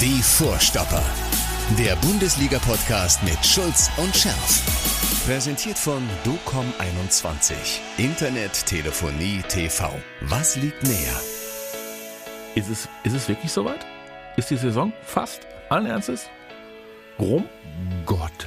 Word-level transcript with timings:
Die 0.00 0.22
Vorstopper. 0.22 1.02
Der 1.76 1.96
Bundesliga-Podcast 1.96 3.20
mit 3.24 3.44
Schulz 3.44 3.90
und 3.96 4.14
Scherf. 4.14 5.26
Präsentiert 5.26 5.76
von 5.76 6.00
DOCOM21. 6.24 7.54
Internet, 7.96 8.64
Telefonie, 8.64 9.42
TV. 9.48 9.90
Was 10.20 10.54
liegt 10.54 10.84
näher? 10.84 11.20
Ist 12.54 12.70
es, 12.70 12.88
ist 13.02 13.14
es 13.16 13.28
wirklich 13.28 13.50
soweit? 13.50 13.84
Ist 14.36 14.50
die 14.50 14.56
Saison 14.56 14.92
fast 15.02 15.40
allen 15.68 15.86
Ernstes 15.86 16.28
rum? 17.18 17.46
Gott 18.06 18.46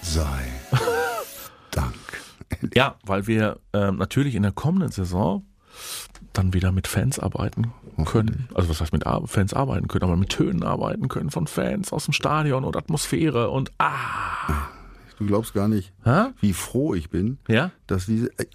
sei 0.00 0.40
Dank. 1.70 2.22
Ja, 2.74 2.96
weil 3.04 3.26
wir 3.26 3.58
ähm, 3.74 3.96
natürlich 3.96 4.34
in 4.36 4.42
der 4.42 4.52
kommenden 4.52 4.90
Saison 4.90 5.44
dann 6.32 6.52
wieder 6.54 6.72
mit 6.72 6.86
Fans 6.86 7.18
arbeiten 7.18 7.72
können. 8.06 8.48
Also 8.54 8.68
was 8.68 8.80
heißt 8.80 8.92
mit 8.92 9.04
Fans 9.26 9.52
arbeiten 9.54 9.86
können, 9.88 10.04
aber 10.04 10.16
mit 10.16 10.30
Tönen 10.30 10.62
arbeiten 10.62 11.08
können 11.08 11.30
von 11.30 11.46
Fans 11.46 11.92
aus 11.92 12.04
dem 12.06 12.12
Stadion 12.14 12.64
und 12.64 12.76
Atmosphäre 12.76 13.50
und 13.50 13.70
ah. 13.78 14.68
Du 15.18 15.26
glaubst 15.26 15.54
gar 15.54 15.68
nicht, 15.68 15.92
Hä? 16.04 16.28
wie 16.40 16.52
froh 16.52 16.94
ich 16.94 17.10
bin, 17.10 17.38
Ja? 17.48 17.70
dass 17.86 18.06
diese 18.06 18.26
äh, 18.38 18.46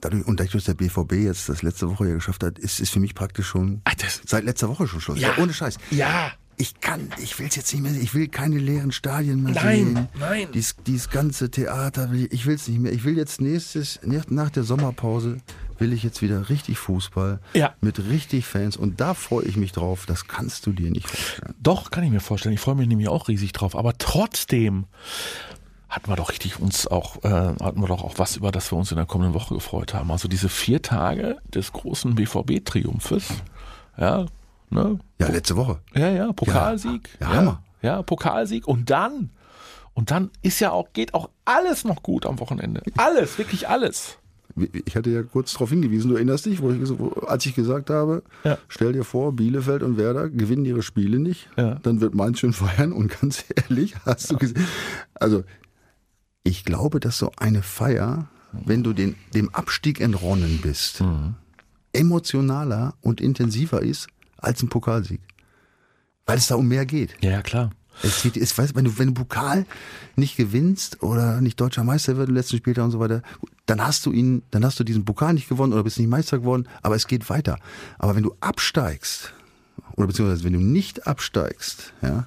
dadurch 0.00 0.26
und 0.26 0.40
dadurch, 0.40 0.52
dass 0.54 0.64
der 0.64 0.74
BVB 0.74 1.12
jetzt 1.12 1.48
das 1.48 1.62
letzte 1.62 1.88
Woche 1.90 2.08
ja 2.08 2.14
geschafft 2.14 2.42
hat, 2.42 2.58
ist 2.58 2.80
ist 2.80 2.90
für 2.92 3.00
mich 3.00 3.14
praktisch 3.14 3.46
schon 3.46 3.80
das- 3.98 4.22
seit 4.26 4.44
letzter 4.44 4.68
Woche 4.68 4.88
schon 4.88 5.00
Schluss. 5.00 5.20
Ja. 5.20 5.30
ohne 5.38 5.52
Scheiß. 5.52 5.78
Ja. 5.90 6.32
Ich 6.58 6.80
kann, 6.80 7.10
ich 7.22 7.38
will 7.38 7.48
jetzt 7.52 7.70
nicht 7.74 7.82
mehr, 7.82 7.92
ich 7.92 8.14
will 8.14 8.28
keine 8.28 8.56
leeren 8.56 8.90
Stadien 8.90 9.42
mehr 9.42 9.52
Nein, 9.52 9.84
sehen. 9.94 10.08
nein. 10.18 10.48
Dies, 10.54 10.74
dieses 10.86 11.10
ganze 11.10 11.50
Theater, 11.50 12.10
ich 12.14 12.46
will 12.46 12.54
es 12.54 12.66
nicht 12.66 12.80
mehr. 12.80 12.92
Ich 12.94 13.04
will 13.04 13.14
jetzt 13.18 13.42
nächstes, 13.42 14.00
nach 14.30 14.48
der 14.48 14.62
Sommerpause, 14.62 15.36
will 15.78 15.92
ich 15.92 16.02
jetzt 16.02 16.22
wieder 16.22 16.48
richtig 16.48 16.78
Fußball. 16.78 17.40
Ja. 17.54 17.74
Mit 17.80 17.98
richtig 17.98 18.46
Fans. 18.46 18.76
Und 18.76 19.00
da 19.00 19.14
freue 19.14 19.44
ich 19.44 19.56
mich 19.56 19.72
drauf. 19.72 20.06
Das 20.06 20.28
kannst 20.28 20.66
du 20.66 20.72
dir 20.72 20.90
nicht 20.90 21.08
vorstellen. 21.08 21.54
Doch, 21.62 21.90
kann 21.90 22.04
ich 22.04 22.10
mir 22.10 22.20
vorstellen. 22.20 22.54
Ich 22.54 22.60
freue 22.60 22.74
mich 22.74 22.88
nämlich 22.88 23.08
auch 23.08 23.28
riesig 23.28 23.52
drauf. 23.52 23.76
Aber 23.76 23.96
trotzdem 23.98 24.86
hatten 25.88 26.10
wir 26.10 26.16
doch 26.16 26.30
richtig 26.30 26.60
uns 26.60 26.86
auch, 26.86 27.22
äh, 27.24 27.28
hatten 27.28 27.80
wir 27.80 27.86
doch 27.86 28.02
auch 28.02 28.14
was, 28.18 28.36
über 28.36 28.52
das 28.52 28.70
wir 28.72 28.78
uns 28.78 28.90
in 28.90 28.96
der 28.96 29.06
kommenden 29.06 29.34
Woche 29.34 29.54
gefreut 29.54 29.94
haben. 29.94 30.10
Also 30.10 30.28
diese 30.28 30.48
vier 30.48 30.82
Tage 30.82 31.38
des 31.54 31.72
großen 31.72 32.14
BVB-Triumphes. 32.14 33.28
Ja, 33.96 34.26
ne? 34.70 34.98
Ja, 35.18 35.28
letzte 35.28 35.56
Woche. 35.56 35.80
Ja, 35.94 36.10
ja, 36.10 36.32
Pokalsieg. 36.32 37.08
Ja, 37.20 37.30
ja, 37.30 37.34
Hammer. 37.34 37.62
Ja, 37.82 38.02
Pokalsieg. 38.02 38.66
Und 38.66 38.90
dann, 38.90 39.30
und 39.94 40.10
dann 40.10 40.30
ist 40.42 40.60
ja 40.60 40.72
auch, 40.72 40.92
geht 40.92 41.14
auch 41.14 41.30
alles 41.44 41.84
noch 41.84 42.02
gut 42.02 42.26
am 42.26 42.40
Wochenende. 42.40 42.82
Alles, 42.96 43.38
wirklich 43.38 43.68
alles. 43.68 44.18
Ich 44.86 44.96
hatte 44.96 45.10
ja 45.10 45.22
kurz 45.22 45.52
darauf 45.52 45.68
hingewiesen, 45.70 46.08
du 46.08 46.14
erinnerst 46.16 46.46
dich, 46.46 46.62
wo 46.62 46.70
ich, 46.70 46.80
wo, 46.98 47.08
als 47.26 47.44
ich 47.44 47.54
gesagt 47.54 47.90
habe, 47.90 48.22
Ja. 48.42 48.56
stell 48.68 48.92
dir 48.94 49.04
vor, 49.04 49.32
Bielefeld 49.34 49.82
und 49.82 49.98
Werder 49.98 50.30
gewinnen 50.30 50.64
ihre 50.64 50.82
Spiele 50.82 51.18
nicht, 51.18 51.48
Ja. 51.58 51.74
dann 51.82 52.00
wird 52.00 52.14
Mainz 52.14 52.38
schön 52.38 52.52
feiern 52.54 52.92
und 52.92 53.20
ganz 53.20 53.44
ehrlich, 53.54 53.94
hast 54.06 54.30
du 54.30 54.36
gesehen, 54.38 54.64
also 55.14 55.44
ich 56.42 56.64
glaube, 56.64 57.00
dass 57.00 57.18
so 57.18 57.32
eine 57.36 57.62
Feier, 57.62 58.28
wenn 58.52 58.82
du 58.82 58.92
den, 58.94 59.16
dem 59.34 59.50
Abstieg 59.54 60.00
entronnen 60.00 60.60
bist, 60.62 61.00
Mhm. 61.02 61.34
emotionaler 61.92 62.94
und 63.00 63.20
intensiver 63.20 63.82
ist 63.82 64.06
als 64.38 64.62
ein 64.62 64.68
Pokalsieg. 64.68 65.20
Weil 66.24 66.38
es 66.38 66.46
da 66.48 66.54
um 66.56 66.66
mehr 66.68 66.86
geht. 66.86 67.16
Ja, 67.20 67.30
ja, 67.30 67.42
klar. 67.42 67.70
Es 68.02 68.22
geht, 68.22 68.36
es 68.36 68.56
weiß, 68.56 68.74
wenn 68.74 68.84
du, 68.84 68.98
wenn 68.98 69.08
du 69.08 69.14
Pokal 69.14 69.66
nicht 70.16 70.36
gewinnst 70.36 71.02
oder 71.02 71.40
nicht 71.40 71.60
deutscher 71.60 71.84
Meister 71.84 72.16
wird 72.16 72.28
im 72.28 72.34
letzten 72.34 72.56
Spieltag 72.56 72.84
und 72.84 72.90
so 72.90 73.00
weiter, 73.00 73.22
dann 73.66 73.84
hast 73.84 74.06
du 74.06 74.12
ihn, 74.12 74.42
dann 74.50 74.64
hast 74.64 74.78
du 74.78 74.84
diesen 74.84 75.04
Pokal 75.04 75.34
nicht 75.34 75.48
gewonnen 75.48 75.72
oder 75.72 75.82
bist 75.82 75.98
nicht 75.98 76.08
Meister 76.08 76.38
geworden, 76.38 76.68
aber 76.82 76.96
es 76.96 77.06
geht 77.06 77.28
weiter. 77.30 77.58
Aber 77.98 78.14
wenn 78.16 78.22
du 78.22 78.34
absteigst, 78.40 79.32
oder 79.96 80.06
beziehungsweise 80.06 80.44
wenn 80.44 80.52
du 80.52 80.60
nicht 80.60 81.06
absteigst, 81.06 81.92
ja, 82.02 82.26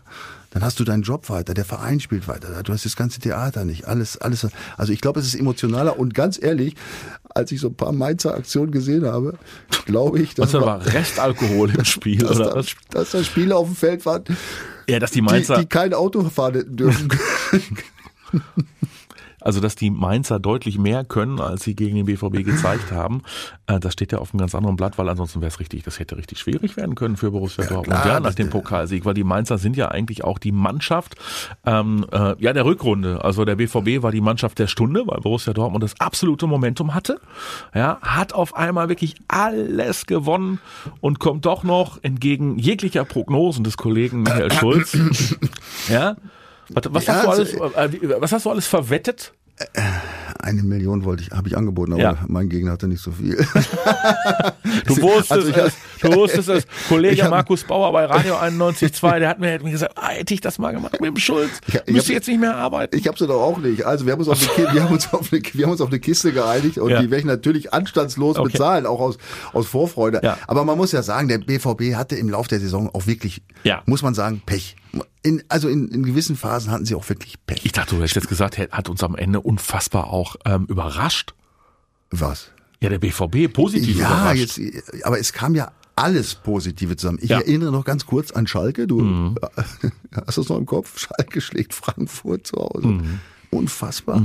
dann 0.52 0.64
hast 0.64 0.80
du 0.80 0.84
deinen 0.84 1.04
Job 1.04 1.30
weiter, 1.30 1.54
der 1.54 1.66
Verein 1.66 2.00
spielt 2.00 2.28
weiter, 2.28 2.64
du 2.64 2.74
hast 2.74 2.86
das 2.86 2.96
ganze 2.96 3.20
Theater 3.20 3.66
nicht, 3.66 3.86
alles, 3.86 4.18
alles. 4.18 4.48
Also 4.78 4.94
ich 4.94 5.02
glaube, 5.02 5.20
es 5.20 5.28
ist 5.28 5.36
emotionaler 5.36 6.00
und 6.00 6.14
ganz 6.14 6.42
ehrlich, 6.42 6.76
als 7.30 7.52
ich 7.52 7.60
so 7.60 7.68
ein 7.68 7.76
paar 7.76 7.92
Mainzer 7.92 8.34
Aktionen 8.34 8.72
gesehen 8.72 9.06
habe, 9.06 9.38
glaube 9.86 10.20
ich, 10.20 10.38
Was 10.38 10.52
dass, 10.52 10.62
da 10.62 10.66
war 10.66 10.86
Restalkohol 10.86 11.70
im 11.70 11.86
Spiel, 11.86 12.18
dass, 12.18 12.40
oder 12.40 12.54
da, 12.56 12.64
dass 12.90 13.12
da 13.12 13.24
Spiele 13.24 13.56
auf 13.56 13.68
dem 13.68 13.76
Feld 13.76 14.06
waren, 14.06 14.24
Ja, 14.90 15.00
dass 15.00 15.12
die 15.12 15.18
die, 15.18 15.22
Mainzer, 15.22 15.60
die 15.60 15.66
kein 15.66 15.94
Auto 15.94 16.24
fahren 16.30 16.76
dürfen. 16.76 17.10
also 19.50 19.62
dass 19.62 19.74
die 19.74 19.90
Mainzer 19.90 20.40
deutlich 20.40 20.78
mehr 20.78 21.04
können, 21.04 21.40
als 21.40 21.64
sie 21.64 21.76
gegen 21.76 21.96
den 21.96 22.06
BVB 22.06 22.46
gezeigt 22.46 22.92
haben, 22.92 23.24
äh, 23.66 23.80
das 23.80 23.94
steht 23.94 24.12
ja 24.12 24.20
auf 24.20 24.32
einem 24.32 24.42
ganz 24.42 24.54
anderen 24.54 24.76
Blatt, 24.76 25.00
weil 25.00 25.10
ansonsten 25.10 25.42
wäre 25.42 25.48
es 25.48 25.60
richtig, 25.60 25.82
das 25.82 25.98
hätte 25.98 26.18
richtig 26.18 26.38
schwierig 26.38 26.78
werden 26.78 26.94
können 26.94 27.18
für 27.18 27.32
Borussia 27.32 27.66
Dortmund. 27.66 27.88
klar, 27.88 28.06
ja, 28.06 28.20
nach 28.20 28.36
dem 28.36 28.52
Pokalsieg, 28.52 29.06
weil 29.06 29.16
die 29.16 29.24
Mainzer 29.24 29.58
sind 29.58 29.76
ja 29.76 29.88
eigentlich 29.88 30.24
auch 30.24 30.38
die 30.38 30.52
Mannschaft, 30.52 31.16
ähm, 31.66 32.06
äh, 32.12 32.36
ja, 32.38 32.54
der 32.54 32.64
Rückrunde. 32.64 33.24
Also 33.24 33.44
der 33.44 33.56
BVB 33.56 34.04
war 34.04 34.12
die 34.12 34.22
Mannschaft 34.22 34.60
der 34.60 34.68
Stunde, 34.68 35.02
weil 35.08 35.20
Borussia 35.20 35.52
Dortmund 35.52 35.84
das 35.84 36.00
absolute 36.00 36.46
Momentum 36.46 36.94
hatte. 36.94 37.20
Ja, 37.74 37.98
hat 38.04 38.34
auf 38.34 38.56
einmal 38.56 38.88
wirklich 38.88 39.16
alles 39.28 40.06
gewonnen 40.06 40.60
und 41.02 41.18
kommt 41.18 41.48
doch 41.48 41.64
noch 41.64 41.98
entgegen 42.04 42.60
jeglicher 42.60 43.04
Prognosen 43.04 43.64
des 43.64 43.78
Kollegen 43.78 44.22
Michael 44.22 44.52
Schulz. 44.52 44.96
ja. 45.90 46.18
Was, 46.70 46.84
was, 46.94 47.06
Ja, 47.06 47.14
hast 47.14 47.24
du 47.24 47.30
also, 47.30 47.64
alles, 47.64 47.94
äh, 47.94 48.22
was 48.22 48.32
hast 48.32 48.46
du 48.46 48.50
alles 48.52 48.68
verwettet? 48.68 49.34
Eine 50.42 50.64
Million 50.64 51.04
wollte 51.04 51.24
ich, 51.24 51.32
habe 51.32 51.48
ich 51.50 51.58
angeboten, 51.58 51.94
aber 51.94 52.02
Ja. 52.02 52.18
mein 52.28 52.48
Gegner 52.50 52.72
hatte 52.72 52.88
nicht 52.88 53.02
so 53.02 53.12
viel. 53.12 53.38
Du 54.86 55.02
wusstest 55.02 55.32
Also 55.32 55.52
es, 55.52 55.74
du 56.02 56.14
wusstest 56.16 56.50
es. 56.50 56.68
Kollege 56.90 57.24
hab- 57.24 57.30
Markus 57.32 57.64
Bauer 57.64 57.92
bei 57.92 58.06
Radio 58.06 58.36
91.2, 58.36 59.20
der 59.20 59.30
hat 59.30 59.40
mir, 59.40 59.54
hat 59.54 59.64
mir 59.64 59.72
gesagt, 59.72 59.94
ah, 59.98 60.10
hätte 60.10 60.34
ich 60.34 60.42
das 60.42 60.58
mal 60.60 60.72
gemacht 60.72 60.94
mit 60.94 61.10
dem 61.10 61.18
Schulz, 61.18 61.50
Ja, 61.72 61.82
ich 61.86 61.94
müsste 61.94 62.14
jetzt 62.14 62.28
nicht 62.28 62.40
mehr 62.40 62.56
arbeiten. 62.56 62.96
Ich 62.98 63.08
habe 63.08 63.18
sie 63.18 63.28
doch 63.28 63.42
auch 63.42 63.58
nicht. 63.58 63.84
Also 63.86 64.06
wir 64.06 64.14
haben 64.14 64.20
uns 64.20 64.30
auf 64.30 64.58
eine, 64.58 64.74
wir 64.74 64.84
haben 64.84 64.94
uns 64.94 65.12
auf 65.14 65.32
eine, 65.34 65.42
wir 65.54 65.66
haben 65.66 65.72
uns 65.72 65.82
auf 65.82 65.90
eine 65.90 66.00
Kiste 66.00 66.32
geeinigt 66.32 66.78
und 66.78 66.90
Ja. 66.92 67.02
die 67.02 67.10
werde 67.10 67.20
ich 67.20 67.26
natürlich 67.26 67.74
anstandslos 67.74 68.38
Okay. 68.38 68.52
bezahlen, 68.52 68.86
auch 68.86 69.00
aus, 69.00 69.18
aus 69.54 69.68
Vorfreude. 69.68 70.22
Ja. 70.24 70.38
Aber 70.48 70.64
man 70.64 70.78
muss 70.78 70.92
ja 70.92 71.02
sagen, 71.04 71.28
der 71.28 71.40
BVB 71.40 71.96
hatte 71.96 72.16
im 72.16 72.30
Lauf 72.30 72.48
der 72.48 72.60
Saison 72.60 72.90
auch 72.94 73.08
wirklich, 73.08 73.42
muss 73.86 74.02
man 74.02 74.14
sagen, 74.14 74.42
Pech. 74.46 74.76
In, 75.22 75.44
also 75.50 75.68
in, 75.68 75.90
in 75.90 76.04
gewissen 76.04 76.36
Phasen 76.36 76.72
hatten 76.72 76.86
sie 76.86 76.96
auch 76.96 77.08
wirklich 77.10 77.36
Pech. 77.46 77.66
ich 77.66 77.72
dachte, 77.74 77.96
du 77.96 78.02
hättest 78.02 78.16
jetzt 78.16 78.30
gesagt, 78.30 78.58
er 78.58 78.70
hat 78.72 78.90
uns 78.90 79.04
am 79.04 79.16
Ende 79.16 79.42
unfassbar 79.42 80.08
auch 80.08 80.36
ähm, 80.46 80.66
überrascht. 80.68 81.34
Was? 82.10 82.52
Ja, 82.82 82.90
der 82.90 83.00
BVB 83.00 83.52
positiv 83.54 83.98
Ja, 84.00 84.08
überrascht. 84.08 84.58
jetzt, 84.58 85.06
aber 85.06 85.20
es 85.20 85.34
kam 85.34 85.54
ja 85.56 85.72
alles 85.96 86.36
Positive 86.36 86.96
zusammen. 86.96 87.20
Ich 87.22 87.30
Ja. 87.30 87.38
Mhm. 87.38 87.44
erinnere 87.44 87.72
noch 87.74 87.84
ganz 87.86 88.06
kurz 88.06 88.32
an 88.32 88.48
Schalke. 88.48 88.88
Du 88.88 89.36
hast 90.26 90.38
du 90.38 90.42
es 90.42 90.50
noch 90.50 90.58
im 90.58 90.66
Kopf? 90.66 90.98
Schalke 90.98 91.42
schlägt 91.42 91.74
Frankfurt 91.74 92.48
zu 92.48 92.56
Hause. 92.58 92.88
Mhm. 92.88 93.20
Unfassbar. 93.52 94.22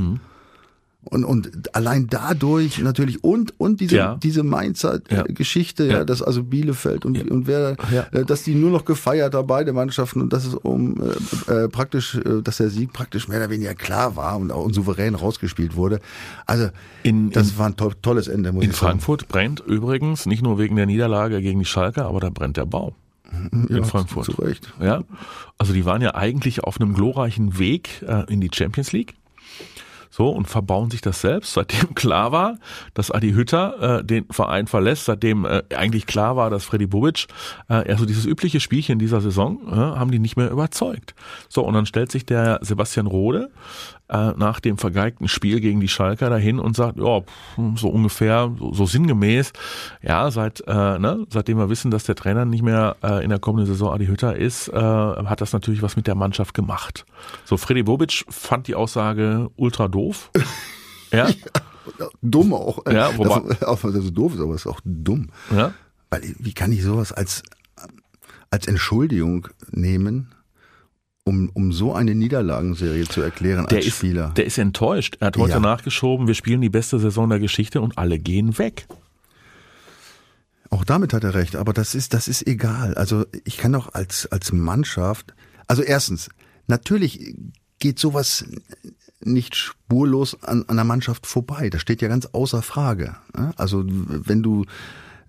Und, 1.05 1.25
und 1.25 1.75
allein 1.75 2.07
dadurch 2.09 2.79
natürlich 2.79 3.23
und 3.23 3.55
und 3.59 3.81
diese 3.81 3.97
Ja. 3.97 4.15
diese 4.17 4.43
Mainzer 4.43 5.01
Ja. 5.11 5.23
Geschichte, 5.25 5.87
ja. 5.87 5.93
Ja. 5.99 6.05
dass 6.05 6.23
also 6.23 6.43
Bielefeld 6.45 7.05
und 7.05 7.31
und 7.31 7.47
wer, 7.47 7.77
Ja. 7.93 8.07
äh, 8.13 8.25
dass 8.25 8.43
die 8.43 8.55
nur 8.55 8.71
noch 8.71 8.85
gefeiert 8.85 9.35
haben 9.35 9.47
beide 9.47 9.73
Mannschaften 9.73 10.21
und 10.23 10.33
dass 10.33 10.45
es 10.47 10.55
um 10.55 10.97
äh, 11.49 11.53
äh, 11.65 11.69
praktisch, 11.69 12.15
äh, 12.17 12.43
dass 12.43 12.57
der 12.57 12.71
Sieg 12.71 12.93
praktisch 12.93 13.29
mehr 13.29 13.39
oder 13.39 13.51
weniger 13.51 13.75
klar 13.75 14.17
war 14.17 14.37
und 14.39 14.51
auch 14.51 14.71
souverän 14.73 15.15
rausgespielt 15.15 15.77
wurde. 15.77 16.01
Also 16.47 16.69
In- 17.03 17.31
das 17.31 17.51
in- 17.53 17.59
war 17.59 17.67
ein 17.67 17.77
to 17.77 17.93
tolles 18.03 18.29
Ende. 18.29 18.53
Muss 18.53 18.65
In 18.65 18.71
ich 18.71 18.77
sagen. 18.77 18.91
Frankfurt 18.93 19.29
brennt 19.29 19.61
übrigens, 19.61 20.27
nicht 20.27 20.43
nur 20.43 20.59
wegen 20.59 20.77
der 20.77 20.87
Niederlage 20.87 21.41
gegen 21.43 21.59
die 21.59 21.65
Schalke, 21.65 22.05
aber 22.05 22.21
da 22.21 22.31
brennt 22.31 22.57
der 22.57 22.67
Baum. 22.67 22.93
Ja, 23.69 23.79
in 23.79 23.85
Frankfurt. 23.85 24.27
Zu 24.27 24.33
Recht. 24.43 24.73
Ja, 24.81 25.03
also 25.59 25.73
die 25.73 25.85
waren 25.85 26.01
ja 26.03 26.15
eigentlich 26.15 26.63
auf 26.63 26.81
einem 26.81 26.95
glorreichen 26.95 27.59
Weg 27.59 28.03
äh, 28.07 28.25
in 28.33 28.41
die 28.41 28.51
Champions 28.55 28.93
League. 28.93 29.15
So, 30.17 30.29
und 30.29 30.47
verbauen 30.47 30.93
sich 30.93 31.01
das 31.01 31.21
selbst, 31.21 31.55
seitdem 31.55 31.93
klar 31.97 32.31
war, 32.31 32.59
dass 32.95 33.11
Adi 33.11 33.33
Hütter 33.33 33.99
äh, 33.99 34.05
den 34.05 34.27
Verein 34.31 34.69
verlässt, 34.69 35.07
seitdem 35.07 35.45
äh, 35.45 35.65
eigentlich 35.75 36.07
klar 36.07 36.37
war, 36.37 36.51
dass 36.51 36.65
Freddy 36.65 36.87
Bubic, 36.87 37.27
äh, 37.69 37.91
also 37.91 38.07
dieses 38.07 38.25
übliche 38.25 38.61
Spielchen 38.61 39.01
dieser 39.01 39.21
Saison, 39.21 39.59
äh, 39.67 39.75
haben 39.75 40.13
die 40.13 40.21
nicht 40.21 40.37
mehr 40.37 40.53
überzeugt. 40.53 41.17
So, 41.49 41.65
und 41.65 41.75
dann 41.75 41.85
stellt 41.85 42.13
sich 42.13 42.25
der 42.25 42.61
Sebastian 42.63 43.09
Rode 43.09 43.51
äh, 44.09 44.33
nach 44.37 44.61
dem 44.61 44.79
vergeigten 44.79 45.27
Spiel 45.27 45.61
gegen 45.61 45.81
die 45.81 45.89
Schalker 45.89 46.31
dahin 46.31 46.61
und 46.61 46.77
sagt, 46.77 46.99
ja, 46.99 47.23
so 47.75 47.89
ungefähr, 47.89 48.53
so, 48.57 48.73
so 48.73 48.87
sinngemäß, 48.87 49.53
ja, 50.01 50.31
seit, 50.31 50.63
äh, 50.69 50.99
ne, 50.99 51.27
seitdem 51.31 51.59
wir 51.59 51.71
wissen, 51.71 51.91
dass 51.91 52.05
der 52.05 52.15
Trainer 52.15 52.45
nicht 52.45 52.63
mehr 52.63 52.97
äh, 53.03 53.25
in 53.25 53.31
der 53.31 53.41
kommenden 53.41 53.67
Saison 53.67 53.93
Adi 53.93 54.07
Hütter 54.07 54.37
ist, 54.37 54.69
äh, 54.69 54.75
hat 54.75 55.41
das 55.41 55.53
natürlich 55.53 55.83
was 55.83 55.97
mit 55.97 56.07
der 56.07 56.15
Mannschaft 56.15 56.55
gemacht. 56.55 57.05
So, 57.45 57.57
Freddy 57.57 57.83
Bobic 57.83 58.25
fand 58.29 58.69
die 58.69 58.75
Aussage 58.75 59.51
ultra 59.57 59.89
doof. 59.89 60.04
ja, 61.13 61.29
Dumm 62.23 62.53
auch. 62.55 62.85
Ja, 62.91 63.17
wobei- 63.17 63.49
das, 63.55 63.63
auch 63.63 63.81
das 63.81 63.93
so 64.05 64.11
doof 64.11 64.35
ist, 64.35 64.41
aber 64.41 64.55
es 64.55 64.63
ist 64.63 64.67
auch 64.67 64.81
dumm. 64.85 65.31
ja. 65.51 65.73
Weil 66.11 66.35
wie 66.39 66.53
kann 66.53 66.71
ich 66.73 66.83
sowas 66.83 67.13
als, 67.13 67.43
als 68.51 68.67
Entschuldigung 68.67 69.49
nehmen, 69.71 70.33
um, 71.25 71.51
um 71.55 71.73
so 71.73 71.93
eine 71.95 72.15
Niederlagenserie 72.15 73.05
zu 73.09 73.21
erklären 73.21 73.67
Der 73.67 73.79
als 73.79 73.87
ist, 73.87 73.97
Spieler? 73.97 74.31
der 74.37 74.45
ist 74.47 74.59
enttäuscht. 74.59 75.17
Er 75.21 75.29
hat 75.29 75.37
heute 75.39 75.55
Ja. 75.55 75.61
nachgeschoben, 75.61 76.27
wir 76.27 76.35
spielen 76.35 76.61
die 76.61 76.69
beste 76.71 76.99
Saison 76.99 77.29
der 77.31 77.39
Geschichte 77.41 77.81
und 77.81 77.99
alle 77.99 78.19
gehen 78.19 78.57
weg. 78.59 78.87
Auch 80.71 80.85
damit 80.85 81.13
hat 81.13 81.25
er 81.25 81.35
recht, 81.35 81.57
aber 81.57 81.73
das 81.73 81.95
ist, 81.95 82.15
das 82.15 82.29
ist 82.29 82.47
egal. 82.47 82.95
Also 82.95 83.27
ich 83.45 83.59
kann 83.59 83.73
doch 83.73 83.93
als, 83.95 84.27
als 84.27 84.53
Mannschaft, 84.53 85.35
also 85.67 85.83
erstens, 85.83 86.29
natürlich 86.67 87.35
geht 87.79 87.99
sowas 87.99 88.45
nicht 89.27 89.57
spurlos 89.57 90.43
an, 90.43 90.65
an 90.69 90.77
der 90.77 90.85
Mannschaft 90.85 91.27
vorbei. 91.27 91.71
Das 91.71 91.81
steht 91.81 92.03
ja 92.03 92.09
ganz 92.09 92.27
außer 92.27 92.63
Frage. 92.63 93.17
Also 93.57 93.85
wenn 93.87 94.43
du 94.43 94.65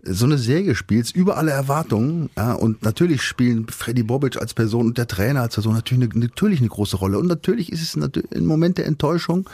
so 0.07 0.25
eine 0.25 0.37
Serie 0.37 0.75
spielst, 0.75 1.15
über 1.15 1.37
alle 1.37 1.51
Erwartungen, 1.51 2.29
ja, 2.37 2.53
und 2.53 2.83
natürlich 2.83 3.23
spielen 3.23 3.67
Freddy 3.67 4.03
Bobic 4.03 4.37
als 4.37 4.53
Person 4.53 4.85
und 4.85 4.97
der 4.97 5.07
Trainer 5.07 5.41
als 5.41 5.55
Person 5.55 5.73
natürlich 5.73 6.11
eine, 6.13 6.25
natürlich 6.25 6.59
eine 6.59 6.69
große 6.69 6.97
Rolle. 6.97 7.17
Und 7.17 7.27
natürlich 7.27 7.71
ist 7.71 7.81
es 7.81 7.95
ein 7.95 8.45
Moment 8.45 8.77
der 8.77 8.85
Enttäuschung, 8.85 9.49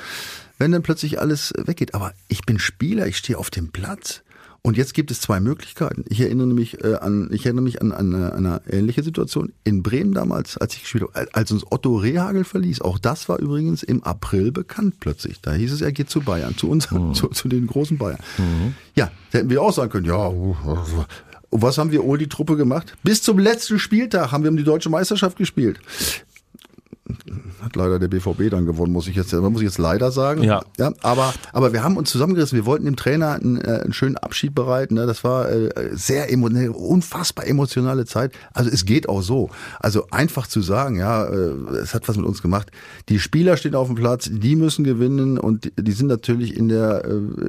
wenn 0.58 0.72
dann 0.72 0.84
plötzlich 0.84 1.20
alles 1.20 1.54
weggeht. 1.58 1.96
Aber 1.96 2.14
ich 2.28 2.42
bin 2.42 2.60
Spieler, 2.60 3.08
ich 3.08 3.18
stehe 3.18 3.38
auf 3.38 3.50
dem 3.50 3.70
Platz 3.70 4.24
und 4.64 4.78
jetzt 4.78 4.94
gibt 4.94 5.10
es 5.10 5.20
zwei 5.20 5.40
Möglichkeiten. 5.40 6.06
Ich 6.08 6.22
erinnere 6.22 6.48
mich 6.48 6.84
äh, 6.84 6.96
an, 6.96 7.30
ich 7.32 7.46
erinnere 7.46 7.64
mich 7.64 7.82
an, 7.82 7.92
an, 7.92 8.14
an 8.14 8.46
eine 8.46 8.62
ähnliche 8.70 9.02
Situation 9.02 9.54
in 9.64 9.82
Bremen 9.82 10.14
damals, 10.14 10.58
als 10.58 10.76
ich 10.76 10.82
gespielt 10.82 11.04
habe, 11.04 11.34
als 11.34 11.52
uns 11.52 11.66
Otto 11.72 11.96
Rehagel 11.96 12.44
verließ. 12.44 12.82
Auch 12.82 13.00
das 13.00 13.28
war 13.28 13.40
übrigens 13.40 13.82
im 13.82 14.04
April 14.04 14.52
bekannt 14.52 15.00
plötzlich. 15.00 15.42
Da 15.42 15.54
hieß 15.54 15.72
es, 15.72 15.82
er 15.82 15.92
geht 15.92 16.12
zu 16.12 16.22
Bayern, 16.22 16.56
zu 16.58 16.70
uns, 16.70 16.92
mhm. 16.92 17.14
zu, 17.16 17.30
zu, 17.30 17.48
den 17.48 17.66
großen 17.66 17.98
Bayern. 17.98 18.20
Mhm. 18.38 18.76
Ja, 18.96 19.12
da 19.32 19.40
hätten 19.40 19.50
wir 19.50 19.64
auch 19.64 19.74
sagen 19.74 19.92
können, 19.92 20.06
ja, 20.06 20.28
und 20.28 21.62
was 21.62 21.78
haben 21.78 21.92
wir 21.92 22.06
ohne 22.06 22.20
die 22.20 22.30
Truppe 22.30 22.56
gemacht? 22.56 22.96
Bis 23.04 23.24
zum 23.24 23.40
letzten 23.40 23.80
Spieltag 23.80 24.32
haben 24.32 24.44
wir 24.44 24.52
um 24.52 24.58
die 24.58 24.64
deutsche 24.64 24.90
Meisterschaft 24.90 25.38
gespielt 25.38 25.80
hat 27.62 27.76
leider 27.76 28.00
der 28.00 28.08
BVB 28.08 28.50
dann 28.50 28.66
gewonnen, 28.66 28.92
muss 28.92 29.08
ich 29.08 29.16
jetzt, 29.16 29.34
muss 29.34 29.62
ich 29.62 29.68
jetzt 29.68 29.78
leider 29.78 30.12
sagen. 30.12 30.44
Ja. 30.44 30.64
ja 30.78 30.94
aber, 31.02 31.34
aber 31.54 31.74
wir 31.74 31.84
haben 31.84 31.98
uns 31.98 32.10
zusammengerissen. 32.12 32.56
Wir 32.56 32.66
wollten 32.66 32.86
dem 32.86 32.96
Trainer 32.96 33.34
einen, 33.34 33.58
äh, 33.58 33.82
einen 33.84 33.94
schönen 33.94 34.18
Abschied 34.18 34.56
bereiten. 34.56 34.96
Ne? 34.96 35.06
Das 35.06 35.24
war 35.24 35.50
äh, 35.50 35.70
sehr 35.94 36.26
eine 36.26 36.72
unfassbar 36.72 37.48
emotionale 37.48 38.06
Zeit. 38.06 38.34
Also 38.54 38.70
es 38.70 38.86
geht 38.86 39.08
auch 39.10 39.22
so. 39.22 39.50
Also 39.80 40.08
einfach 40.12 40.48
zu 40.48 40.62
sagen, 40.62 40.98
ja, 40.98 41.26
äh, 41.26 41.52
es 41.82 41.94
hat 41.94 42.08
was 42.08 42.18
mit 42.18 42.26
uns 42.26 42.42
gemacht. 42.42 42.72
Die 43.10 43.20
Spieler 43.20 43.58
stehen 43.58 43.76
auf 43.76 43.88
dem 43.88 43.96
Platz, 43.96 44.30
die 44.32 44.56
müssen 44.56 44.84
gewinnen 44.84 45.38
und 45.38 45.72
die 45.78 45.92
sind 45.92 46.08
natürlich 46.08 46.56
in 46.56 46.70
der 46.70 47.06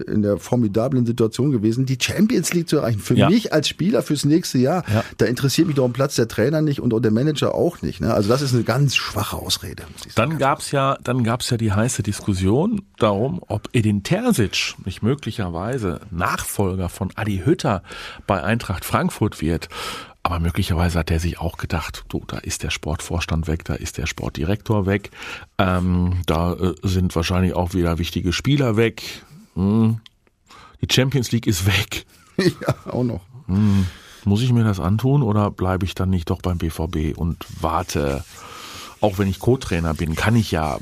in 0.06 0.22
der 0.22 0.38
formidablen 0.38 1.06
Situation 1.06 1.50
gewesen, 1.50 1.86
die 1.86 1.98
Champions 2.00 2.52
League 2.52 2.68
zu 2.68 2.76
erreichen. 2.76 2.98
Für 2.98 3.14
ja. 3.14 3.28
mich 3.28 3.52
als 3.52 3.68
Spieler 3.68 4.02
fürs 4.02 4.24
nächste 4.24 4.58
Jahr, 4.58 4.84
ja. 4.92 5.04
da 5.18 5.26
interessiert 5.26 5.66
mich 5.66 5.76
doch 5.76 5.86
im 5.86 5.92
Platz 5.92 6.16
der 6.16 6.28
Trainer 6.28 6.62
nicht 6.62 6.80
und 6.80 6.92
der 7.02 7.10
Manager 7.10 7.54
auch 7.54 7.82
nicht. 7.82 8.00
Ne? 8.00 8.12
Also 8.12 8.28
das 8.28 8.42
ist 8.42 8.54
eine 8.54 8.64
ganz 8.64 8.94
schwache 8.94 9.36
Ausrede. 9.36 9.84
Dann 10.14 10.38
gab's 10.38 10.70
ja, 10.72 10.98
dann 11.02 11.24
gab's 11.24 11.50
ja 11.50 11.56
die 11.56 11.72
heiße 11.72 12.02
Diskussion 12.02 12.82
darum, 12.98 13.40
ob 13.46 13.68
Edin 13.72 14.02
Terzic 14.02 14.74
nicht 14.84 15.02
möglicherweise 15.02 16.00
Nachfolger 16.10 16.88
von 16.88 17.10
Adi 17.14 17.42
Hütter 17.44 17.82
bei 18.26 18.42
Eintracht 18.42 18.84
Frankfurt 18.84 19.40
wird. 19.40 19.68
Aber 20.24 20.38
möglicherweise 20.38 21.00
hat 21.00 21.10
er 21.10 21.18
sich 21.18 21.40
auch 21.40 21.56
gedacht, 21.56 22.04
du, 22.08 22.22
da 22.26 22.38
ist 22.38 22.62
der 22.62 22.70
Sportvorstand 22.70 23.48
weg, 23.48 23.64
da 23.64 23.74
ist 23.74 23.98
der 23.98 24.06
Sportdirektor 24.06 24.86
weg, 24.86 25.10
ähm, 25.58 26.22
da 26.26 26.52
äh, 26.52 26.74
sind 26.82 27.14
wahrscheinlich 27.16 27.54
auch 27.54 27.74
wieder 27.74 27.98
wichtige 27.98 28.32
Spieler 28.32 28.76
weg. 28.76 29.02
Hm. 29.54 30.00
Die 30.80 30.92
Champions 30.92 31.32
League 31.32 31.46
ist 31.46 31.66
weg. 31.66 32.06
Ja, 32.38 32.74
auch 32.90 33.04
noch. 33.04 33.20
Hm. 33.46 33.86
Muss 34.24 34.40
ich 34.40 34.52
mir 34.52 34.64
das 34.64 34.80
antun 34.80 35.22
oder 35.22 35.50
bleibe 35.50 35.84
ich 35.84 35.94
dann 35.94 36.08
nicht 36.08 36.30
doch 36.30 36.40
beim 36.40 36.56
BVB 36.56 37.16
und 37.16 37.44
warte 37.60 38.24
auch 39.02 39.18
wenn 39.18 39.28
ich 39.28 39.38
Co-Trainer 39.38 39.94
bin, 39.94 40.14
kann 40.14 40.36
ich 40.36 40.52
ja 40.52 40.78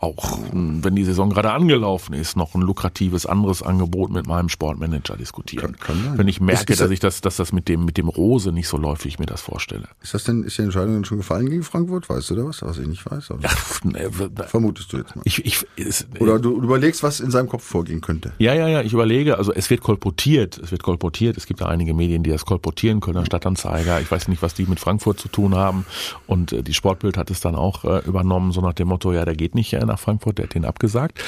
auch, 0.00 0.38
wenn 0.52 0.96
die 0.96 1.04
Saison 1.04 1.28
gerade 1.28 1.52
angelaufen 1.52 2.14
ist, 2.14 2.34
noch 2.34 2.54
ein 2.54 2.62
lukratives 2.62 3.26
anderes 3.26 3.62
Angebot 3.62 4.10
mit 4.10 4.26
meinem 4.26 4.48
Sportmanager 4.48 5.14
diskutieren. 5.16 5.76
Kann, 5.78 6.02
kann 6.02 6.18
wenn 6.18 6.26
ich 6.26 6.40
merke, 6.40 6.62
ist, 6.62 6.70
ist 6.70 6.80
dass 6.80 6.90
ich 6.90 7.00
das, 7.00 7.20
dass 7.20 7.36
das 7.36 7.52
mit 7.52 7.68
dem, 7.68 7.84
mit 7.84 7.98
dem 7.98 8.08
Rose 8.08 8.50
nicht 8.50 8.66
so 8.66 8.78
läuft, 8.78 9.04
wie 9.04 9.08
ich 9.08 9.18
mir 9.18 9.26
das 9.26 9.42
vorstelle. 9.42 9.88
Ist 10.02 10.14
das 10.14 10.24
denn, 10.24 10.42
ist 10.42 10.56
die 10.56 10.62
Entscheidung 10.62 10.94
denn 10.94 11.04
schon 11.04 11.18
gefallen 11.18 11.50
gegen 11.50 11.62
Frankfurt? 11.62 12.08
Weißt 12.08 12.30
du 12.30 12.36
da 12.36 12.46
was, 12.46 12.62
was 12.62 12.78
ich 12.78 12.86
nicht 12.86 13.04
weiß? 13.10 13.28
Ja, 13.42 13.50
nee, 13.84 14.08
Vermutest 14.46 14.90
du 14.90 14.96
jetzt 14.96 15.14
mal. 15.14 15.22
Ich, 15.26 15.44
ich, 15.44 15.66
es, 15.76 16.06
oder 16.18 16.38
du, 16.38 16.58
du 16.58 16.64
überlegst, 16.64 17.02
was 17.02 17.20
in 17.20 17.30
seinem 17.30 17.50
Kopf 17.50 17.64
vorgehen 17.64 18.00
könnte. 18.00 18.32
Ja, 18.38 18.54
ja, 18.54 18.68
ja, 18.68 18.80
ich 18.80 18.94
überlege, 18.94 19.36
also 19.36 19.52
es 19.52 19.68
wird 19.68 19.82
kolportiert, 19.82 20.56
es 20.56 20.70
wird 20.70 20.82
kolportiert, 20.82 21.36
es 21.36 21.44
gibt 21.44 21.60
da 21.60 21.66
einige 21.66 21.92
Medien, 21.92 22.22
die 22.22 22.30
das 22.30 22.46
kolportieren 22.46 23.00
können, 23.00 23.26
Stadtanzeiger, 23.26 24.00
ich 24.00 24.10
weiß 24.10 24.28
nicht, 24.28 24.40
was 24.40 24.54
die 24.54 24.64
mit 24.64 24.80
Frankfurt 24.80 25.20
zu 25.20 25.28
tun 25.28 25.54
haben 25.54 25.84
und 26.26 26.54
äh, 26.54 26.62
die 26.62 26.72
Sportbild 26.72 27.18
hat 27.18 27.30
es 27.30 27.40
dann 27.40 27.54
auch 27.54 27.84
äh, 27.84 27.98
übernommen, 28.06 28.52
so 28.52 28.62
nach 28.62 28.72
dem 28.72 28.88
Motto, 28.88 29.12
ja, 29.12 29.26
der 29.26 29.34
geht 29.34 29.54
nicht 29.54 29.74
äh, 29.74 29.89
nach 29.90 29.98
Frankfurt, 29.98 30.38
der 30.38 30.44
hat 30.44 30.54
den 30.54 30.64
abgesagt. 30.64 31.22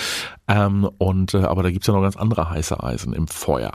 Ähm, 0.48 0.88
und 0.98 1.34
äh, 1.34 1.38
aber 1.38 1.62
da 1.62 1.70
gibt's 1.70 1.86
ja 1.86 1.94
noch 1.94 2.02
ganz 2.02 2.16
andere 2.16 2.50
heiße 2.50 2.82
Eisen 2.82 3.12
im 3.12 3.28
Feuer. 3.28 3.72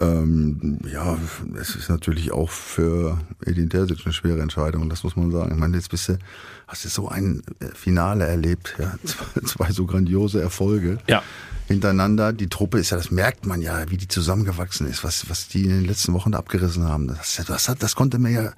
Ähm, 0.00 0.78
ja, 0.90 1.18
es 1.60 1.76
ist 1.76 1.90
natürlich 1.90 2.32
auch 2.32 2.48
für 2.48 3.18
Edin 3.44 3.68
Terzic 3.68 4.00
eine 4.04 4.12
schwere 4.12 4.40
Entscheidung, 4.40 4.88
das 4.88 5.04
muss 5.04 5.16
man 5.16 5.30
sagen. 5.30 5.52
Ich 5.52 5.58
meine, 5.58 5.76
jetzt 5.76 5.90
bist 5.90 6.08
du, 6.08 6.18
hast 6.66 6.84
du 6.84 6.88
so 6.88 7.08
ein 7.08 7.42
äh, 7.60 7.66
Finale 7.74 8.26
erlebt, 8.26 8.74
ja, 8.78 8.94
zwei, 9.04 9.40
zwei 9.42 9.70
so 9.70 9.86
grandiose 9.86 10.40
Erfolge. 10.40 10.98
Ja 11.08 11.22
hintereinander. 11.68 12.32
Die 12.32 12.48
Truppe 12.48 12.78
ist 12.78 12.90
ja, 12.90 12.96
das 12.96 13.10
merkt 13.10 13.46
man 13.46 13.62
ja, 13.62 13.88
wie 13.90 13.96
die 13.96 14.08
zusammengewachsen 14.08 14.86
ist, 14.86 15.04
was, 15.04 15.30
was 15.30 15.48
die 15.48 15.64
in 15.64 15.70
den 15.70 15.84
letzten 15.84 16.12
Wochen 16.12 16.34
abgerissen 16.34 16.84
haben. 16.84 17.08
Das, 17.08 17.42
das, 17.46 17.72
das 17.78 17.94
konnte 17.94 18.18
man 18.18 18.32
ja 18.32 18.52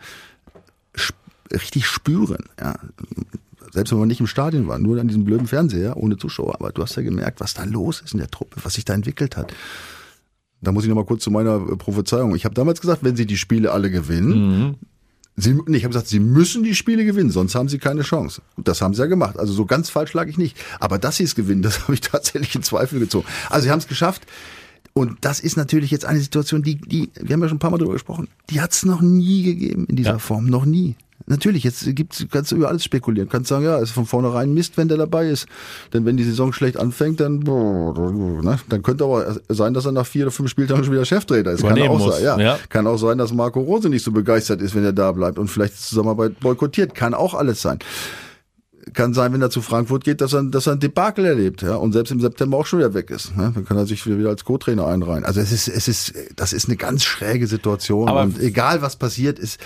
richtig 1.52 1.86
spüren. 1.86 2.44
Ja 2.58 2.74
selbst 3.74 3.90
wenn 3.90 3.98
man 3.98 4.08
nicht 4.08 4.20
im 4.20 4.28
Stadion 4.28 4.68
war, 4.68 4.78
nur 4.78 5.00
an 5.00 5.08
diesem 5.08 5.24
blöden 5.24 5.48
Fernseher, 5.48 5.96
ohne 5.96 6.16
Zuschauer. 6.16 6.54
Aber 6.54 6.70
du 6.70 6.80
hast 6.80 6.94
ja 6.94 7.02
gemerkt, 7.02 7.40
was 7.40 7.54
da 7.54 7.64
los 7.64 8.00
ist 8.00 8.14
in 8.14 8.20
der 8.20 8.30
Truppe, 8.30 8.60
was 8.62 8.74
sich 8.74 8.84
da 8.84 8.94
entwickelt 8.94 9.36
hat. 9.36 9.52
Da 10.60 10.70
muss 10.70 10.84
ich 10.84 10.88
noch 10.88 10.96
mal 10.96 11.04
kurz 11.04 11.24
zu 11.24 11.32
meiner 11.32 11.56
äh, 11.56 11.76
Prophezeiung. 11.76 12.36
Ich 12.36 12.44
habe 12.44 12.54
damals 12.54 12.80
gesagt, 12.80 13.02
wenn 13.02 13.16
sie 13.16 13.26
die 13.26 13.36
Spiele 13.36 13.72
alle 13.72 13.90
gewinnen, 13.90 14.58
mhm. 14.58 14.74
Sie, 15.36 15.52
nee, 15.66 15.78
ich 15.78 15.82
habe 15.82 15.92
gesagt, 15.92 16.06
sie 16.06 16.20
müssen 16.20 16.62
die 16.62 16.76
Spiele 16.76 17.04
gewinnen, 17.04 17.30
sonst 17.30 17.56
haben 17.56 17.68
sie 17.68 17.78
keine 17.78 18.02
Chance. 18.02 18.40
Und 18.56 18.68
das 18.68 18.80
haben 18.80 18.94
sie 18.94 19.00
ja 19.00 19.06
gemacht. 19.06 19.36
Also 19.36 19.52
so 19.52 19.66
ganz 19.66 19.90
falsch 19.90 20.12
lag 20.12 20.28
ich 20.28 20.38
nicht. 20.38 20.56
Aber 20.78 20.96
dass 20.96 21.16
sie 21.16 21.24
es 21.24 21.34
gewinnen, 21.34 21.62
das 21.62 21.82
habe 21.82 21.94
ich 21.94 22.02
tatsächlich 22.02 22.54
in 22.54 22.62
Zweifel 22.62 23.00
gezogen. 23.00 23.26
Also 23.50 23.64
sie 23.64 23.72
haben 23.72 23.80
es 23.80 23.88
geschafft. 23.88 24.22
Und 24.92 25.18
das 25.22 25.40
ist 25.40 25.56
natürlich 25.56 25.90
jetzt 25.90 26.04
eine 26.04 26.20
Situation, 26.20 26.62
die, 26.62 26.76
die, 26.76 27.10
wir 27.20 27.32
haben 27.32 27.42
ja 27.42 27.48
schon 27.48 27.56
ein 27.56 27.58
paar 27.58 27.72
Mal 27.72 27.78
darüber 27.78 27.94
gesprochen, 27.94 28.28
die 28.50 28.60
hat 28.60 28.70
es 28.70 28.84
noch 28.84 29.00
nie 29.00 29.42
gegeben 29.42 29.86
in 29.86 29.96
dieser 29.96 30.12
ja. 30.12 30.18
Form, 30.20 30.46
noch 30.46 30.66
nie. 30.66 30.94
Natürlich, 31.26 31.64
jetzt 31.64 31.86
gibt's, 31.94 32.26
kannst 32.30 32.52
du 32.52 32.56
über 32.56 32.68
alles 32.68 32.84
spekulieren. 32.84 33.30
Kannst 33.30 33.48
sagen, 33.48 33.64
ja, 33.64 33.78
ist 33.78 33.92
von 33.92 34.04
vornherein 34.04 34.52
Mist, 34.52 34.76
wenn 34.76 34.88
der 34.88 34.98
dabei 34.98 35.28
ist. 35.28 35.46
Denn 35.94 36.04
wenn 36.04 36.18
die 36.18 36.24
Saison 36.24 36.52
schlecht 36.52 36.76
anfängt, 36.76 37.20
dann, 37.20 37.38
ne, 37.38 38.58
dann 38.68 38.82
könnte 38.82 39.04
aber 39.04 39.36
sein, 39.48 39.72
dass 39.72 39.86
er 39.86 39.92
nach 39.92 40.06
vier 40.06 40.24
oder 40.24 40.32
fünf 40.32 40.50
Spieltagen 40.50 40.84
schon 40.84 40.92
wieder 40.92 41.06
Cheftrainer 41.06 41.52
ist. 41.52 41.62
Kann 41.62 41.80
auch, 41.80 42.12
sein, 42.12 42.24
ja. 42.24 42.38
ja. 42.38 42.58
kann 42.68 42.86
auch 42.86 42.98
sein, 42.98 43.16
dass 43.16 43.32
Marco 43.32 43.60
Rose 43.60 43.88
nicht 43.88 44.04
so 44.04 44.12
begeistert 44.12 44.60
ist, 44.60 44.74
wenn 44.74 44.84
er 44.84 44.92
da 44.92 45.12
bleibt 45.12 45.38
und 45.38 45.48
vielleicht 45.48 45.74
die 45.74 45.82
Zusammenarbeit 45.82 46.40
boykottiert. 46.40 46.94
Kann 46.94 47.14
auch 47.14 47.32
alles 47.32 47.62
sein. 47.62 47.78
Kann 48.92 49.14
sein, 49.14 49.32
wenn 49.32 49.40
er 49.40 49.48
zu 49.48 49.62
Frankfurt 49.62 50.04
geht, 50.04 50.20
dass 50.20 50.34
er, 50.34 50.42
dass 50.42 50.66
er 50.66 50.74
ein 50.74 50.80
Debakel 50.80 51.24
erlebt, 51.24 51.62
ja, 51.62 51.76
und 51.76 51.92
selbst 51.92 52.10
im 52.10 52.20
September 52.20 52.58
auch 52.58 52.66
schon 52.66 52.80
wieder 52.80 52.92
weg 52.92 53.08
ist. 53.08 53.34
Ne? 53.34 53.50
Dann 53.54 53.64
kann 53.64 53.78
er 53.78 53.86
sich 53.86 54.06
wieder 54.06 54.28
als 54.28 54.44
Co-Trainer 54.44 54.86
einreihen. 54.86 55.24
Also 55.24 55.40
es 55.40 55.52
ist, 55.52 55.68
es 55.68 55.88
ist, 55.88 56.12
das 56.36 56.52
ist 56.52 56.68
eine 56.68 56.76
ganz 56.76 57.02
schräge 57.02 57.46
Situation. 57.46 58.10
Aber 58.10 58.24
und 58.24 58.38
egal 58.38 58.82
was 58.82 58.96
passiert, 58.96 59.38
ist, 59.38 59.58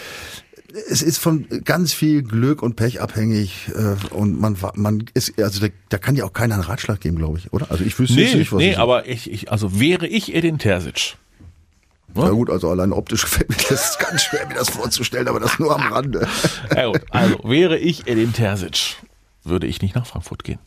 es 0.72 1.02
ist 1.02 1.18
von 1.18 1.46
ganz 1.64 1.92
viel 1.92 2.22
Glück 2.22 2.62
und 2.62 2.76
Pech 2.76 3.00
abhängig 3.00 3.70
äh, 3.74 4.14
und 4.14 4.38
man 4.38 4.56
man 4.74 5.04
ist 5.14 5.40
also 5.40 5.66
da, 5.66 5.72
da 5.88 5.98
kann 5.98 6.14
ja 6.14 6.24
auch 6.24 6.32
keiner 6.32 6.54
einen 6.54 6.64
Ratschlag 6.64 7.00
geben, 7.00 7.16
glaube 7.16 7.38
ich, 7.38 7.52
oder? 7.52 7.70
Also 7.70 7.84
ich 7.84 7.98
wüsste 7.98 8.16
nee, 8.16 8.34
nicht, 8.34 8.52
was 8.52 8.58
Nee, 8.58 8.72
ich 8.72 8.78
aber 8.78 9.08
ich, 9.08 9.30
ich 9.30 9.50
also 9.50 9.80
wäre 9.80 10.06
ich 10.06 10.34
Edin 10.34 10.58
Terzic. 10.58 11.16
Ne? 12.14 12.24
Ja 12.24 12.30
gut, 12.30 12.50
also 12.50 12.68
allein 12.68 12.92
optisch 12.92 13.22
gefällt 13.24 13.48
mir 13.48 13.56
das 13.68 13.98
ganz 13.98 14.22
schwer, 14.22 14.46
mir 14.46 14.54
das 14.54 14.70
vorzustellen, 14.70 15.28
aber 15.28 15.40
das 15.40 15.58
nur 15.58 15.74
am 15.74 15.92
Rande. 15.92 16.28
Ja 16.74 16.86
gut, 16.86 17.02
also 17.10 17.38
wäre 17.44 17.78
ich 17.78 18.06
Edin 18.06 18.32
Terzic, 18.34 18.96
würde 19.44 19.66
ich 19.66 19.80
nicht 19.80 19.94
nach 19.94 20.06
Frankfurt 20.06 20.44
gehen. 20.44 20.58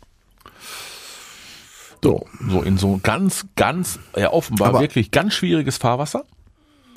So, 2.03 2.25
so 2.49 2.63
in 2.63 2.77
so 2.77 2.99
ganz, 3.03 3.45
ganz, 3.55 3.99
ja 4.17 4.33
offenbar 4.33 4.69
aber 4.69 4.81
wirklich 4.81 5.11
ganz 5.11 5.35
schwieriges 5.35 5.77
Fahrwasser. 5.77 6.25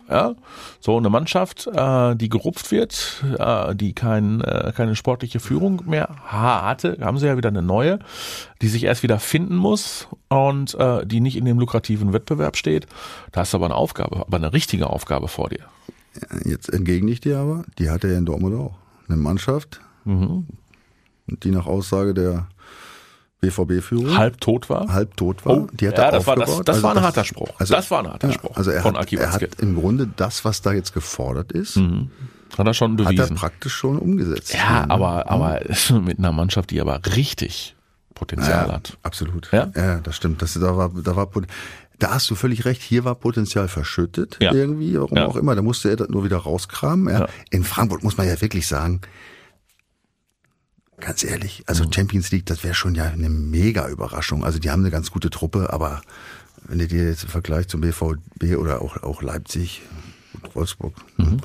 Ja? 0.09 0.35
So 0.81 0.97
eine 0.97 1.11
Mannschaft, 1.11 1.67
äh, 1.67 2.15
die 2.17 2.29
gerupft 2.29 2.71
wird, 2.71 3.25
äh, 3.39 3.75
die 3.75 3.93
kein, 3.93 4.41
äh, 4.41 4.73
keine 4.75 4.97
sportliche 4.97 5.41
Führung 5.41 5.83
mehr 5.87 6.09
hatte, 6.25 6.99
haben 7.01 7.19
sie 7.19 7.27
ja 7.27 7.37
wieder 7.37 7.49
eine 7.49 7.63
neue, 7.63 7.99
die 8.63 8.69
sich 8.69 8.85
erst 8.85 9.03
wieder 9.03 9.19
finden 9.19 9.57
muss 9.57 10.09
und 10.29 10.75
äh, 10.75 11.07
die 11.07 11.21
nicht 11.21 11.37
in 11.37 11.45
dem 11.45 11.59
lukrativen 11.59 12.13
Wettbewerb 12.13 12.57
steht. 12.57 12.87
Da 13.33 13.41
hast 13.41 13.53
du 13.53 13.59
aber 13.59 13.67
eine 13.67 13.77
Aufgabe, 13.77 14.21
aber 14.21 14.37
eine 14.37 14.53
richtige 14.53 14.91
Aufgabe 14.91 15.29
vor 15.29 15.49
dir. 15.49 15.65
Jetzt 16.45 16.69
entgegne 16.73 17.11
ich 17.11 17.21
dir 17.21 17.39
aber, 17.39 17.65
die 17.79 17.91
hatte 17.91 18.09
er 18.09 18.19
in 18.19 18.25
Dortmund 18.25 18.55
auch. 18.57 18.77
Eine 19.09 19.17
Mannschaft, 19.17 19.81
mhm. 20.05 20.47
die 21.27 21.51
nach 21.51 21.67
Aussage 21.67 22.15
der 22.15 22.47
BVB-Führung. 23.41 24.17
Halb 24.17 24.41
tot 24.41 24.71
war? 24.71 24.93
Halb 24.93 25.17
tot 25.17 25.45
war. 25.45 25.57
Oh, 25.59 25.69
die 25.73 25.89
hat 25.89 25.99
ja, 25.99 26.11
das 26.11 26.27
war, 26.27 26.37
das, 26.37 26.51
das 26.65 26.77
also 26.77 26.83
war 26.83 26.91
ein 26.93 26.95
das, 26.97 27.05
harter 27.05 27.25
Spruch. 27.25 27.51
Also, 27.59 27.75
das 27.75 27.91
war 27.91 27.99
ein 28.01 28.09
harter 28.09 28.33
Spruch 28.33 28.57
also 28.57 28.71
er 28.71 28.83
von 28.83 28.97
hat, 28.97 29.13
Er 29.13 29.33
hat 29.33 29.61
im 29.61 29.77
Grunde 29.77 30.09
das, 30.17 30.45
was 30.45 30.63
da 30.63 30.73
jetzt 30.73 30.95
gefordert 30.95 31.53
ist, 31.53 31.77
mhm. 31.77 32.11
hat 32.57 32.67
er 32.67 32.75
schon 32.75 32.97
bewiesen. 32.97 33.23
Hat 33.23 33.31
er 33.31 33.37
praktisch 33.37 33.75
schon 33.75 33.99
umgesetzt. 33.99 34.55
Ja, 34.55 34.59
ja 34.59 34.87
aber, 34.89 35.31
aber 35.31 35.61
mit 36.05 36.19
einer 36.19 36.33
Mannschaft, 36.33 36.71
die 36.71 36.81
aber 36.81 37.01
richtig 37.15 37.77
Potenzial 38.15 38.69
ja, 38.69 38.73
hat. 38.73 38.97
Absolut. 39.03 39.51
Ja? 39.53 39.71
ja, 39.75 40.01
das 40.01 40.17
stimmt. 40.17 40.41
Das, 40.41 40.55
da 40.55 40.77
war, 40.77 40.91
da 40.91 41.17
war, 41.17 41.29
Da 41.99 42.15
hast 42.15 42.31
du 42.31 42.35
völlig 42.35 42.65
recht. 42.65 42.81
Hier 42.81 43.05
war 43.05 43.17
Potenzial 43.17 43.69
verschüttet 43.69 44.39
Ja. 44.41 44.53
irgendwie, 44.53 44.99
warum 44.99 45.19
Ja. 45.19 45.27
auch 45.27 45.37
immer. 45.37 45.55
Da 45.55 45.63
musste 45.63 45.91
er 45.91 45.97
das 45.97 46.09
nur 46.09 46.25
wieder 46.25 46.39
rauskramen. 46.39 47.13
Ja. 47.13 47.27
In 47.51 47.65
Frankfurt 47.65 48.05
muss 48.05 48.17
man 48.17 48.27
ja 48.27 48.41
wirklich 48.41 48.67
sagen, 48.67 49.01
ganz 51.01 51.25
ehrlich, 51.25 51.61
Mhm. 51.61 51.65
also 51.67 51.85
Champions 51.91 52.31
League, 52.31 52.47
das 52.47 52.65
wäre 52.65 52.75
schon 52.75 52.95
ja 52.95 53.05
eine 53.05 53.29
mega 53.29 53.89
Überraschung. 53.89 54.45
Also 54.45 54.59
die 54.59 54.71
haben 54.71 54.81
eine 54.81 54.91
ganz 54.91 55.11
gute 55.11 55.31
Truppe, 55.31 55.73
aber 55.73 56.03
wenn 56.67 56.79
du 56.79 56.87
dir 56.89 57.05
jetzt 57.09 57.25
im 57.25 57.29
Vergleich 57.31 57.69
zum 57.69 57.81
BVB 57.81 58.57
oder 58.59 58.81
auch, 58.83 59.03
auch 59.03 59.23
Leipzig 59.23 59.83
und 60.43 60.55
Wolfsburg 60.55 60.95
Mhm. 61.17 61.39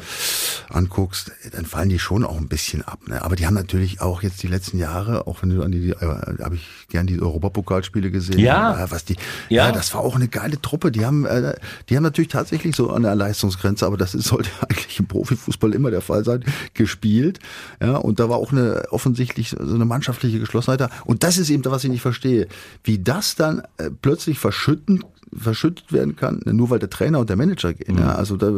anguckst, 0.70 1.32
dann 1.52 1.66
fallen 1.66 1.90
die 1.90 2.00
schon 2.00 2.24
auch 2.24 2.38
ein 2.38 2.48
bisschen 2.48 2.82
ab. 2.84 3.00
Ne? 3.08 3.22
Aber 3.22 3.36
die 3.36 3.46
haben 3.46 3.54
natürlich 3.54 4.02
auch 4.02 4.24
jetzt 4.24 4.42
die 4.44 4.48
letzten 4.48 4.78
Jahre, 4.78 5.28
auch 5.28 5.42
wenn 5.42 5.50
du 5.50 5.64
an 5.64 5.72
die, 5.72 5.90
äh, 5.90 5.96
habe 6.44 6.56
ich 6.56 6.68
gern 6.90 7.08
die 7.08 7.22
Europapokalspiele 7.22 8.12
gesehen. 8.12 8.40
Ja. 8.40 8.84
Äh, 8.86 8.92
was 8.92 9.06
die, 9.06 9.16
ja. 9.50 9.68
Ja. 9.68 9.72
das 9.72 9.94
war 9.94 10.02
auch 10.02 10.16
eine 10.16 10.28
geile 10.28 10.62
Truppe. 10.62 10.92
Die 10.92 11.06
haben, 11.06 11.26
äh, 11.26 11.56
die 11.90 11.96
haben 11.96 12.04
natürlich 12.04 12.30
tatsächlich 12.30 12.76
so 12.76 12.90
an 12.92 13.04
der 13.04 13.16
Leistungsgrenze, 13.16 13.86
aber 13.86 13.98
das 13.98 14.16
ist, 14.16 14.26
sollte 14.30 14.50
eigentlich 14.68 15.00
im 15.00 15.08
Profifußball 15.08 15.74
immer 15.74 15.92
der 15.92 16.02
Fall 16.02 16.24
sein, 16.24 16.44
gespielt. 16.74 17.40
Ja, 17.82 17.98
und 17.98 18.20
da 18.20 18.30
war 18.30 18.38
auch 18.38 18.52
eine 18.52 18.84
offensichtlich 18.92 19.50
so 19.50 19.76
eine 19.76 19.86
mannschaftliche 19.86 20.40
Geschlossenheit 20.40 20.82
da. 20.82 20.90
Und 21.06 21.24
das 21.24 21.38
ist 21.38 21.50
eben 21.50 21.64
das, 21.64 21.74
was 21.74 21.84
ich 21.84 21.90
nicht 21.92 22.02
verstehe. 22.02 22.48
Wie 22.84 23.00
das 23.00 23.36
dann 23.36 23.62
äh, 23.78 23.90
plötzlich 24.02 24.40
verschütten 24.40 25.04
verschüttet 25.36 25.92
werden 25.94 26.16
kann, 26.16 26.42
nur 26.46 26.70
weil 26.70 26.80
der 26.80 26.90
Trainer 26.90 27.20
und 27.20 27.30
der 27.30 27.36
Manager 27.36 27.74
gehen. 27.74 27.98
Ja, 27.98 28.16
also 28.16 28.36
da, 28.36 28.52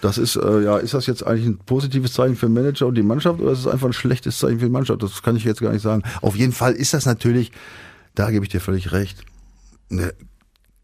das 0.00 0.18
ist 0.18 0.36
äh, 0.36 0.62
ja, 0.62 0.78
ist 0.78 0.94
das 0.94 1.06
jetzt 1.06 1.24
eigentlich 1.24 1.46
ein 1.46 1.58
positives 1.58 2.12
Zeichen 2.14 2.36
für 2.36 2.46
den 2.46 2.54
Manager 2.54 2.86
und 2.86 2.94
die 2.96 3.02
Mannschaft 3.02 3.40
oder 3.40 3.52
ist 3.52 3.60
es 3.60 3.66
einfach 3.66 3.86
ein 3.86 3.92
schlechtes 3.92 4.38
Zeichen 4.38 4.58
für 4.58 4.66
die 4.66 4.72
Mannschaft? 4.72 5.02
Das 5.02 5.22
kann 5.22 5.36
ich 5.36 5.44
jetzt 5.44 5.60
gar 5.60 5.72
nicht 5.72 5.82
sagen. 5.82 6.02
Auf 6.20 6.36
jeden 6.36 6.52
Fall 6.52 6.72
ist 6.72 6.94
das 6.94 7.06
natürlich, 7.06 7.52
da 8.14 8.30
gebe 8.30 8.44
ich 8.44 8.50
dir 8.50 8.60
völlig 8.60 8.92
recht, 8.92 9.24
eine 9.90 10.12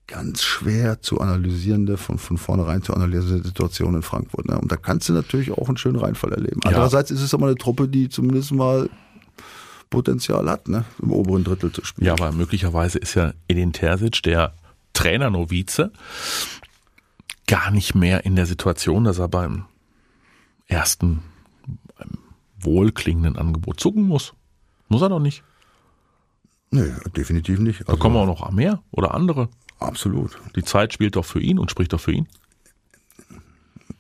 ganz 0.07 0.43
schwer 0.43 1.03
zu 1.03 1.21
analysierende, 1.21 1.97
von, 1.97 2.19
von 2.19 2.39
vornherein 2.39 2.83
zu 2.83 2.95
analysierende 2.95 3.47
Situation 3.47 3.95
in 3.95 4.03
Frankfurt. 4.03 4.49
Ne? 4.49 4.59
Und 4.59 4.73
da 4.73 4.77
kannst 4.77 5.09
du 5.09 5.13
natürlich 5.13 5.53
auch 5.53 5.69
einen 5.69 5.77
schönen 5.77 5.97
Reinfall 5.97 6.33
erleben. 6.33 6.61
Ja. 6.65 6.71
Andererseits 6.71 7.11
ist 7.11 7.23
es 7.23 7.35
aber 7.35 7.47
eine 7.47 7.57
Truppe, 7.57 7.89
die 7.89 8.09
zumindest 8.09 8.53
mal 8.53 8.89
Potenzial 9.91 10.49
hat, 10.49 10.69
ne? 10.69 10.85
im 11.03 11.13
oberen 11.13 11.45
Drittel 11.45 11.73
zu 11.73 11.85
spielen. 11.85 12.07
Ja, 12.07 12.13
aber 12.15 12.33
möglicherweise 12.33 12.99
ist 12.99 13.15
ja 13.15 13.33
Edin 13.49 13.73
Terzic, 13.73 14.23
der 14.23 14.55
Trainer-Novize, 14.99 15.93
gar 17.47 17.71
nicht 17.71 17.95
mehr 17.95 18.25
in 18.27 18.37
der 18.37 18.47
Situation, 18.47 19.05
dass 19.05 19.19
er 19.19 19.29
beim 19.29 19.65
ersten 20.67 21.23
beim 21.97 22.11
wohlklingenden 22.61 23.37
Angebot 23.37 23.81
zucken 23.81 24.03
muss. 24.03 24.35
Muss 24.89 25.03
er 25.03 25.09
doch 25.09 25.21
nicht. 25.21 25.43
Nee, 26.71 26.93
definitiv 27.17 27.59
nicht. 27.61 27.81
Da 27.83 27.87
Also, 27.93 27.99
kommen 27.99 28.17
auch 28.17 28.27
noch 28.27 28.51
mehr 28.51 28.83
oder 28.91 29.15
andere. 29.15 29.49
absolut. 29.79 30.39
Die 30.57 30.63
Zeit 30.65 30.93
spielt 30.93 31.17
doch 31.17 31.25
für 31.25 31.41
ihn 31.41 31.59
und 31.59 31.71
spricht 31.71 31.93
doch 31.93 32.01
für 32.01 32.13
ihn. 32.13 32.27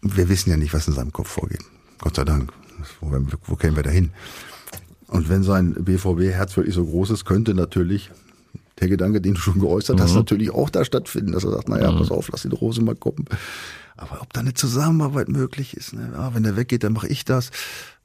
wir 0.02 0.28
wissen 0.28 0.50
ja 0.50 0.56
nicht, 0.56 0.74
was 0.74 0.86
in 0.88 0.94
seinem 0.94 1.12
Kopf 1.12 1.28
vorgeht. 1.28 1.62
Gott 1.98 2.16
sei 2.16 2.24
Dank. 2.24 2.52
Wo, 3.00 3.10
wo 3.46 3.56
kämen 3.56 3.76
wir 3.76 3.82
dahin? 3.82 4.10
Und 5.08 5.28
wenn 5.28 5.42
sein 5.42 5.72
BVB-Herz 5.74 6.56
wirklich 6.56 6.74
so 6.74 6.84
groß 6.84 7.10
ist, 7.10 7.24
könnte 7.24 7.54
natürlich 7.54 8.10
der 8.80 8.88
Gedanke, 8.88 9.20
den 9.20 9.34
du 9.34 9.40
schon 9.40 9.60
geäußert 9.60 10.00
hast, 10.00 10.14
natürlich 10.14 10.50
auch 10.50 10.70
da 10.70 10.84
stattfinden, 10.84 11.32
dass 11.32 11.44
er 11.44 11.52
sagt, 11.52 11.68
naja, 11.68 11.92
pass 11.92 12.10
auf, 12.10 12.28
lass 12.30 12.42
die 12.42 12.48
Rose 12.48 12.82
mal 12.82 12.94
kommen. 12.94 13.24
Aber 13.96 14.22
ob 14.22 14.32
da 14.32 14.40
eine 14.40 14.54
Zusammenarbeit 14.54 15.28
möglich 15.28 15.76
ist, 15.76 15.92
ne? 15.92 16.10
ja, 16.12 16.34
wenn 16.34 16.44
der 16.44 16.56
weggeht, 16.56 16.84
dann 16.84 16.92
mache 16.92 17.08
ich 17.08 17.24
das. 17.24 17.50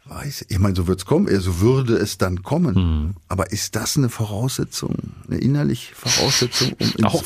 Weiß 0.06 0.42
ich. 0.42 0.52
Ich 0.52 0.60
meine, 0.60 0.76
so 0.76 0.88
wird's 0.88 1.06
kommen, 1.06 1.28
so 1.40 1.62
würde 1.62 1.96
es 1.96 2.18
dann 2.18 2.44
kommen. 2.44 3.16
Aber 3.30 3.52
ist 3.52 3.76
das 3.76 3.96
eine 3.96 4.10
Voraussetzung, 4.10 4.98
eine 5.30 5.38
innerliche 5.38 5.96
Voraussetzung, 5.96 6.74
um 6.98 7.06
Auch, 7.06 7.24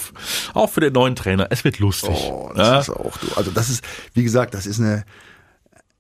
auch 0.54 0.70
für 0.70 0.82
den 0.82 0.94
neuen 0.94 1.16
Trainer. 1.16 1.48
Es 1.50 1.64
wird 1.64 1.80
lustig. 1.80 2.12
Oh, 2.12 2.52
das 2.56 2.68
ja? 2.68 2.80
ist 2.82 2.90
auch 2.92 3.18
du. 3.18 3.28
Also 3.36 3.50
das 3.50 3.70
ist, 3.70 3.84
wie 4.14 4.24
gesagt, 4.24 4.54
das 4.54 4.68
ist 4.68 4.80
eine, 4.80 5.06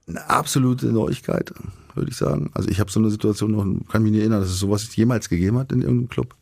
eine 0.07 0.29
absolute 0.29 0.87
Neuigkeit, 0.87 1.51
würde 1.95 2.11
ich 2.11 2.17
sagen. 2.17 2.51
Also 2.53 2.69
ich 2.69 2.79
habe 2.79 2.91
so 2.91 2.99
eine 2.99 3.09
Situation 3.09 3.51
noch, 3.51 3.89
kann 3.91 4.03
mich 4.03 4.11
nicht 4.11 4.21
erinnern, 4.21 4.41
dass 4.41 4.51
es 4.51 4.59
sowas 4.59 4.95
jemals 4.95 5.29
gegeben 5.29 5.57
hat 5.57 5.71
in 5.71 5.81
irgendeinem 5.81 6.09
Club. 6.09 6.35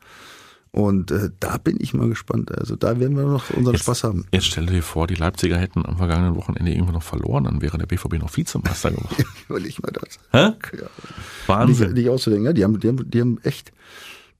Und 0.75 1.09
äh, 1.09 1.29
da 1.39 1.57
bin 1.57 1.77
ich 1.79 1.93
mal 1.93 2.09
gespannt. 2.09 2.53
Also 2.53 2.75
da 2.75 2.99
werden 2.99 3.15
wir 3.15 3.23
noch 3.23 3.49
unseren 3.51 3.77
Spaß 3.77 4.03
haben. 4.03 4.25
Jetzt 4.33 4.47
stell 4.47 4.65
dir 4.65 4.83
vor, 4.83 5.07
die 5.07 5.15
Leipziger 5.15 5.57
hätten 5.57 5.85
am 5.85 5.95
vergangenen 5.95 6.35
Wochenende 6.35 6.69
irgendwann 6.69 6.95
noch 6.95 7.03
verloren, 7.03 7.45
dann 7.45 7.61
wäre 7.61 7.77
der 7.77 7.85
BVB 7.85 8.15
noch 8.19 8.35
Vizemeister 8.35 8.91
geworden. 8.91 9.23
Überleg 9.47 9.81
mal 9.81 9.93
das. 9.93 10.19
Hä? 10.33 10.37
Ja. 10.37 10.49
Nicht, 10.51 11.47
Wahnsinn. 11.47 11.93
nicht 11.93 12.09
auszudenken. 12.09 12.47
Ja, 12.47 12.51
die, 12.51 12.65
haben, 12.65 12.77
die, 12.77 12.89
haben, 12.89 13.09
die 13.09 13.21
haben 13.21 13.39
echt 13.43 13.71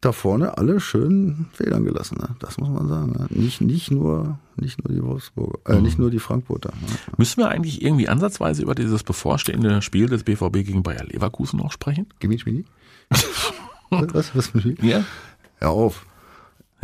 da 0.01 0.12
vorne 0.12 0.58
alle 0.58 0.82
schön 0.82 1.46
Federn 1.54 1.86
gelassen. 1.86 2.18
Ne? 2.20 2.36
Das 2.39 2.58
muss 2.58 2.68
man 2.68 2.89
sagen. 2.89 3.13
Ne? 3.13 3.27
Nicht, 3.30 3.62
nicht, 3.62 3.92
nur, 3.92 4.38
nicht 4.58 4.84
nur 4.84 4.94
die 4.94 5.01
Wolfsburger, 5.01 5.60
äh, 5.74 5.80
nicht 5.80 5.98
nur 5.98 6.12
die 6.12 6.20
Frankfurter. 6.20 6.74
Ne? 6.82 6.98
Müssen 7.15 7.38
wir 7.38 7.48
eigentlich 7.48 7.82
irgendwie 7.82 8.10
ansatzweise 8.10 8.62
über 8.62 8.75
dieses 8.75 9.04
bevorstehende 9.04 9.82
Spiel 9.82 10.10
des 10.10 10.25
BVB 10.25 10.65
gegen 10.65 10.84
Bayer 10.84 11.06
Leverkusen 11.06 11.60
noch 11.60 11.72
sprechen? 11.72 12.08
Gimmi 12.20 12.39
Schmidi? 12.39 12.65
was? 13.89 14.36
Was? 14.36 14.54
was 14.54 14.63
Ja. 14.82 15.06
Hör 15.60 15.70
auf. 15.70 16.06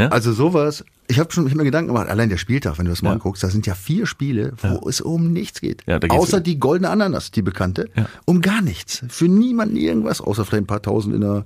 Ja? 0.01 0.07
Also 0.09 0.33
sowas, 0.33 0.83
ich 1.07 1.19
habe 1.19 1.31
schon 1.31 1.45
ich 1.45 1.51
hab 1.51 1.57
mir 1.57 1.63
Gedanken 1.65 1.89
gemacht, 1.89 2.07
allein 2.09 2.29
der 2.29 2.37
Spieltag, 2.37 2.77
wenn 2.77 2.85
du 2.85 2.91
das 2.91 3.01
mal 3.01 3.09
Ja. 3.09 3.13
anguckst, 3.15 3.43
da 3.43 3.49
sind 3.49 3.65
ja 3.67 3.75
vier 3.75 4.05
Spiele, 4.05 4.53
wo 4.61 4.87
es 4.87 5.01
um 5.01 5.31
nichts 5.33 5.59
geht. 5.61 5.83
Ja, 5.85 5.99
außer 6.09 6.39
die 6.39 6.57
goldene 6.59 6.89
Ananas, 6.89 7.31
die 7.31 7.41
bekannte, 7.41 7.89
Ja. 7.95 8.05
um 8.25 8.41
gar 8.41 8.61
nichts. 8.61 9.03
Für 9.09 9.25
niemanden 9.27 9.75
irgendwas, 9.75 10.21
außer 10.21 10.45
vielleicht 10.45 10.63
ein 10.63 10.67
paar 10.67 10.81
tausend 10.81 11.13
in 11.15 11.21
der, 11.21 11.45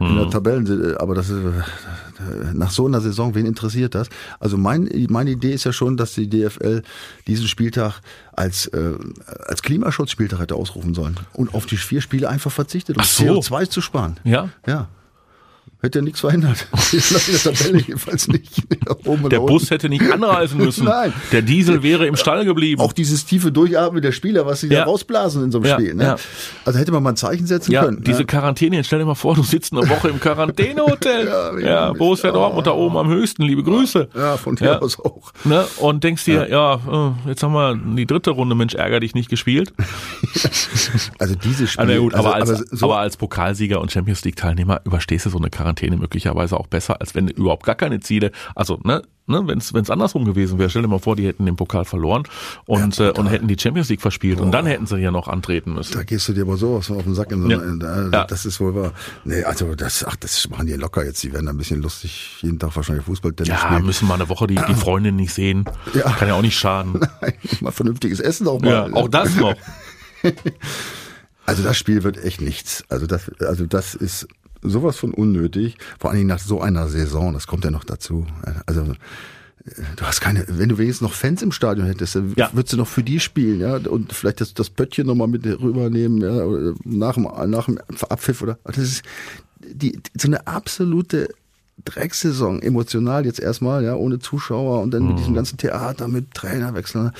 in 0.00 0.12
Mhm. 0.12 0.16
der 0.18 0.30
Tabellen. 0.30 0.96
Aber 0.96 1.14
das 1.14 1.28
ist, 1.30 1.38
äh, 1.44 2.52
nach 2.54 2.70
so 2.70 2.86
einer 2.86 3.00
Saison, 3.00 3.34
wen 3.34 3.46
interessiert 3.46 3.94
das? 3.94 4.08
Also 4.40 4.56
mein, 4.56 4.88
meine 5.10 5.30
Idee 5.30 5.52
ist 5.52 5.64
ja 5.64 5.72
schon, 5.72 5.96
dass 5.96 6.14
die 6.14 6.28
DFL 6.28 6.82
diesen 7.26 7.46
Spieltag 7.48 8.00
als, 8.32 8.66
äh, 8.68 8.94
als 9.46 9.62
Klimaschutzspieltag 9.62 10.40
hätte 10.40 10.56
ausrufen 10.56 10.94
sollen 10.94 11.16
und 11.32 11.54
auf 11.54 11.66
die 11.66 11.76
vier 11.76 12.00
Spiele 12.00 12.28
einfach 12.28 12.50
verzichtet, 12.50 12.96
um 12.98 13.04
so. 13.04 13.24
CO2 13.40 13.66
zu 13.68 13.80
sparen. 13.80 14.18
Ja. 14.24 14.48
Ja. 14.66 14.88
Hätte 15.84 15.98
ja 15.98 16.02
nichts 16.04 16.22
nach 16.22 16.32
der 16.32 16.54
Tabelle 17.54 17.78
jedenfalls 17.80 18.26
nicht. 18.28 18.50
Der. 19.30 19.40
Bus 19.40 19.70
hätte 19.70 19.88
nicht 19.90 20.10
anreisen 20.10 20.56
müssen. 20.64 20.86
Nein. 20.86 21.12
Der 21.30 21.42
Diesel 21.42 21.82
wäre 21.82 22.06
im 22.06 22.16
Stall 22.16 22.46
geblieben. 22.46 22.80
Auch 22.80 22.94
dieses 22.94 23.26
tiefe 23.26 23.52
Durchatmen 23.52 24.00
der 24.00 24.12
Spieler, 24.12 24.46
was 24.46 24.60
sie 24.60 24.68
Ja. 24.68 24.80
da 24.80 24.84
rausblasen 24.86 25.44
in 25.44 25.52
so 25.52 25.58
einem 25.58 25.66
Ja, 25.66 25.74
Spiel. 25.74 25.94
Ne? 25.94 26.04
ja. 26.04 26.16
Also 26.64 26.78
hätte 26.78 26.90
man 26.90 27.02
mal 27.02 27.10
ein 27.10 27.16
Zeichen 27.16 27.46
setzen 27.46 27.74
können. 27.74 28.02
diese 28.02 28.20
ne? 28.20 28.24
Quarantäne, 28.24 28.76
jetzt 28.76 28.86
stell 28.86 28.98
dir 29.00 29.04
mal 29.04 29.14
vor, 29.14 29.34
du 29.34 29.42
sitzt 29.42 29.72
eine 29.74 29.86
Woche 29.88 30.08
im 30.08 30.18
Quarantänehotel. 30.20 31.28
Ja, 31.34 31.58
ja, 31.58 31.92
Borussia 31.92 32.32
Dortmund 32.32 32.66
da 32.66 32.70
oben 32.72 32.96
am 32.96 33.08
höchsten, 33.08 33.42
liebe 33.42 33.62
Grüße. 33.62 34.08
Ja, 34.16 34.36
von 34.38 34.56
Ja. 34.56 34.78
aus 34.78 34.98
auch. 34.98 35.32
Ne? 35.44 35.64
Und 35.78 36.02
denkst 36.02 36.24
dir, 36.24 36.48
ja, 36.48 36.74
äh, 36.74 37.28
jetzt 37.28 37.42
haben 37.42 37.52
wir 37.52 37.76
die 37.96 38.06
dritte 38.06 38.30
Runde, 38.30 38.54
Mensch, 38.54 38.74
ärger 38.74 39.00
dich 39.00 39.14
nicht 39.14 39.28
gespielt. 39.28 39.72
Also 41.18 41.34
diese 41.34 41.64
Ah, 41.64 41.66
Spiele. 41.66 41.86
na 41.94 41.98
gut, 41.98 42.14
aber, 42.14 42.34
also, 42.34 42.52
als, 42.54 42.62
aber 42.68 42.76
so, 42.76 42.86
aber 42.86 42.98
als 43.00 43.16
Pokalsieger 43.16 43.80
und 43.80 43.92
Champions 43.92 44.24
League 44.24 44.36
Teilnehmer 44.36 44.80
überstehst 44.84 45.26
du 45.26 45.30
so 45.30 45.38
eine 45.38 45.50
Quarantäne 45.50 45.73
möglicherweise 45.82 46.56
auch 46.58 46.66
besser, 46.66 47.00
als 47.00 47.14
wenn 47.14 47.28
überhaupt 47.28 47.64
gar 47.66 47.74
keine 47.74 48.00
Ziele, 48.00 48.30
also 48.54 48.78
ne, 48.84 49.02
ne 49.26 49.42
wenn 49.46 49.58
es 49.58 49.90
andersrum 49.90 50.24
gewesen 50.24 50.58
wäre, 50.58 50.70
stell 50.70 50.82
dir 50.82 50.88
mal 50.88 50.98
vor, 50.98 51.16
die 51.16 51.26
hätten 51.26 51.46
den 51.46 51.56
Pokal 51.56 51.84
verloren 51.84 52.24
und, 52.66 52.96
Ja, 52.98 53.08
äh, 53.08 53.12
und 53.12 53.26
hätten 53.28 53.48
die 53.48 53.56
Champions 53.58 53.88
League 53.88 54.00
verspielt 54.02 54.40
und 54.40 54.52
dann 54.52 54.66
hätten 54.66 54.86
sie 54.86 54.98
ja 54.98 55.10
noch 55.10 55.28
antreten 55.28 55.74
müssen. 55.74 55.92
da 55.94 56.02
gehst 56.02 56.28
du 56.28 56.32
dir 56.32 56.42
aber 56.42 56.56
sowas 56.56 56.90
auf 56.90 57.02
den 57.04 57.14
Sack. 57.14 57.32
In 57.32 57.42
so 57.42 57.48
Ja. 57.48 57.58
einer, 57.60 57.76
da, 57.78 58.08
Ja. 58.18 58.24
Das 58.26 58.44
ist 58.46 58.60
wohl 58.60 58.74
wahr. 58.74 58.92
Nee, 59.24 59.42
also 59.44 59.74
das, 59.74 60.04
ach, 60.04 60.16
das 60.16 60.48
machen 60.50 60.66
die 60.66 60.74
locker 60.74 61.04
jetzt. 61.04 61.22
Die 61.22 61.32
werden 61.32 61.46
da 61.46 61.52
ein 61.52 61.58
bisschen 61.58 61.80
lustig 61.82 62.38
jeden 62.42 62.58
Tag 62.58 62.74
wahrscheinlich 62.76 63.04
Fußball, 63.04 63.32
Tennis 63.32 63.48
Ja, 63.48 63.58
spielen. 63.58 63.84
müssen 63.86 64.08
mal 64.08 64.14
eine 64.14 64.28
Woche 64.28 64.46
die, 64.46 64.54
die 64.68 64.74
Freundin 64.74 65.16
nicht 65.16 65.32
sehen. 65.34 65.64
Ja. 65.94 66.10
Kann 66.10 66.28
ja 66.28 66.34
auch 66.34 66.42
nicht 66.42 66.56
schaden. 66.58 67.00
mal 67.60 67.70
vernünftiges 67.72 68.20
Essen 68.20 68.46
auch 68.48 68.60
mal. 68.60 68.70
Ja, 68.70 68.92
auch 68.94 69.08
das 69.08 69.34
noch. 69.36 69.54
Also 71.46 71.62
das 71.62 71.76
Spiel 71.76 72.02
wird 72.04 72.16
echt 72.16 72.40
nichts. 72.40 72.84
Also 72.88 73.06
das, 73.06 73.30
also 73.40 73.66
das 73.66 73.94
ist 73.94 74.26
sowas 74.64 74.96
von 74.96 75.12
unnötig. 75.14 75.76
Vor 75.98 76.10
allen 76.10 76.18
Dingen 76.18 76.28
nach 76.28 76.38
so 76.40 76.60
einer 76.60 76.88
Saison. 76.88 77.32
Das 77.34 77.46
kommt 77.46 77.64
ja 77.64 77.70
noch 77.70 77.84
dazu. 77.84 78.26
Also 78.66 78.82
äh, 78.82 79.70
du 79.96 80.04
hast 80.04 80.20
keine, 80.20 80.44
wenn 80.48 80.68
du 80.68 80.78
wenigstens 80.78 81.02
noch 81.08 81.14
Fans 81.14 81.42
im 81.42 81.52
Stadion 81.52 81.86
hättest, 81.86 82.16
dann 82.16 82.32
Ja. 82.36 82.50
würdest 82.52 82.72
du 82.72 82.76
noch 82.76 82.88
für 82.88 83.02
die 83.02 83.20
spielen, 83.20 83.60
ja, 83.60 83.76
und 83.76 84.12
vielleicht 84.12 84.40
das, 84.40 84.52
das 84.54 84.70
Pöttchen 84.70 85.06
nochmal 85.06 85.28
mit 85.28 85.46
rübernehmen, 85.46 86.20
ja, 86.20 86.72
nach 86.84 87.14
dem, 87.14 87.28
nach 87.50 87.66
dem 87.66 87.78
Abpfiff 88.08 88.42
oder, 88.42 88.58
das 88.64 88.78
ist 88.78 89.02
die, 89.66 89.98
so 90.18 90.28
eine 90.28 90.46
absolute 90.46 91.28
Drecksaison, 91.84 92.62
emotional 92.62 93.26
jetzt 93.26 93.40
erstmal, 93.40 93.84
ja, 93.84 93.94
ohne 93.94 94.18
Zuschauer 94.18 94.80
und 94.82 94.92
dann 94.92 95.08
mit 95.08 95.18
diesem 95.18 95.34
ganzen 95.34 95.56
Theater, 95.58 96.08
mit 96.08 96.32
Trainerwechseln 96.34 97.10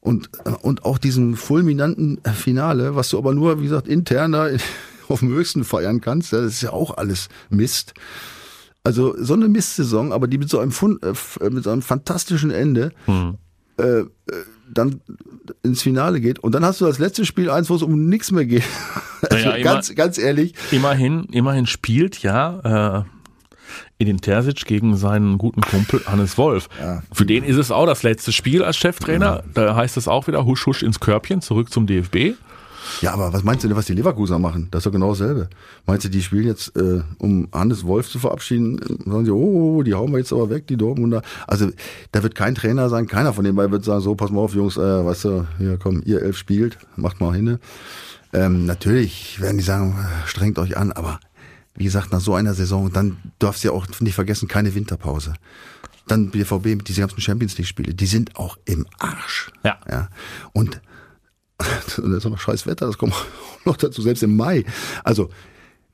und, 0.00 0.30
äh, 0.44 0.50
und 0.50 0.84
auch 0.84 0.98
diesem 0.98 1.34
fulminanten 1.36 2.18
Finale, 2.34 2.94
was 2.94 3.08
du 3.08 3.18
aber 3.18 3.34
nur, 3.34 3.58
wie 3.60 3.64
gesagt, 3.64 3.88
interner 3.88 4.50
auf 5.08 5.20
dem 5.20 5.28
höchsten 5.30 5.64
feiern 5.64 6.00
kannst, 6.00 6.32
das 6.32 6.44
ist 6.44 6.62
ja 6.62 6.72
auch 6.72 6.96
alles 6.96 7.28
Mist. 7.50 7.94
Also 8.84 9.14
so 9.18 9.34
eine 9.34 9.48
Mistsaison, 9.48 10.12
aber 10.12 10.28
die 10.28 10.38
mit 10.38 10.48
so 10.48 10.60
einem, 10.60 10.70
Fun 10.70 10.98
äh, 11.02 11.44
äh, 11.44 11.50
mit 11.50 11.64
so 11.64 11.70
einem 11.70 11.82
fantastischen 11.82 12.50
Ende 12.52 12.92
äh, 13.78 13.82
äh, 13.82 14.04
dann 14.72 15.00
ins 15.62 15.82
Finale 15.82 16.20
geht 16.20 16.38
und 16.38 16.54
dann 16.54 16.64
hast 16.64 16.80
du 16.80 16.84
das 16.86 16.98
letzte 16.98 17.24
Spiel 17.26 17.50
eins, 17.50 17.68
wo 17.70 17.74
es 17.74 17.82
um 17.82 18.08
nichts 18.08 18.30
mehr 18.32 18.44
geht. 18.46 18.62
Also 19.30 19.34
Naja, 19.48 19.54
immer- 19.56 19.64
ganz, 19.64 19.94
ganz 19.94 20.18
ehrlich, 20.18 20.54
Immerhin, 20.70 21.24
immerhin 21.32 21.66
spielt 21.66 22.18
ja 22.22 23.04
äh, 23.04 23.04
Edin 23.98 24.20
Terzic 24.20 24.66
gegen 24.66 24.94
seinen 24.96 25.38
guten 25.38 25.62
Kumpel 25.62 26.02
Hannes 26.06 26.36
Wolf. 26.36 26.68
Ja. 26.78 27.02
Für 27.12 27.24
den 27.24 27.42
ist 27.42 27.56
es 27.56 27.70
auch 27.70 27.86
das 27.86 28.02
letzte 28.02 28.30
Spiel 28.30 28.62
als 28.62 28.76
Cheftrainer. 28.76 29.42
Da 29.54 29.74
heißt 29.74 29.96
es 29.96 30.06
auch 30.06 30.26
wieder 30.26 30.44
husch 30.44 30.66
husch 30.66 30.82
ins 30.82 31.00
Körbchen, 31.00 31.40
zurück 31.40 31.72
zum 31.72 31.86
DFB. 31.86 32.34
Ja, 33.00 33.12
aber 33.12 33.32
was 33.32 33.44
meinst 33.44 33.64
du 33.64 33.68
denn, 33.68 33.76
was 33.76 33.86
die 33.86 33.94
Leverkusener 33.94 34.38
machen? 34.38 34.68
Das 34.70 34.80
ist 34.80 34.86
doch 34.86 34.92
genau 34.92 35.10
dasselbe. 35.10 35.48
Meinst 35.86 36.04
du, 36.04 36.08
die 36.08 36.22
spielen 36.22 36.46
jetzt, 36.46 36.76
äh, 36.76 37.02
um 37.18 37.48
Hannes 37.52 37.84
Wolf 37.84 38.08
zu 38.08 38.18
verabschieden, 38.18 38.80
sagen 39.04 39.24
sie, 39.24 39.30
oh, 39.30 39.82
die 39.82 39.94
hauen 39.94 40.10
wir 40.12 40.18
jetzt 40.18 40.32
aber 40.32 40.50
weg, 40.50 40.66
die 40.66 40.76
Dortmunder. 40.76 41.22
Also 41.46 41.70
da 42.12 42.22
wird 42.22 42.34
kein 42.34 42.54
Trainer 42.54 42.88
sein, 42.88 43.06
keiner 43.06 43.32
von 43.32 43.44
denen 43.44 43.56
wird 43.56 43.84
sagen, 43.84 44.00
so, 44.00 44.14
pass 44.14 44.30
mal 44.30 44.40
auf, 44.40 44.54
Jungs, 44.54 44.76
äh, 44.76 45.04
weißt 45.04 45.24
du, 45.24 45.46
hier 45.58 45.78
komm, 45.78 46.02
ihr 46.04 46.22
elf 46.22 46.36
spielt, 46.36 46.78
macht 46.96 47.20
mal 47.20 47.34
hin. 47.34 47.58
Ähm, 48.32 48.66
natürlich 48.66 49.40
werden 49.40 49.58
die 49.58 49.64
sagen, 49.64 49.96
äh, 49.98 50.28
strengt 50.28 50.58
euch 50.58 50.76
an, 50.76 50.92
aber 50.92 51.20
wie 51.74 51.84
gesagt, 51.84 52.12
nach 52.12 52.20
so 52.20 52.34
einer 52.34 52.54
Saison, 52.54 52.92
dann 52.92 53.18
darfst 53.38 53.62
du 53.62 53.68
ja 53.68 53.74
auch 53.74 53.86
nicht 54.00 54.14
vergessen, 54.14 54.48
keine 54.48 54.74
Winterpause. 54.74 55.34
Dann 56.08 56.30
BVB 56.30 56.66
mit 56.76 56.88
diesen 56.88 57.00
ganzen 57.00 57.20
Champions 57.20 57.58
League 57.58 57.66
Spiele, 57.66 57.94
die 57.94 58.06
sind 58.06 58.36
auch 58.36 58.56
im 58.64 58.86
Arsch. 58.98 59.50
Ja. 59.64 59.78
ja. 59.90 60.08
Und 60.52 60.80
und 61.98 62.10
da 62.10 62.18
ist 62.18 62.26
auch 62.26 62.30
noch 62.30 62.38
scheiß 62.38 62.66
Wetter, 62.66 62.86
das 62.86 62.98
kommt 62.98 63.14
noch 63.64 63.76
dazu, 63.76 64.02
selbst 64.02 64.22
im 64.22 64.36
Mai. 64.36 64.64
Also, 65.04 65.30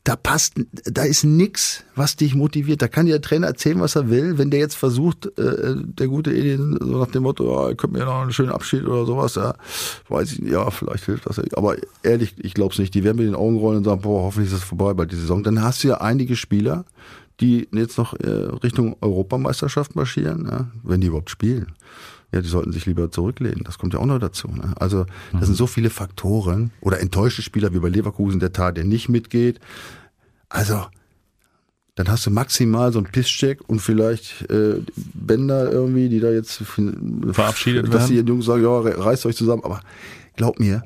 da 0.04 0.16
passt, 0.16 0.54
da 0.84 1.04
ist 1.04 1.22
nix, 1.22 1.84
was 1.94 2.16
dich 2.16 2.34
motiviert. 2.34 2.82
Da 2.82 2.88
kann 2.88 3.06
dir 3.06 3.12
der 3.12 3.20
Trainer 3.20 3.46
erzählen, 3.46 3.80
was 3.80 3.94
er 3.94 4.10
will. 4.10 4.36
Wenn 4.36 4.50
der 4.50 4.58
jetzt 4.58 4.74
versucht, 4.74 5.26
äh, 5.38 5.76
der 5.76 6.08
gute 6.08 6.32
Edin, 6.32 6.76
so 6.80 6.98
nach 6.98 7.12
dem 7.12 7.22
Motto, 7.22 7.44
ja, 7.44 7.68
ihr 7.68 7.76
könnt 7.76 7.92
mir 7.92 8.04
noch 8.04 8.22
einen 8.22 8.32
schönen 8.32 8.50
Abschied 8.50 8.84
oder 8.84 9.06
sowas, 9.06 9.36
ja, 9.36 9.54
weiß 10.08 10.32
ich 10.32 10.40
nicht, 10.40 10.52
ja, 10.52 10.68
vielleicht 10.70 11.04
hilft 11.04 11.26
das. 11.26 11.40
Aber 11.54 11.76
ehrlich, 12.02 12.34
ich 12.38 12.54
glaube 12.54 12.72
es 12.72 12.80
nicht. 12.80 12.94
Die 12.94 13.04
werden 13.04 13.18
mit 13.18 13.28
den 13.28 13.36
Augen 13.36 13.58
rollen 13.58 13.78
und 13.78 13.84
sagen, 13.84 14.00
boah, 14.00 14.24
hoffentlich 14.24 14.52
ist 14.52 14.58
es 14.58 14.64
vorbei 14.64 14.92
bei 14.92 15.04
dieser 15.04 15.22
Saison. 15.22 15.44
Dann 15.44 15.62
hast 15.62 15.84
du 15.84 15.88
ja 15.88 16.00
einige 16.00 16.34
Spieler, 16.34 16.84
die 17.38 17.68
jetzt 17.72 17.96
noch 17.96 18.18
äh, 18.18 18.28
Richtung 18.28 18.96
Europameisterschaft 19.00 19.94
marschieren, 19.94 20.48
ja, 20.50 20.68
wenn 20.82 21.00
die 21.00 21.06
überhaupt 21.06 21.30
spielen 21.30 21.74
ja, 22.32 22.40
die 22.40 22.48
sollten 22.48 22.72
sich 22.72 22.86
lieber 22.86 23.10
zurücklehnen. 23.10 23.62
Das 23.64 23.78
kommt 23.78 23.92
ja 23.92 24.00
auch 24.00 24.06
noch 24.06 24.18
dazu. 24.18 24.48
Ne? 24.48 24.72
Also 24.76 25.04
das 25.32 25.42
mhm. 25.42 25.44
sind 25.46 25.54
so 25.56 25.66
viele 25.66 25.90
Faktoren 25.90 26.70
oder 26.80 27.00
enttäuschte 27.00 27.42
Spieler 27.42 27.74
wie 27.74 27.78
bei 27.78 27.88
Leverkusen, 27.88 28.40
der 28.40 28.52
Tat, 28.52 28.78
der 28.78 28.84
nicht 28.84 29.08
mitgeht. 29.08 29.60
Also 30.48 30.86
dann 31.94 32.08
hast 32.08 32.24
du 32.24 32.30
maximal 32.30 32.90
so 32.90 33.00
ein 33.00 33.04
Pisscheck 33.04 33.60
und 33.68 33.80
vielleicht 33.80 34.50
äh, 34.50 34.80
Bänder 34.96 35.70
irgendwie, 35.70 36.08
die 36.08 36.20
da 36.20 36.30
jetzt 36.30 36.62
verabschiedet 36.62 37.84
dass 37.84 37.92
werden. 37.92 38.00
Dass 38.00 38.06
die 38.08 38.16
Jungs 38.16 38.46
sagen, 38.46 38.62
ja, 38.62 38.78
reißt 38.78 39.26
euch 39.26 39.36
zusammen. 39.36 39.62
Aber 39.64 39.82
glaub 40.36 40.58
mir, 40.58 40.84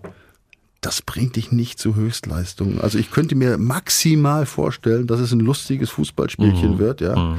das 0.81 1.03
bringt 1.03 1.37
dich 1.37 1.53
nicht 1.53 1.79
zu 1.79 1.95
Höchstleistungen. 1.95 2.81
Also 2.81 2.99
ich 2.99 3.13
könnte 3.13 3.37
mir 3.37 3.57
maximal 3.57 4.47
vorstellen, 4.47 5.07
dass 5.07 5.21
es 5.21 5.31
ein 5.31 5.41
lustiges 5.41 5.91
Fußballspielchen 5.91 6.75
mhm. 6.75 6.79
wird, 6.79 7.01
ja. 7.01 7.17
Mhm. 7.17 7.37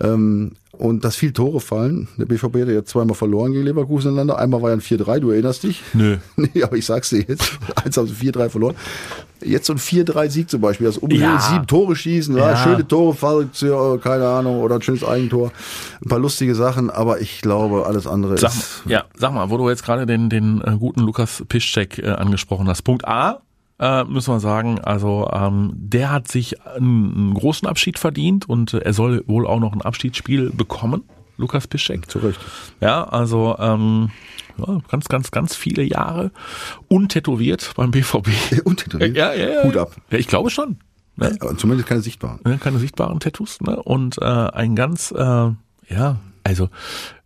Ähm, 0.00 0.52
und 0.80 1.04
dass 1.04 1.14
viel 1.14 1.32
Tore 1.32 1.60
fallen. 1.60 2.08
Der 2.16 2.24
BVB 2.24 2.62
hat 2.62 2.68
ja 2.68 2.84
zweimal 2.84 3.14
verloren 3.14 3.52
gegen 3.52 3.64
Leverkusen 3.64 4.12
ineinander. 4.12 4.38
Einmal 4.38 4.62
war 4.62 4.70
ja 4.70 4.76
ein 4.76 4.80
4-3, 4.80 5.20
du 5.20 5.30
erinnerst 5.30 5.62
dich? 5.62 5.82
Nö. 5.92 6.16
Nee, 6.36 6.62
aber 6.62 6.76
ich 6.76 6.86
sag's 6.86 7.10
dir 7.10 7.20
jetzt. 7.20 7.58
Eins 7.84 7.98
haben 7.98 8.06
sie 8.06 8.14
4-3 8.14 8.48
verloren. 8.48 8.74
Jetzt 9.42 9.66
so 9.66 9.74
ein 9.74 9.78
4-3-Sieg 9.78 10.48
zum 10.48 10.62
Beispiel. 10.62 10.86
Das 10.86 10.96
unbedingt 10.96 11.24
ja. 11.24 11.38
sieben 11.38 11.66
Tore 11.66 11.94
schießen, 11.94 12.34
ja. 12.34 12.56
schöne 12.56 12.88
Tore, 12.88 13.98
keine 13.98 14.26
Ahnung, 14.26 14.60
oder 14.60 14.76
ein 14.76 14.82
schönes 14.82 15.04
Eigentor. 15.04 15.52
Ein 16.02 16.08
paar 16.08 16.18
lustige 16.18 16.54
Sachen, 16.54 16.88
aber 16.88 17.20
ich 17.20 17.42
glaube, 17.42 17.84
alles 17.86 18.06
andere 18.06 18.38
sag, 18.38 18.50
ist. 18.50 18.82
Ja, 18.86 19.04
sag 19.16 19.34
mal, 19.34 19.50
wo 19.50 19.58
du 19.58 19.68
jetzt 19.68 19.84
gerade 19.84 20.06
den, 20.06 20.30
den 20.30 20.62
äh, 20.62 20.76
guten 20.78 21.00
Lukas 21.00 21.44
Piszczek 21.46 21.98
äh, 21.98 22.08
angesprochen 22.08 22.68
hast. 22.68 22.82
Punkt 22.82 23.06
A, 23.06 23.42
äh, 23.80 24.04
müssen 24.04 24.32
wir 24.32 24.40
sagen. 24.40 24.78
Also 24.78 25.28
ähm, 25.32 25.72
der 25.74 26.12
hat 26.12 26.28
sich 26.28 26.64
einen, 26.64 27.34
großen 27.34 27.66
Abschied 27.66 27.98
verdient 27.98 28.48
und 28.48 28.74
äh, 28.74 28.78
er 28.78 28.92
soll 28.92 29.24
wohl 29.26 29.46
auch 29.46 29.58
noch 29.58 29.72
ein 29.72 29.82
Abschiedsspiel 29.82 30.50
bekommen. 30.50 31.04
Lukas 31.38 31.66
Piszczek. 31.66 32.10
Zu 32.10 32.18
Recht. 32.18 32.38
Ja, 32.80 33.04
also 33.04 33.56
ähm, 33.58 34.10
ja, 34.58 34.78
ganz, 34.88 35.08
ganz, 35.08 35.30
ganz 35.30 35.56
viele 35.56 35.82
Jahre 35.82 36.30
untätowiert 36.88 37.72
beim 37.76 37.90
BVB. 37.90 38.28
untätowiert? 38.64 39.16
Ja, 39.16 39.32
ja, 39.32 39.48
ja. 39.48 39.64
Hut 39.64 39.76
ab. 39.78 39.96
Ja, 40.10 40.18
ich 40.18 40.28
glaube 40.28 40.50
schon. 40.50 40.76
Ne? 41.16 41.36
Ja, 41.42 41.56
zumindest 41.56 41.88
keine 41.88 42.02
sichtbaren. 42.02 42.40
Ne, 42.44 42.58
keine 42.58 42.78
sichtbaren 42.78 43.20
Tattoos. 43.20 43.60
Ne? 43.62 43.82
Und 43.82 44.18
äh, 44.20 44.24
ein 44.24 44.76
ganz, 44.76 45.12
äh, 45.12 45.50
ja, 45.88 46.16
also 46.44 46.68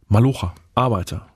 Malocha, 0.09 0.55
Arbeiter, 0.77 1.27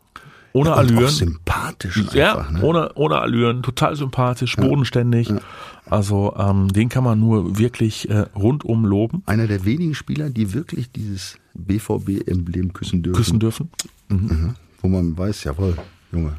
ohne 0.53 0.73
Allüren. 0.73 1.39
Sympathisch 1.69 1.99
einfach, 1.99 2.15
Ja, 2.15 2.51
ne? 2.51 2.63
ohne, 2.63 2.93
ohne 2.95 3.19
Allüren, 3.19 3.63
total 3.63 3.97
sympathisch, 3.97 4.57
bodenständig. 4.57 5.29
Ja. 5.29 5.39
Also 5.87 6.35
ähm, 6.37 6.69
den 6.69 6.89
kann 6.89 7.05
man 7.05 7.19
nur 7.19 7.59
wirklich 7.59 8.09
äh, 8.11 8.27
rundum 8.35 8.85
loben. 8.85 9.23
Einer 9.27 9.47
der 9.47 9.65
wenigen 9.65 9.95
Spieler, 9.95 10.31
die 10.31 10.53
wirklich 10.53 10.91
dieses 10.93 11.39
BVB-Emblem 11.55 12.73
küssen 12.73 13.03
dürfen. 13.03 13.17
Küssen 13.17 13.39
dürfen. 13.41 13.71
Mhm. 14.09 14.17
Mhm. 14.19 14.55
Wo 14.83 14.89
man 14.89 15.17
weiß, 15.17 15.45
jawohl, 15.45 15.77
Junge. 16.13 16.35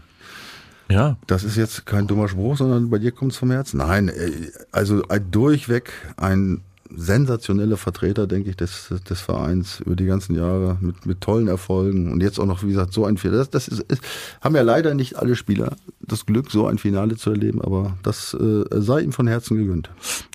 Ja. 0.90 1.18
Das 1.28 1.44
ist 1.44 1.56
jetzt 1.56 1.86
kein 1.86 2.08
dummer 2.08 2.28
Spruch, 2.28 2.58
sondern 2.58 2.90
bei 2.90 2.98
dir 2.98 3.12
kommt 3.12 3.32
es 3.32 3.38
vom 3.38 3.52
Herzen. 3.52 3.78
Nein, 3.78 4.10
äh, 4.10 4.32
also 4.72 5.04
durchweg 5.32 5.92
ein 6.18 6.62
sensationelle 6.96 7.78
Vertreter, 7.78 8.28
denke 8.28 8.50
ich, 8.50 8.58
des, 8.58 8.94
des 9.10 9.22
Vereins 9.22 9.80
über 9.82 9.96
die 9.96 10.06
ganzen 10.06 10.36
Jahre 10.36 10.78
mit, 10.82 11.06
mit 11.06 11.22
tollen 11.22 11.48
Erfolgen 11.48 12.12
und 12.12 12.22
jetzt 12.22 12.40
auch 12.40 12.46
noch, 12.46 12.64
wie 12.64 12.70
gesagt, 12.70 12.94
so 12.94 13.06
ein 13.06 13.18
Finale. 13.18 13.40
Das, 13.40 13.50
das 13.50 13.68
ist, 13.68 13.82
ist, 13.92 14.02
haben 14.42 14.56
ja 14.56 14.62
leider 14.62 14.94
nicht 14.96 15.16
alle 15.18 15.36
Spieler 15.36 15.76
das 16.00 16.26
Glück, 16.26 16.52
so 16.52 16.68
ein 16.68 16.78
Finale 16.78 17.16
zu 17.16 17.30
erleben, 17.30 17.62
aber 17.62 17.98
das 18.04 18.34
äh, 18.34 18.64
sei 18.72 19.02
ihm 19.02 19.12
von 19.12 19.28
Herzen 19.28 19.58
gegönnt. 19.58 19.90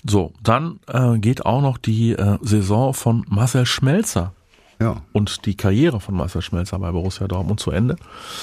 So, 0.09 0.33
dann 0.41 0.79
äh, 0.87 1.17
geht 1.19 1.45
auch 1.45 1.61
noch 1.61 1.77
die 1.77 2.13
äh, 2.13 2.37
Saison 2.41 2.93
von 2.93 3.25
Marcel 3.27 3.65
Schmelzer 3.65 4.33
ja. 4.79 5.01
und 5.13 5.45
die 5.45 5.55
Karriere 5.55 5.99
von 5.99 6.15
Marcel 6.15 6.41
Schmelzer 6.41 6.79
bei 6.79 6.91
Borussia 6.91 7.27
Dortmund 7.27 7.59
zu 7.59 7.71
Ende. 7.71 7.95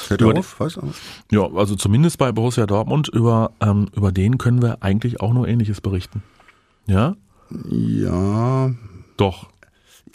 Hört 0.09 0.21
über 0.21 0.39
auf, 0.39 0.61
weiß 0.61 0.79
auch. 0.79 0.85
Ja, 1.31 1.49
also 1.55 1.77
zumindest 1.77 2.19
bei 2.19 2.33
Borussia 2.33 2.67
Dortmund 2.67 3.09
über 3.09 3.53
ähm, 3.61 3.89
über 3.95 4.13
den 4.13 4.39
können 4.39 4.63
wir 4.63 4.83
eigentlich 4.83 5.21
auch 5.21 5.33
nur 5.33 5.49
Ähnliches 5.49 5.81
berichten. 5.81 6.23
Ja, 6.87 7.17
ja. 7.71 8.71
Doch. 9.17 9.49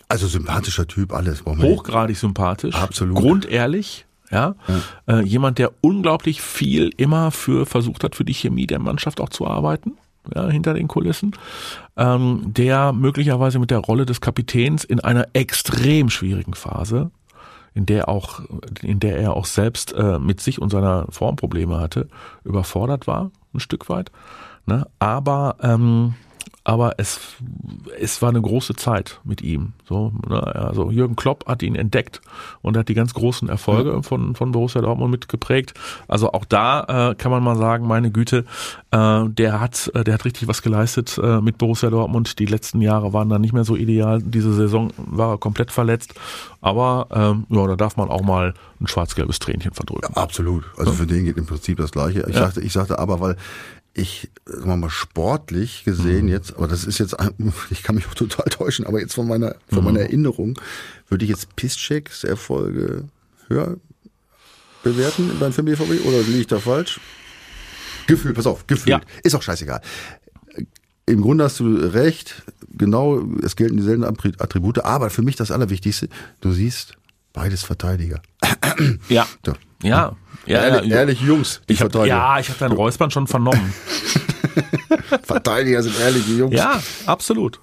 Also 0.09 0.27
sympathischer 0.27 0.87
Typ, 0.87 1.13
alles. 1.13 1.43
Hochgradig 1.45 2.17
sympathisch. 2.17 2.75
Absolut. 2.75 3.17
Grundehrlich. 3.17 4.05
Ja, 4.31 4.55
ja. 4.67 5.19
Äh, 5.19 5.23
jemand, 5.23 5.57
der 5.57 5.71
unglaublich 5.81 6.41
viel 6.41 6.89
immer 6.97 7.31
für 7.31 7.65
versucht 7.65 8.03
hat, 8.03 8.15
für 8.15 8.25
die 8.25 8.33
Chemie 8.33 8.67
der 8.67 8.79
Mannschaft 8.79 9.21
auch 9.21 9.29
zu 9.29 9.47
arbeiten, 9.47 9.93
ja, 10.35 10.49
hinter 10.49 10.73
den 10.73 10.87
Kulissen, 10.87 11.33
ähm, 11.95 12.41
der 12.45 12.91
möglicherweise 12.91 13.59
mit 13.59 13.71
der 13.71 13.79
Rolle 13.79 14.05
des 14.05 14.19
Kapitäns 14.19 14.83
in 14.83 14.99
einer 14.99 15.27
extrem 15.33 16.09
schwierigen 16.09 16.55
Phase, 16.55 17.11
in 17.73 17.85
der 17.85 18.09
auch, 18.09 18.41
in 18.81 18.99
der 18.99 19.17
er 19.17 19.33
auch 19.33 19.45
selbst 19.45 19.93
äh, 19.93 20.19
mit 20.19 20.41
sich 20.41 20.59
und 20.61 20.71
seiner 20.71 21.07
Formprobleme 21.09 21.79
hatte, 21.79 22.09
überfordert 22.43 23.07
war, 23.07 23.31
ein 23.53 23.59
Stück 23.59 23.87
weit. 23.87 24.11
Ne? 24.65 24.85
Aber 24.99 25.55
ähm, 25.61 26.15
aber 26.67 26.95
es, 26.97 27.21
es 27.97 28.21
war 28.21 28.27
eine 28.27 28.41
große 28.41 28.75
Zeit 28.75 29.21
mit 29.23 29.41
ihm. 29.41 29.71
So, 29.87 30.11
ne? 30.27 30.43
also 30.53 30.91
Jürgen 30.91 31.15
Klopp 31.15 31.47
hat 31.47 31.63
ihn 31.63 31.75
entdeckt 31.75 32.19
und 32.61 32.75
hat 32.75 32.89
die 32.89 32.93
ganz 32.93 33.13
großen 33.13 33.47
Erfolge 33.47 33.93
ja. 33.93 34.01
von, 34.01 34.35
von 34.35 34.51
Borussia 34.51 34.81
Dortmund 34.81 35.11
mitgeprägt. 35.11 35.73
Also 36.09 36.33
auch 36.33 36.43
da 36.43 37.11
äh, 37.11 37.15
kann 37.15 37.31
man 37.31 37.41
mal 37.41 37.55
sagen, 37.55 37.87
meine 37.87 38.11
Güte, 38.11 38.43
äh, 38.91 39.29
der 39.29 39.61
hat, 39.61 39.89
äh, 39.93 40.03
der 40.03 40.15
hat 40.15 40.25
richtig 40.25 40.49
was 40.49 40.61
geleistet 40.61 41.17
äh, 41.23 41.39
mit 41.39 41.57
Borussia 41.57 41.89
Dortmund. 41.89 42.37
Die 42.37 42.45
letzten 42.45 42.81
Jahre 42.81 43.13
waren 43.13 43.29
dann 43.29 43.39
nicht 43.39 43.53
mehr 43.53 43.63
so 43.63 43.77
ideal. 43.77 44.21
Diese 44.21 44.53
Saison 44.53 44.91
war 44.97 45.35
er 45.35 45.37
komplett 45.37 45.71
verletzt. 45.71 46.15
Aber 46.59 47.07
ähm, 47.11 47.45
ja, 47.47 47.65
da 47.65 47.77
darf 47.77 47.95
man 47.95 48.09
auch 48.09 48.23
mal 48.23 48.53
ein 48.81 48.87
schwarz-gelbes 48.87 49.39
Tränchen 49.39 49.71
verdrücken. 49.71 50.11
Ja, 50.13 50.21
absolut. 50.21 50.65
Also 50.75 50.91
ja. 50.91 50.97
für 50.97 51.07
den 51.07 51.23
geht 51.23 51.37
im 51.37 51.45
Prinzip 51.45 51.77
das 51.77 51.91
Gleiche. 51.91 52.25
Ich 52.27 52.35
sagte, 52.35 52.59
ich 52.59 52.73
sagte 52.73 52.99
aber, 52.99 53.21
weil 53.21 53.37
ich, 53.97 54.29
sagen 54.45 54.69
wir 54.69 54.77
mal, 54.77 54.89
sportlich 54.89 55.83
gesehen 55.83 56.25
mhm. 56.25 56.31
jetzt, 56.31 56.55
aber 56.55 56.67
das 56.67 56.83
ist 56.85 56.99
jetzt, 56.99 57.15
ich 57.69 57.83
kann 57.83 57.95
mich 57.95 58.07
auch 58.07 58.13
total 58.13 58.45
täuschen, 58.45 58.85
aber 58.85 58.99
jetzt 58.99 59.15
von 59.15 59.27
meiner, 59.27 59.55
von 59.69 59.79
mhm. 59.79 59.85
meiner 59.85 59.99
Erinnerung, 60.01 60.59
würde 61.09 61.25
ich 61.25 61.29
jetzt 61.29 61.55
Pisscheks 61.55 62.23
Erfolge 62.23 63.05
höher 63.47 63.77
bewerten 64.83 65.31
beim 65.39 65.51
Film 65.51 65.65
BVB 65.65 66.05
oder 66.05 66.21
liege 66.21 66.39
ich 66.39 66.47
da 66.47 66.59
falsch? 66.59 66.99
Gefühl, 68.05 68.33
pass 68.33 68.47
auf, 68.47 68.67
Gefühl. 68.67 68.91
Ja. 68.91 69.01
Ist 69.23 69.35
auch 69.35 69.41
scheißegal. 69.41 69.81
Im 71.05 71.21
Grunde 71.21 71.43
hast 71.43 71.59
du 71.59 71.75
recht, 71.75 72.43
genau, 72.69 73.25
es 73.41 73.55
gelten 73.55 73.77
dieselben 73.77 74.03
Attribute, 74.03 74.83
aber 74.83 75.09
für 75.09 75.21
mich 75.21 75.35
das 75.35 75.51
Allerwichtigste, 75.51 76.09
du 76.41 76.51
siehst 76.51 76.93
beides 77.33 77.63
Verteidiger. 77.63 78.21
Ja. 79.09 79.27
So. 79.45 79.53
Ja. 79.81 80.15
Ja, 80.45 80.63
ehrlich, 80.63 80.89
ja, 80.89 80.97
ehrlich 80.97 81.21
Jungs, 81.21 81.61
die 81.67 81.73
ich 81.73 81.81
hab, 81.81 81.93
Ja, 82.05 82.39
ich 82.39 82.49
habe 82.49 82.59
dein 82.59 82.71
Räuspern 82.71 83.11
schon 83.11 83.27
vernommen. 83.27 83.73
Verteidiger 85.23 85.83
sind 85.83 85.99
ehrliche 85.99 86.31
Jungs. 86.31 86.55
Ja, 86.55 86.81
absolut. 87.05 87.59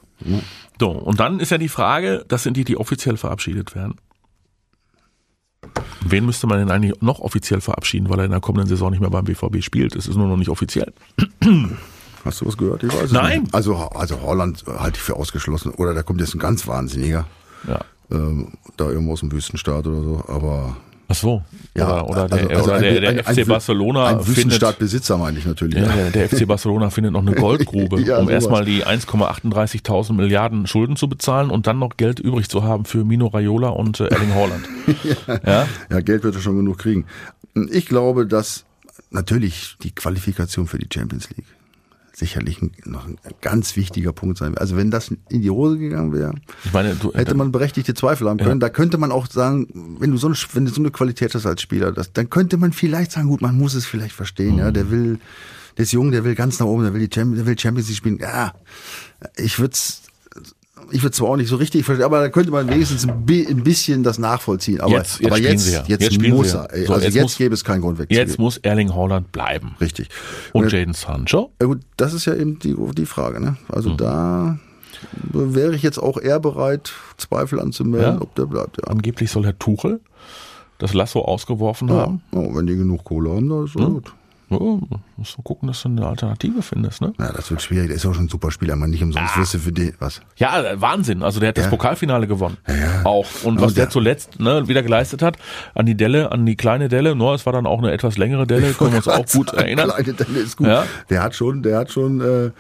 So, 0.79 0.91
und 0.91 1.21
dann 1.21 1.41
ist 1.41 1.51
ja 1.51 1.59
die 1.59 1.69
Frage, 1.69 2.25
das 2.29 2.43
sind 2.43 2.57
die, 2.57 2.65
die 2.65 2.77
offiziell 2.77 3.17
verabschiedet 3.17 3.75
werden. 3.75 3.97
Wen 6.07 6.27
müsste 6.27 6.47
man 6.47 6.59
denn 6.59 6.71
eigentlich 6.71 7.01
noch 7.01 7.21
offiziell 7.21 7.61
verabschieden, 7.61 8.11
weil 8.11 8.19
er 8.19 8.25
in 8.27 8.31
der 8.31 8.41
kommenden 8.41 8.69
Saison 8.69 8.91
nicht 8.91 9.01
mehr 9.01 9.11
beim 9.11 9.25
BVB 9.25 9.63
spielt? 9.63 9.97
Es 9.97 10.07
ist 10.07 10.17
nur 10.17 10.29
noch 10.29 10.37
nicht 10.37 10.51
offiziell. 10.51 10.93
Hast 12.25 12.41
du 12.41 12.47
was 12.47 12.57
gehört? 12.57 12.83
Ich 12.83 12.93
weiß 12.93 13.13
Nein. 13.13 13.43
Nicht. 13.43 13.55
Also, 13.55 13.77
also 13.77 14.21
Holland 14.23 14.65
halte 14.67 14.97
ich 14.97 15.03
für 15.03 15.17
ausgeschlossen. 15.17 15.73
Oder 15.73 15.95
da 15.95 16.03
kommt 16.03 16.21
jetzt 16.21 16.35
ein 16.35 16.39
ganz 16.39 16.67
Wahnsinniger. 16.67 17.27
Ja. 17.69 17.81
Ähm, 18.11 18.53
da 18.77 18.89
irgendwo 18.89 19.13
aus 19.13 19.21
dem 19.21 19.33
Wüstenstaat 19.33 19.87
oder 19.87 20.03
so, 20.03 20.25
aber 20.29 20.77
Ach 21.07 21.15
so. 21.15 21.43
ja, 21.77 22.03
oder 22.03 22.25
oder 22.25 22.29
der, 22.29 22.51
also 22.57 22.65
oder 22.71 22.81
der, 22.81 23.01
der 23.01 23.11
ein- 23.11 23.19
FC 23.25 23.39
ein- 23.41 23.47
Barcelona 23.47 24.07
ein 24.07 24.21
findet, 24.21 24.37
Wüstenstaatbesitzer 24.37 25.19
meine 25.19 25.39
ich 25.39 25.45
natürlich. 25.45 25.75
ja, 25.77 25.83
Ja. 25.87 25.95
der, 26.11 26.11
der 26.11 26.29
FC 26.31 26.47
Barcelona 26.47 26.89
findet 26.91 27.13
noch 27.13 27.21
eine 27.21 27.33
Goldgrube, 27.35 28.01
Ja, 28.01 28.17
um 28.19 28.25
sowas. 28.25 28.33
erstmal 28.35 28.65
die 28.65 28.85
1,38.000 28.87 30.13
Milliarden 30.15 30.67
Schulden 30.67 30.97
zu 30.97 31.09
bezahlen 31.09 31.51
und 31.51 31.67
dann 31.67 31.79
noch 31.79 31.97
Geld 31.97 32.21
übrig 32.21 32.49
zu 32.49 32.63
haben 32.65 32.85
für 32.85 33.05
Mino 33.05 33.27
Raiola 33.27 33.69
und 33.69 34.01
äh, 34.01 34.07
Erling 34.09 34.35
Haaland. 34.35 34.65
ja. 35.47 35.67
Ja, 35.91 36.01
Geld 36.01 36.25
wird 36.25 36.35
er 36.37 36.41
schon 36.41 36.57
genug 36.57 36.79
kriegen. 36.79 37.05
Ich 37.71 37.87
glaube, 37.87 38.27
dass 38.27 38.65
natürlich 39.11 39.77
die 39.83 39.95
Qualifikation 39.95 40.67
für 40.67 40.79
die 40.79 40.89
Champions 40.93 41.29
League 41.31 41.47
sicherlich 42.17 42.63
ein, 42.63 42.73
noch 42.85 43.07
ein 43.07 43.19
ganz 43.41 43.77
wichtiger 43.77 44.13
Punkt 44.13 44.39
sein. 44.39 44.57
Also 44.57 44.77
wenn 44.77 44.91
das 44.91 45.13
in 45.29 45.43
die 45.43 45.51
Hose 45.51 45.79
gegangen 45.79 46.13
wäre, 46.13 46.35
meine, 46.73 46.95
du, 46.95 47.13
hätte 47.13 47.35
man 47.35 47.53
berechtigte 47.53 47.95
Zweifel 47.95 48.29
haben 48.29 48.39
können. 48.39 48.61
Da 48.61 48.69
könnte 48.69 48.99
man 48.99 49.13
auch 49.13 49.27
sagen, 49.27 49.97
wenn 49.99 50.11
du 50.11 50.17
so 50.17 50.29
eine, 50.29 50.37
wenn 50.53 50.65
du 50.65 50.71
so 50.71 50.81
eine 50.81 50.91
Qualität 50.91 51.35
hast 51.35 51.47
als 51.47 51.63
Spieler, 51.63 51.93
das, 51.93 52.13
dann 52.13 52.31
könnte 52.31 52.57
man 52.57 52.73
vielleicht 52.73 53.13
sagen, 53.13 53.29
gut, 53.29 53.43
man 53.43 53.57
muss 53.57 53.75
es 53.75 53.87
vielleicht 53.87 54.15
verstehen. 54.15 54.59
Ja, 54.59 54.71
der 54.71 54.91
will, 54.91 55.19
der 55.77 55.85
ist 55.85 55.93
jung, 55.93 56.13
der 56.13 56.25
will 56.25 56.35
ganz 56.35 56.59
nach 56.61 56.67
oben, 56.67 56.85
der 56.85 56.95
will 56.95 57.07
die 57.07 57.15
Champions, 57.15 57.39
der 57.39 57.47
will 57.47 57.59
Champions 57.59 57.89
League 57.89 57.99
spielen. 57.99 58.19
Ja, 58.19 58.55
ich 59.37 59.59
würde 59.59 59.75
ich 60.91 61.03
würde 61.03 61.13
zwar 61.13 61.31
auch 61.31 61.37
nicht 61.37 61.49
so 61.49 61.57
richtig 61.57 61.85
verstehen, 61.85 62.05
aber 62.05 62.21
da 62.21 62.29
könnte 62.29 62.51
man 62.51 62.69
wenigstens 62.69 63.07
ein, 63.09 63.25
bi 63.25 63.47
ein 63.49 63.63
bisschen 63.65 64.03
das 64.03 64.19
nachvollziehen. 64.19 64.81
Aber 64.81 64.93
Jetzt- 64.93 65.21
jetzt 65.21 65.27
aber 65.27 65.39
jetzt, 65.41 65.73
ja. 65.73 65.85
jetzt, 65.87 66.03
Jetzt 66.03 66.23
muss 66.29 66.53
ja. 66.53 66.65
er. 66.65 66.75
Ey. 66.75 66.87
So, 66.87 66.93
also 66.95 67.07
jetzt 67.07 67.23
muss- 67.23 67.37
gäbe 67.39 67.55
es 67.55 67.65
keinen 67.65 67.81
Grund 67.81 67.99
wegzugehen. 67.99 68.27
jetzt 68.29 68.39
muss 68.39 68.59
Erling 68.59 68.95
Haaland 68.95 69.33
bleiben. 69.33 69.75
Richtig. 69.81 70.09
Und 70.53 70.65
Und 70.65 70.73
Jaden 70.73 70.95
Sancho? 70.95 71.51
ja 71.61 71.67
gut, 71.67 71.81
das 71.97 72.13
ist 72.15 72.25
ja 72.27 72.35
eben 72.35 72.59
die, 72.59 72.75
die 72.95 73.07
Frage. 73.07 73.41
Ne? 73.41 73.57
Also 73.69 73.91
Mhm. 73.91 73.97
da 73.99 74.59
wäre 75.33 75.75
ich 75.75 75.83
jetzt 75.83 75.99
auch 75.99 76.19
eher 76.21 76.41
bereit, 76.41 76.93
Zweifel 77.19 77.61
anzumelden, 77.61 78.15
Ja. 78.17 78.21
ob 78.21 78.35
der 78.35 78.47
bleibt. 78.47 78.79
Ja. 78.79 78.85
Angeblich 78.93 79.31
soll 79.31 79.45
Herr 79.45 79.59
Tuchel 79.59 80.01
das 80.79 80.95
Lasso 80.95 81.21
ausgeworfen 81.21 81.91
haben. 81.91 82.23
Oh, 82.33 82.55
wenn 82.55 82.67
die 82.67 82.77
genug 82.77 83.05
Kohle 83.05 83.31
haben, 83.31 83.49
dann 83.49 83.65
ist 83.67 83.75
das 83.77 83.85
gut. 83.87 84.13
Ja, 84.51 84.59
musst 85.17 85.37
du 85.39 85.43
gucken, 85.43 85.67
dass 85.69 85.83
du 85.83 85.89
eine 85.89 86.07
Alternative 86.07 86.63
findest, 86.63 87.01
ne? 87.01 87.13
Ja, 87.19 87.33
das 87.33 87.51
wird 87.51 87.63
schwierig. 87.63 87.87
Der 87.89 87.97
ist 87.97 88.07
auch 88.07 88.15
schon 88.15 88.25
ein 88.25 88.29
super 88.29 88.51
Spieler. 88.51 88.77
Man 88.77 88.91
nicht 88.91 89.03
Ah. 89.03 89.07
umsonst 89.07 89.37
wirst 89.37 89.55
du 89.55 89.59
für 89.59 89.73
die, 89.73 89.93
was? 89.99 90.21
Ja, 90.37 90.81
Wahnsinn. 90.81 91.23
Also 91.23 91.41
der 91.41 91.49
hat 91.51 91.57
das 91.59 91.65
Ja. 91.65 91.71
Pokalfinale 91.71 92.27
gewonnen. 92.27 92.57
ja. 92.69 93.05
Auch. 93.05 93.27
Und 93.45 93.61
was 93.61 93.75
der 93.75 93.85
der- 93.87 93.91
zuletzt 93.91 94.39
ne, 94.41 94.69
wieder 94.69 94.83
geleistet 94.83 95.23
hat, 95.23 95.37
an 95.75 95.87
die 95.87 95.97
Delle, 95.97 96.31
an 96.33 96.45
die 96.47 96.57
kleine 96.57 96.89
Delle, 96.89 97.15
no, 97.15 97.33
es 97.35 97.47
war 97.47 97.53
dann 97.53 97.67
auch 97.67 97.79
eine 97.79 97.91
etwas 97.93 98.19
längere 98.19 98.47
Delle, 98.47 98.73
können 98.73 98.93
wir 98.93 98.97
uns 98.99 99.09
auch 99.09 99.27
gut 99.27 99.53
erinnern. 99.55 99.89
Kleine 99.91 100.13
Delle 100.15 100.39
ist 100.41 100.57
gut. 100.57 100.67
Ja. 100.67 100.85
Der 101.11 101.23
hat 101.23 101.35
schon, 101.35 101.63
der 101.63 101.79
hat 101.79 101.91
schon 101.91 102.21
äh, 102.21 102.45
äh, 102.47 102.51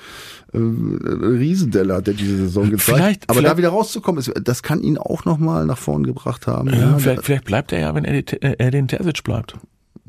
eine 0.54 1.38
Riesendelle 1.38 1.94
hat 1.94 2.06
der 2.06 2.14
diese 2.14 2.36
Saison 2.38 2.70
gezeigt. 2.70 2.82
Vielleicht- 2.82 3.28
Aber 3.30 3.38
vielleicht- 3.40 3.54
da 3.54 3.58
wieder 3.58 3.68
rauszukommen, 3.70 4.20
ist, 4.20 4.32
das 4.42 4.62
kann 4.62 4.80
ihn 4.82 4.98
auch 4.98 5.24
noch 5.24 5.38
mal 5.38 5.66
nach 5.66 5.78
vorn 5.78 6.04
gebracht 6.04 6.46
haben. 6.46 6.68
Ja, 6.72 6.96
vielleicht, 6.98 7.24
vielleicht 7.24 7.44
bleibt 7.44 7.72
er 7.72 7.80
ja, 7.80 7.94
wenn 7.94 8.04
er, 8.04 8.14
äh, 8.14 8.56
er 8.58 8.70
den 8.70 8.88
Terzic 8.88 9.22
bleibt. 9.24 9.56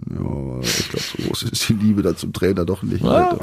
Ja, 0.09 0.59
ich 0.61 0.89
glaube, 0.89 1.05
so 1.05 1.23
groß 1.23 1.43
ist 1.43 1.69
die 1.69 1.73
Liebe 1.73 2.01
da 2.01 2.15
zum 2.15 2.33
Trainer 2.33 2.65
doch 2.65 2.83
nicht. 2.83 3.03
Ja. 3.03 3.37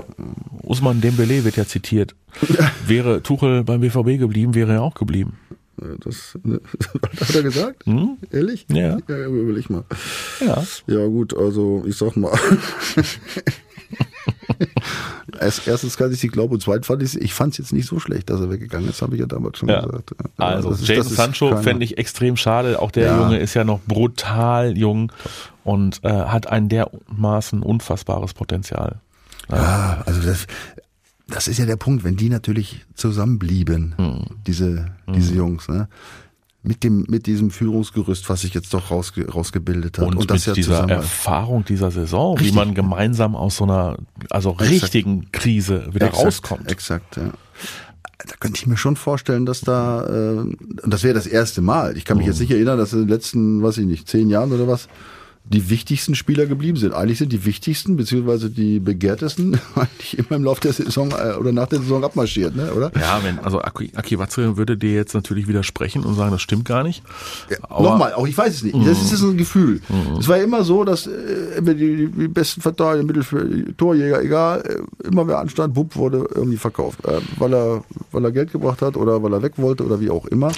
Usman 0.62 1.00
Dembele 1.00 1.44
wird 1.44 1.56
ja 1.56 1.66
zitiert. 1.66 2.14
Wäre 2.86 3.22
Tuchel 3.22 3.64
beim 3.64 3.80
BVB 3.80 4.18
geblieben, 4.18 4.54
wäre 4.54 4.74
er 4.74 4.82
auch 4.82 4.94
geblieben. 4.94 5.38
Ja, 5.80 5.88
Das 6.00 6.38
ne, 6.42 6.60
hat 7.20 7.34
er 7.34 7.42
gesagt? 7.42 7.86
Hm? 7.86 8.18
Ehrlich? 8.30 8.66
Ja. 8.70 8.98
ja. 9.08 9.26
Überleg 9.26 9.70
mal. 9.70 9.84
Ja. 10.40 10.62
Ja 10.86 11.06
gut, 11.06 11.34
also 11.36 11.84
ich 11.86 11.96
sag 11.96 12.16
mal. 12.16 12.32
Erst, 15.42 15.66
erstens 15.66 15.96
kann 15.96 16.12
ich 16.12 16.20
sie 16.20 16.28
glauben 16.28 16.54
und 16.54 16.62
zweitens 16.62 16.86
fand 16.86 17.02
ich 17.02 17.14
ich 17.20 17.34
fand 17.34 17.52
es 17.52 17.58
jetzt 17.58 17.72
nicht 17.72 17.86
so 17.86 17.98
schlecht, 18.00 18.30
dass 18.30 18.40
er 18.40 18.50
weggegangen 18.50 18.88
ist, 18.88 19.02
habe 19.02 19.14
ich 19.14 19.20
ja 19.20 19.26
damals 19.26 19.58
schon 19.58 19.68
Ja. 19.68 19.80
gesagt. 19.84 20.14
Ja, 20.38 20.44
Also, 20.46 20.70
ist- 20.70 20.88
das 20.88 21.06
ist 21.06 21.16
Sancho 21.16 21.56
fände 21.58 21.84
ich 21.84 21.98
extrem 21.98 22.36
schade. 22.36 22.80
Auch 22.80 22.90
der 22.90 23.06
Ja. 23.06 23.20
Junge 23.22 23.38
ist 23.38 23.54
ja 23.54 23.64
noch 23.64 23.80
brutal 23.80 24.76
jung 24.76 25.12
und 25.64 26.00
äh, 26.04 26.08
hat 26.10 26.46
ein 26.48 26.68
dermaßen 26.68 27.62
unfassbares 27.62 28.34
Potenzial. 28.34 29.00
Ja, 29.50 30.02
also 30.06 30.22
das, 30.22 30.46
das 31.28 31.48
ist 31.48 31.58
ja 31.58 31.66
der 31.66 31.76
Punkt, 31.76 32.04
wenn 32.04 32.16
die 32.16 32.28
natürlich 32.28 32.84
zusammenblieben, 32.94 33.94
Hm. 33.96 34.26
diese, 34.46 34.92
diese 35.14 35.34
Jungs, 35.34 35.68
ne? 35.68 35.88
Mit 36.64 36.84
dem, 36.84 37.04
mit 37.08 37.26
diesem 37.26 37.50
Führungsgerüst, 37.50 38.28
was 38.28 38.42
sich 38.42 38.54
jetzt 38.54 38.72
doch 38.72 38.92
rausge, 38.92 39.28
rausgebildet 39.28 39.98
hat. 39.98 40.06
Und, 40.06 40.16
Und, 40.16 40.30
das 40.30 40.46
mit 40.46 40.46
ja 40.46 40.52
dieser. 40.54 40.88
Erfahrung 40.88 41.64
dieser 41.64 41.90
Saison, 41.90 42.36
wie 42.38 42.44
Richtig. 42.44 42.54
man 42.54 42.74
gemeinsam 42.74 43.34
aus 43.34 43.56
so 43.56 43.64
einer 43.64 43.96
also 44.30 44.50
Richtig. 44.50 44.82
richtigen 44.84 45.32
Krise 45.32 45.88
wieder 45.92 46.06
Exakt, 46.06 46.24
rauskommt. 46.26 46.70
Exakt, 46.70 47.16
ja. 47.16 47.32
Da 48.24 48.36
könnte 48.38 48.58
ich 48.60 48.68
mir 48.68 48.76
schon 48.76 48.94
vorstellen, 48.94 49.44
dass 49.46 49.62
da, 49.62 50.06
äh, 50.06 50.38
und 50.38 50.56
das 50.86 51.02
wäre 51.02 51.14
das 51.14 51.26
erste 51.26 51.60
Mal. 51.62 51.96
Ich 51.96 52.04
kann 52.04 52.16
mich 52.18 52.26
jetzt 52.26 52.36
Mhm. 52.36 52.42
nicht 52.42 52.52
erinnern, 52.52 52.78
dass 52.78 52.92
in 52.92 53.00
den 53.00 53.08
letzten, 53.08 53.60
weiß 53.60 53.78
ich 53.78 53.86
nicht, 53.86 54.08
zehn 54.08 54.30
Jahren 54.30 54.52
oder 54.52 54.68
was, 54.68 54.88
die 55.44 55.68
wichtigsten 55.70 56.14
Spieler 56.14 56.46
geblieben 56.46 56.78
sind. 56.78 56.94
Eigentlich 56.94 57.18
sind 57.18 57.32
die 57.32 57.44
wichtigsten, 57.44 57.96
beziehungsweise 57.96 58.48
die 58.48 58.78
begehrtesten, 58.78 59.58
eigentlich 59.74 60.16
immer 60.18 60.36
im 60.36 60.44
Laufe 60.44 60.60
der 60.62 60.72
Saison 60.72 61.10
äh, 61.10 61.34
oder 61.34 61.52
nach 61.52 61.66
der 61.66 61.80
Saison 61.80 62.04
abmarschiert, 62.04 62.54
ne, 62.56 62.72
oder? 62.72 62.90
Ja, 62.98 63.20
wenn, 63.22 63.38
also 63.40 63.60
Aki, 63.60 63.90
Aki 63.94 64.18
Watzke 64.18 64.56
würde 64.56 64.76
dir 64.76 64.92
jetzt 64.94 65.14
natürlich 65.14 65.48
widersprechen 65.48 66.04
und 66.04 66.14
sagen, 66.14 66.30
das 66.30 66.40
stimmt 66.42 66.64
gar 66.64 66.82
nicht. 66.84 67.02
Aber- 67.68 67.82
Nochmal, 67.90 68.14
auch 68.14 68.26
ich 68.26 68.38
weiß 68.38 68.54
es 68.54 68.62
nicht. 68.62 68.76
Das 68.86 69.02
ist 69.02 69.10
so 69.18 69.28
ein 69.30 69.36
Gefühl. 69.36 69.80
Es 70.18 70.28
war 70.28 70.38
ja 70.38 70.44
immer 70.44 70.62
so, 70.64 70.84
dass 70.84 71.06
äh, 71.08 71.10
immer 71.58 71.74
die, 71.74 72.06
die 72.06 72.28
besten 72.28 72.60
Verteidiger, 72.62 73.04
Mittelfeld, 73.04 73.76
Torjäger, 73.76 74.22
egal, 74.22 74.62
äh, 75.02 75.06
immer 75.08 75.26
wer 75.26 75.38
anstand, 75.40 75.74
Bub 75.74 75.96
wurde 75.96 76.28
irgendwie 76.34 76.56
verkauft. 76.56 77.04
Äh, 77.04 77.20
weil 77.38 77.52
er, 77.52 77.84
weil 78.12 78.24
er 78.24 78.32
Geld 78.32 78.52
gebracht 78.52 78.80
hat 78.80 78.96
oder 78.96 79.22
weil 79.22 79.32
er 79.34 79.42
weg 79.42 79.54
wollte 79.56 79.84
oder 79.84 80.00
wie 80.00 80.08
auch 80.08 80.24
immer. 80.26 80.52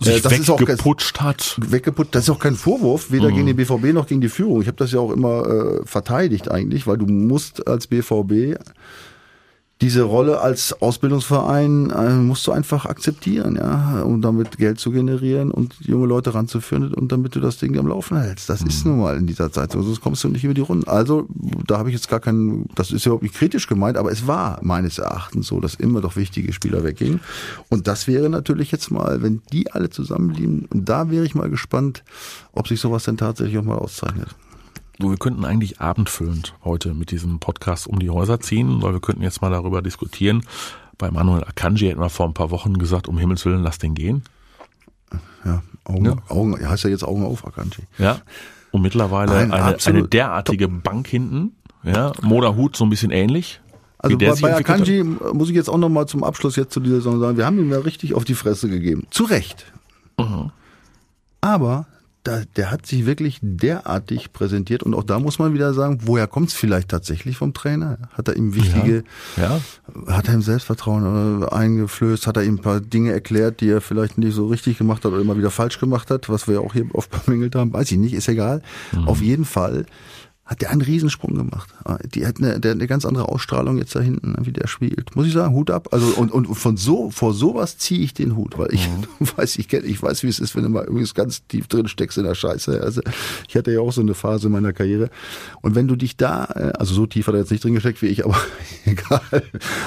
Sich 0.00 0.16
Äh, 0.16 0.20
das 0.20 0.32
ist 0.38 0.50
auch 0.50 0.58
kein, 0.58 0.68
weggeputscht 0.68 1.20
hat. 1.20 1.56
weggeputzt. 1.60 2.14
Das 2.14 2.24
ist 2.24 2.30
auch 2.30 2.38
kein 2.40 2.56
Vorwurf, 2.56 3.10
weder 3.10 3.30
Mhm. 3.30 3.34
gegen 3.34 3.46
den 3.46 3.56
BVB 3.56 3.92
noch 3.94 4.06
gegen 4.06 4.20
die 4.24 4.28
Führung. 4.28 4.60
Ich 4.60 4.66
habe 4.66 4.76
das 4.76 4.92
ja 4.92 5.00
auch 5.00 5.12
immer 5.12 5.46
äh, 5.46 5.86
verteidigt 5.86 6.50
eigentlich, 6.50 6.86
weil 6.86 6.98
du 6.98 7.06
musst 7.06 7.66
als 7.68 7.86
BVB 7.86 8.58
diese 9.84 10.04
Rolle 10.04 10.40
als 10.40 10.80
Ausbildungsverein 10.80 11.90
äh, 11.90 12.14
musst 12.14 12.46
du 12.46 12.52
einfach 12.52 12.86
akzeptieren, 12.86 13.56
ja, 13.56 14.00
um 14.00 14.22
damit 14.22 14.56
Geld 14.56 14.80
zu 14.80 14.90
generieren 14.90 15.50
und 15.50 15.74
junge 15.80 16.06
Leute 16.06 16.32
ranzuführen 16.32 16.94
und 16.94 17.12
damit 17.12 17.36
du 17.36 17.40
das 17.40 17.58
Ding 17.58 17.76
am 17.78 17.86
Laufen 17.86 18.16
hältst. 18.16 18.48
Das 18.48 18.62
ist 18.62 18.86
nun 18.86 19.00
mal 19.00 19.18
in 19.18 19.26
dieser 19.26 19.52
Zeit 19.52 19.72
so, 19.72 19.82
sonst 19.82 20.00
kommst 20.00 20.24
du 20.24 20.30
nicht 20.30 20.42
über 20.42 20.54
die 20.54 20.62
Runden. 20.62 20.88
Also 20.88 21.28
da 21.66 21.76
habe 21.76 21.90
ich 21.90 21.94
jetzt 21.94 22.08
gar 22.08 22.20
keinen, 22.20 22.66
das 22.74 22.92
ist 22.92 23.04
ja 23.04 23.10
überhaupt 23.10 23.24
nicht 23.24 23.34
kritisch 23.34 23.66
gemeint, 23.66 23.98
aber 23.98 24.10
es 24.10 24.26
war 24.26 24.58
meines 24.62 24.96
Erachtens 24.96 25.48
so, 25.48 25.60
dass 25.60 25.74
immer 25.74 26.00
doch 26.00 26.16
wichtige 26.16 26.54
Spieler 26.54 26.82
weggingen. 26.82 27.20
Und 27.68 27.86
das 27.86 28.06
wäre 28.06 28.30
natürlich 28.30 28.72
jetzt 28.72 28.90
mal, 28.90 29.20
wenn 29.20 29.42
die 29.52 29.70
alle 29.70 29.90
zusammenblieben, 29.90 30.66
und 30.72 30.88
da 30.88 31.10
wäre 31.10 31.26
ich 31.26 31.34
mal 31.34 31.50
gespannt, 31.50 32.04
ob 32.52 32.68
sich 32.68 32.80
sowas 32.80 33.04
denn 33.04 33.18
tatsächlich 33.18 33.58
auch 33.58 33.64
mal 33.64 33.76
auszeichnet. 33.76 34.28
Du, 34.98 35.10
wir 35.10 35.16
könnten 35.16 35.44
eigentlich 35.44 35.80
abendfüllend 35.80 36.54
heute 36.64 36.94
mit 36.94 37.10
diesem 37.10 37.40
Podcast 37.40 37.86
um 37.88 37.98
die 37.98 38.10
Häuser 38.10 38.38
ziehen, 38.40 38.80
weil 38.80 38.92
wir 38.92 39.00
könnten 39.00 39.22
jetzt 39.22 39.42
mal 39.42 39.50
darüber 39.50 39.82
diskutieren. 39.82 40.44
Bei 40.98 41.10
Manuel 41.10 41.42
Akanji 41.42 41.88
hätten 41.88 42.00
wir 42.00 42.10
vor 42.10 42.26
ein 42.26 42.34
paar 42.34 42.50
Wochen 42.50 42.78
gesagt, 42.78 43.08
um 43.08 43.18
Himmels 43.18 43.44
Willen, 43.44 43.62
lass 43.62 43.78
den 43.78 43.94
gehen. 43.94 44.22
Ja, 45.44 45.62
Augen, 45.84 46.04
Ja. 46.04 46.16
Augen, 46.28 46.68
heißt 46.68 46.84
ja 46.84 46.90
jetzt 46.90 47.04
Augen 47.04 47.24
auf, 47.24 47.44
Akanji. 47.44 47.82
Ja. 47.98 48.20
Und 48.70 48.82
mittlerweile 48.82 49.32
Nein, 49.32 49.52
eine, 49.52 49.76
eine 49.84 50.08
derartige 50.08 50.68
Bank 50.68 51.08
hinten. 51.08 51.56
Ja. 51.82 52.12
Moda 52.22 52.54
Hut 52.54 52.76
so 52.76 52.84
ein 52.84 52.90
bisschen 52.90 53.10
ähnlich. 53.10 53.60
Also 53.98 54.16
bei, 54.16 54.32
bei 54.32 54.52
hat. 54.52 54.60
Akanji 54.60 55.02
muss 55.02 55.48
ich 55.48 55.56
jetzt 55.56 55.68
auch 55.68 55.78
noch 55.78 55.88
mal 55.88 56.06
zum 56.06 56.22
Abschluss 56.22 56.56
jetzt 56.56 56.72
zu 56.72 56.80
dieser 56.80 56.96
Saison 56.96 57.18
sagen, 57.20 57.36
wir 57.36 57.46
haben 57.46 57.58
ihm 57.58 57.70
ja 57.70 57.78
richtig 57.78 58.14
auf 58.14 58.24
die 58.24 58.34
Fresse 58.34 58.68
gegeben. 58.68 59.06
Zu 59.10 59.24
Recht. 59.24 59.66
Mhm. 60.18 60.50
Aber 61.40 61.86
da, 62.24 62.42
der 62.56 62.70
hat 62.70 62.86
sich 62.86 63.06
wirklich 63.06 63.38
derartig 63.42 64.32
präsentiert 64.32 64.82
und 64.82 64.94
auch 64.94 65.04
da 65.04 65.18
muss 65.20 65.38
man 65.38 65.54
wieder 65.54 65.72
sagen, 65.74 65.98
woher 66.02 66.26
kommt 66.26 66.48
es 66.48 66.54
vielleicht 66.54 66.88
tatsächlich 66.88 67.36
vom 67.36 67.52
Trainer? 67.54 67.98
Hat 68.12 68.28
er 68.28 68.36
ihm 68.36 68.54
wichtige, 68.54 69.04
Ja. 69.36 69.60
hat 70.08 70.28
er 70.28 70.34
ihm 70.34 70.42
Selbstvertrauen 70.42 71.42
äh, 71.42 71.46
eingeflößt, 71.46 72.26
hat 72.26 72.36
er 72.38 72.44
ihm 72.44 72.54
ein 72.54 72.62
paar 72.62 72.80
Dinge 72.80 73.12
erklärt, 73.12 73.60
die 73.60 73.68
er 73.68 73.80
vielleicht 73.80 74.18
nicht 74.18 74.34
so 74.34 74.46
richtig 74.48 74.78
gemacht 74.78 75.04
hat 75.04 75.12
oder 75.12 75.20
immer 75.20 75.36
wieder 75.38 75.50
falsch 75.50 75.78
gemacht 75.78 76.10
hat, 76.10 76.28
was 76.28 76.48
wir 76.48 76.60
auch 76.62 76.72
hier 76.72 76.86
oft 76.94 77.10
bemängelt 77.26 77.54
haben, 77.54 77.72
weiß 77.72 77.92
ich 77.92 77.98
nicht, 77.98 78.14
ist 78.14 78.28
egal. 78.28 78.62
Mhm. 78.92 79.06
Auf 79.08 79.20
jeden 79.20 79.44
Fall 79.44 79.86
hat 80.46 80.60
der 80.60 80.70
einen 80.70 80.82
Riesensprung 80.82 81.34
gemacht. 81.34 81.70
Die 82.14 82.26
hat 82.26 82.36
eine, 82.38 82.60
der, 82.60 82.72
eine 82.72 82.86
ganz 82.86 83.04
andere 83.04 83.28
Ausstrahlung 83.28 83.78
jetzt 83.78 83.96
da 83.96 84.00
hinten, 84.00 84.32
ne, 84.32 84.38
wie 84.42 84.52
der 84.52 84.66
spielt. 84.66 85.16
Muss 85.16 85.26
ich 85.26 85.32
sagen, 85.32 85.54
Hut 85.54 85.70
ab. 85.70 85.88
Also 85.90 86.08
und, 86.08 86.30
und 86.32 86.54
von 86.54 86.76
so 86.76 87.10
vor 87.10 87.32
sowas 87.32 87.78
ziehe 87.78 88.00
ich 88.02 88.14
den 88.14 88.36
Hut, 88.36 88.58
weil 88.58 88.72
ich 88.72 88.88
Mhm. 88.88 89.04
weiß, 89.36 89.56
ich 89.56 89.68
kenn, 89.68 89.84
ich 89.84 90.02
weiß, 90.02 90.22
wie 90.22 90.28
es 90.28 90.38
ist, 90.38 90.54
wenn 90.56 90.64
du 90.64 90.68
mal 90.68 90.84
übrigens 90.84 91.14
ganz 91.14 91.46
tief 91.46 91.66
drin 91.68 91.88
steckst 91.88 92.18
in 92.18 92.24
der 92.24 92.34
Scheiße. 92.34 92.80
Also 92.82 93.00
ich 93.48 93.56
hatte 93.56 93.72
ja 93.72 93.80
auch 93.80 93.92
so 93.92 94.00
eine 94.00 94.14
Phase 94.14 94.46
in 94.46 94.52
meiner 94.52 94.72
Karriere. 94.72 95.10
Und 95.62 95.74
wenn 95.74 95.88
du 95.88 95.96
dich 95.96 96.16
da, 96.16 96.44
äh, 96.54 96.72
also 96.78 96.94
so 96.94 97.06
tief 97.06 97.26
hat 97.26 97.34
er 97.34 97.40
jetzt 97.40 97.50
nicht 97.50 97.64
drin 97.64 97.74
gesteckt 97.74 98.02
wie 98.02 98.06
ich, 98.06 98.24
aber 98.24 98.36
egal. 98.84 99.42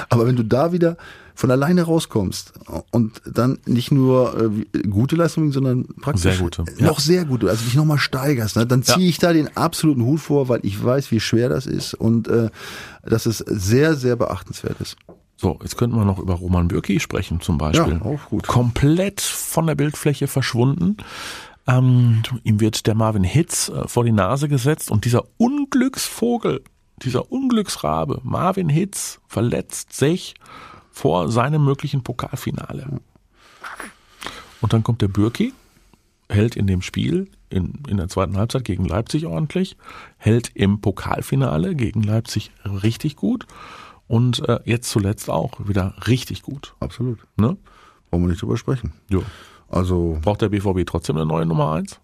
Aber 0.08 0.26
wenn 0.26 0.36
du 0.36 0.42
da 0.44 0.72
wieder 0.72 0.96
von 1.38 1.52
alleine 1.52 1.84
rauskommst 1.84 2.52
und 2.90 3.22
dann 3.24 3.60
nicht 3.64 3.92
nur 3.92 4.50
äh, 4.74 4.88
gute 4.88 5.14
Leistungen, 5.14 5.52
sondern 5.52 5.86
praktisch 6.00 6.22
Sehr 6.22 6.36
gute, 6.38 6.64
äh, 6.78 6.82
noch 6.82 6.98
sehr 6.98 7.24
gute, 7.26 7.48
also 7.48 7.62
dich 7.64 7.76
nochmal 7.76 7.98
steigerst, 7.98 8.56
ne, 8.56 8.66
dann 8.66 8.82
ziehe 8.82 9.04
Ja. 9.04 9.08
ich 9.08 9.18
da 9.18 9.32
den 9.32 9.56
absoluten 9.56 10.02
Hut 10.04 10.18
vor, 10.18 10.48
weil 10.48 10.58
ich 10.64 10.82
weiß, 10.82 11.12
wie 11.12 11.20
schwer 11.20 11.48
das 11.48 11.66
ist 11.66 11.94
und 11.94 12.26
äh, 12.26 12.50
dass 13.04 13.26
es 13.26 13.38
sehr, 13.38 13.94
sehr 13.94 14.16
beachtenswert 14.16 14.80
ist. 14.80 14.96
So, 15.36 15.60
jetzt 15.62 15.76
könnten 15.78 15.94
wir 15.96 16.04
noch 16.04 16.18
über 16.18 16.34
Roman 16.34 16.66
Bürki 16.66 16.98
sprechen 16.98 17.40
zum 17.40 17.56
Beispiel. 17.56 18.00
Ja, 18.00 18.02
auch 18.02 18.30
gut. 18.30 18.48
Komplett 18.48 19.20
von 19.20 19.68
der 19.68 19.76
Bildfläche 19.76 20.26
verschwunden. 20.26 20.96
Ähm, 21.68 22.22
ihm 22.42 22.58
wird 22.58 22.88
der 22.88 22.96
Marvin 22.96 23.22
Hitz 23.22 23.68
äh, 23.68 23.86
vor 23.86 24.02
die 24.02 24.10
Nase 24.10 24.48
gesetzt 24.48 24.90
und 24.90 25.04
dieser 25.04 25.22
Unglücksvogel, 25.36 26.62
dieser 27.04 27.30
Unglücksrabe, 27.30 28.22
Marvin 28.24 28.68
Hitz, 28.68 29.20
verletzt 29.28 29.92
sich 29.92 30.34
vor 30.98 31.30
seinem 31.30 31.64
möglichen 31.64 32.02
Pokalfinale. 32.02 32.98
Und 34.60 34.72
dann 34.72 34.82
kommt 34.82 35.00
der 35.00 35.06
Bürki, 35.06 35.54
hält 36.28 36.56
in 36.56 36.66
dem 36.66 36.82
Spiel 36.82 37.30
in, 37.50 37.84
in 37.86 37.98
der 37.98 38.08
zweiten 38.08 38.36
Halbzeit 38.36 38.64
gegen 38.64 38.84
Leipzig 38.84 39.24
ordentlich, 39.24 39.76
hält 40.16 40.50
im 40.54 40.80
Pokalfinale 40.80 41.76
gegen 41.76 42.02
Leipzig 42.02 42.50
richtig 42.64 43.14
gut 43.14 43.46
und 44.08 44.46
äh, 44.48 44.58
jetzt 44.64 44.90
zuletzt 44.90 45.30
auch 45.30 45.68
wieder 45.68 45.94
richtig 46.08 46.42
gut. 46.42 46.74
Absolut. 46.80 47.20
Ne? 47.36 47.56
Wollen 48.10 48.24
wir 48.24 48.28
nicht 48.30 48.42
drüber 48.42 48.56
sprechen. 48.56 48.92
Ja. 49.08 49.20
Also, 49.68 50.18
Braucht 50.20 50.42
der 50.42 50.48
BVB 50.48 50.84
trotzdem 50.84 51.16
eine 51.16 51.26
neue 51.26 51.46
Nummer 51.46 51.74
eins? 51.74 52.00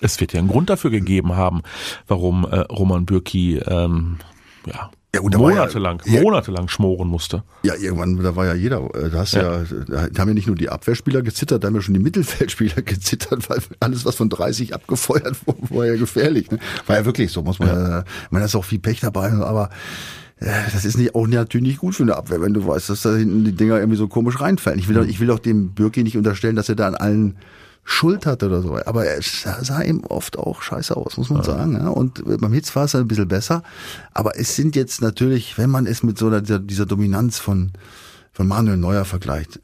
Es 0.00 0.18
wird 0.18 0.32
ja 0.32 0.38
einen 0.38 0.48
Grund 0.48 0.70
dafür 0.70 0.90
gegeben 0.90 1.36
haben, 1.36 1.62
warum 2.06 2.44
äh, 2.44 2.60
Roman 2.60 3.04
Bürki 3.04 3.58
ähm, 3.58 4.16
ja, 4.66 4.90
Ja, 5.14 5.20
gut, 5.20 5.32
ja- 5.32 5.38
monatelang, 5.38 6.00
ja- 6.06 6.20
monatelang 6.22 6.68
schmoren 6.68 7.08
musste. 7.08 7.42
ja, 7.62 7.74
irgendwann, 7.74 8.22
da 8.22 8.34
war 8.36 8.46
ja 8.46 8.54
jeder, 8.54 8.78
äh, 8.94 9.10
da 9.10 9.18
hast 9.18 9.34
ja, 9.34 9.62
da 9.88 10.20
haben 10.20 10.28
ja 10.28 10.34
nicht 10.34 10.46
nur 10.46 10.56
die 10.56 10.68
Abwehrspieler 10.70 11.22
gezittert, 11.22 11.62
da 11.62 11.68
haben 11.68 11.74
ja 11.74 11.82
schon 11.82 11.94
die 11.94 12.00
Mittelfeldspieler 12.00 12.82
gezittert, 12.82 13.48
weil 13.50 13.58
alles, 13.80 14.04
was 14.04 14.16
von 14.16 14.28
30 14.28 14.74
abgefeuert 14.74 15.36
wurde, 15.46 15.70
war 15.74 15.86
ja 15.86 15.96
gefährlich. 15.96 16.50
Ne? 16.50 16.58
War 16.86 16.96
ja 16.96 17.04
wirklich 17.04 17.30
so, 17.32 17.42
muss 17.42 17.58
man, 17.58 17.68
ja. 17.68 18.04
da 18.30 18.44
ist 18.44 18.54
auch 18.54 18.64
viel 18.64 18.78
Pech 18.78 19.00
dabei, 19.00 19.30
aber 19.32 19.70
äh, 20.38 20.46
das 20.72 20.84
ist 20.84 20.96
nicht, 20.98 21.14
auch 21.14 21.26
natürlich 21.26 21.66
nicht 21.68 21.78
gut 21.80 21.94
für 21.94 22.02
eine 22.04 22.16
Abwehr, 22.16 22.40
wenn 22.40 22.54
du 22.54 22.66
weißt, 22.66 22.88
dass 22.90 23.02
da 23.02 23.14
hinten 23.14 23.44
die 23.44 23.52
Dinger 23.52 23.78
irgendwie 23.78 23.98
so 23.98 24.08
komisch 24.08 24.40
reinfallen. 24.40 24.78
Ich 24.78 24.88
will, 24.88 24.96
doch, 24.96 25.04
ich 25.06 25.20
will 25.20 25.28
doch 25.28 25.38
dem 25.38 25.70
Bürki 25.72 26.02
nicht 26.02 26.16
unterstellen, 26.16 26.56
dass 26.56 26.68
er 26.68 26.74
da 26.76 26.88
an 26.88 26.94
allen 26.94 27.36
Schuld 27.84 28.26
hatte 28.26 28.46
oder 28.46 28.62
so. 28.62 28.78
Aber 28.86 29.04
er 29.06 29.20
sah 29.22 29.82
eben 29.82 30.04
oft 30.04 30.38
auch 30.38 30.62
scheiße 30.62 30.96
aus, 30.96 31.16
muss 31.16 31.30
man 31.30 31.42
sagen. 31.42 31.74
Ja. 31.74 31.88
Und 31.88 32.22
beim 32.40 32.52
Hitz 32.52 32.74
war 32.76 32.84
es 32.84 32.94
ein 32.94 33.08
bisschen 33.08 33.28
besser. 33.28 33.62
Aber 34.14 34.38
es 34.38 34.54
sind 34.54 34.76
jetzt 34.76 35.00
natürlich, 35.02 35.58
wenn 35.58 35.70
man 35.70 35.86
es 35.86 36.02
mit 36.02 36.16
so 36.16 36.30
dieser, 36.40 36.58
dieser 36.60 36.86
Dominanz 36.86 37.38
von, 37.38 37.72
von 38.32 38.46
Manuel 38.46 38.76
Neuer 38.76 39.04
vergleicht, 39.04 39.60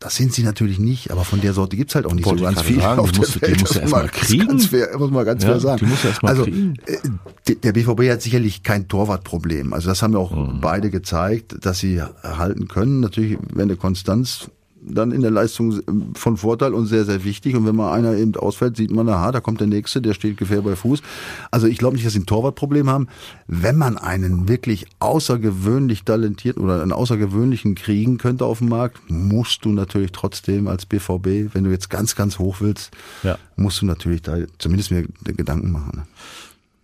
das 0.00 0.16
sind 0.16 0.32
sie 0.34 0.42
natürlich 0.42 0.80
nicht, 0.80 1.12
aber 1.12 1.24
von 1.24 1.40
der 1.40 1.52
Sorte 1.52 1.76
gibt's 1.76 1.94
halt 1.94 2.06
auch 2.06 2.14
nicht 2.14 2.24
Wollte 2.24 2.40
so 2.40 2.44
ganz 2.46 2.56
gerade 2.56 2.68
viel 2.68 2.80
sagen, 2.80 2.98
auf 3.00 3.12
die 3.12 3.20
der 3.20 3.20
musst 3.20 3.34
du- 3.36 3.38
die 3.38 3.46
Welt. 3.46 3.60
musst 3.60 3.76
Das 3.76 3.90
muss 3.90 4.10
kriegen. 4.10 4.46
Ganz 4.48 4.66
fair, 4.66 4.98
muss 4.98 5.10
man 5.12 5.24
ganz 5.24 5.42
Ja, 5.44 5.50
fair 5.50 5.60
sagen. 5.60 5.92
also, 6.22 6.42
kriegen. 6.42 6.74
äh, 6.86 6.96
der- 7.46 7.54
der 7.56 7.72
BVB 7.72 8.10
hat 8.10 8.20
sicherlich 8.22 8.64
kein 8.64 8.88
Torwartproblem. 8.88 9.72
Also 9.72 9.88
das 9.90 10.02
haben 10.02 10.14
ja 10.14 10.18
auch 10.18 10.32
Mhm. 10.34 10.60
beide 10.60 10.90
gezeigt, 10.90 11.54
dass 11.64 11.78
sie 11.78 12.02
halten 12.02 12.66
können. 12.66 12.98
Natürlich, 12.98 13.38
wenn 13.52 13.64
eine 13.68 13.76
Konstanz 13.76 14.48
dann 14.84 15.12
in 15.12 15.20
der 15.20 15.30
Leistung 15.30 15.80
von 16.14 16.36
Vorteil 16.36 16.74
und 16.74 16.86
sehr, 16.86 17.04
sehr 17.04 17.24
wichtig. 17.24 17.54
Und 17.54 17.66
wenn 17.66 17.76
mal 17.76 17.92
einer 17.92 18.14
eben 18.16 18.34
ausfällt, 18.36 18.76
sieht 18.76 18.90
man, 18.90 19.08
aha, 19.08 19.32
da 19.32 19.40
kommt 19.40 19.60
der 19.60 19.66
Nächste, 19.68 20.02
der 20.02 20.14
steht 20.14 20.36
gefähr 20.36 20.62
bei 20.62 20.76
Fuß. 20.76 21.02
Also 21.50 21.66
ich 21.66 21.78
glaube 21.78 21.94
nicht, 21.96 22.04
dass 22.06 22.12
sie 22.14 22.20
ein 22.20 22.26
Torwartproblem 22.26 22.90
haben. 22.90 23.08
Wenn 23.46 23.76
man 23.76 23.96
einen 23.98 24.48
wirklich 24.48 24.86
außergewöhnlich 24.98 26.04
talentierten 26.04 26.62
oder 26.62 26.82
einen 26.82 26.92
außergewöhnlichen 26.92 27.74
kriegen 27.74 28.18
könnte 28.18 28.44
auf 28.44 28.58
dem 28.58 28.68
Markt, 28.68 28.98
musst 29.08 29.64
du 29.64 29.70
natürlich 29.70 30.12
trotzdem 30.12 30.66
als 30.68 30.86
BVB, 30.86 31.54
wenn 31.54 31.64
du 31.64 31.70
jetzt 31.70 31.88
ganz, 31.90 32.16
ganz 32.16 32.38
hoch 32.38 32.56
willst, 32.60 32.90
Ja. 33.22 33.38
musst 33.56 33.80
du 33.82 33.86
natürlich 33.86 34.22
da 34.22 34.36
zumindest 34.58 34.90
mir 34.90 35.06
Gedanken 35.24 35.70
machen. 35.70 36.02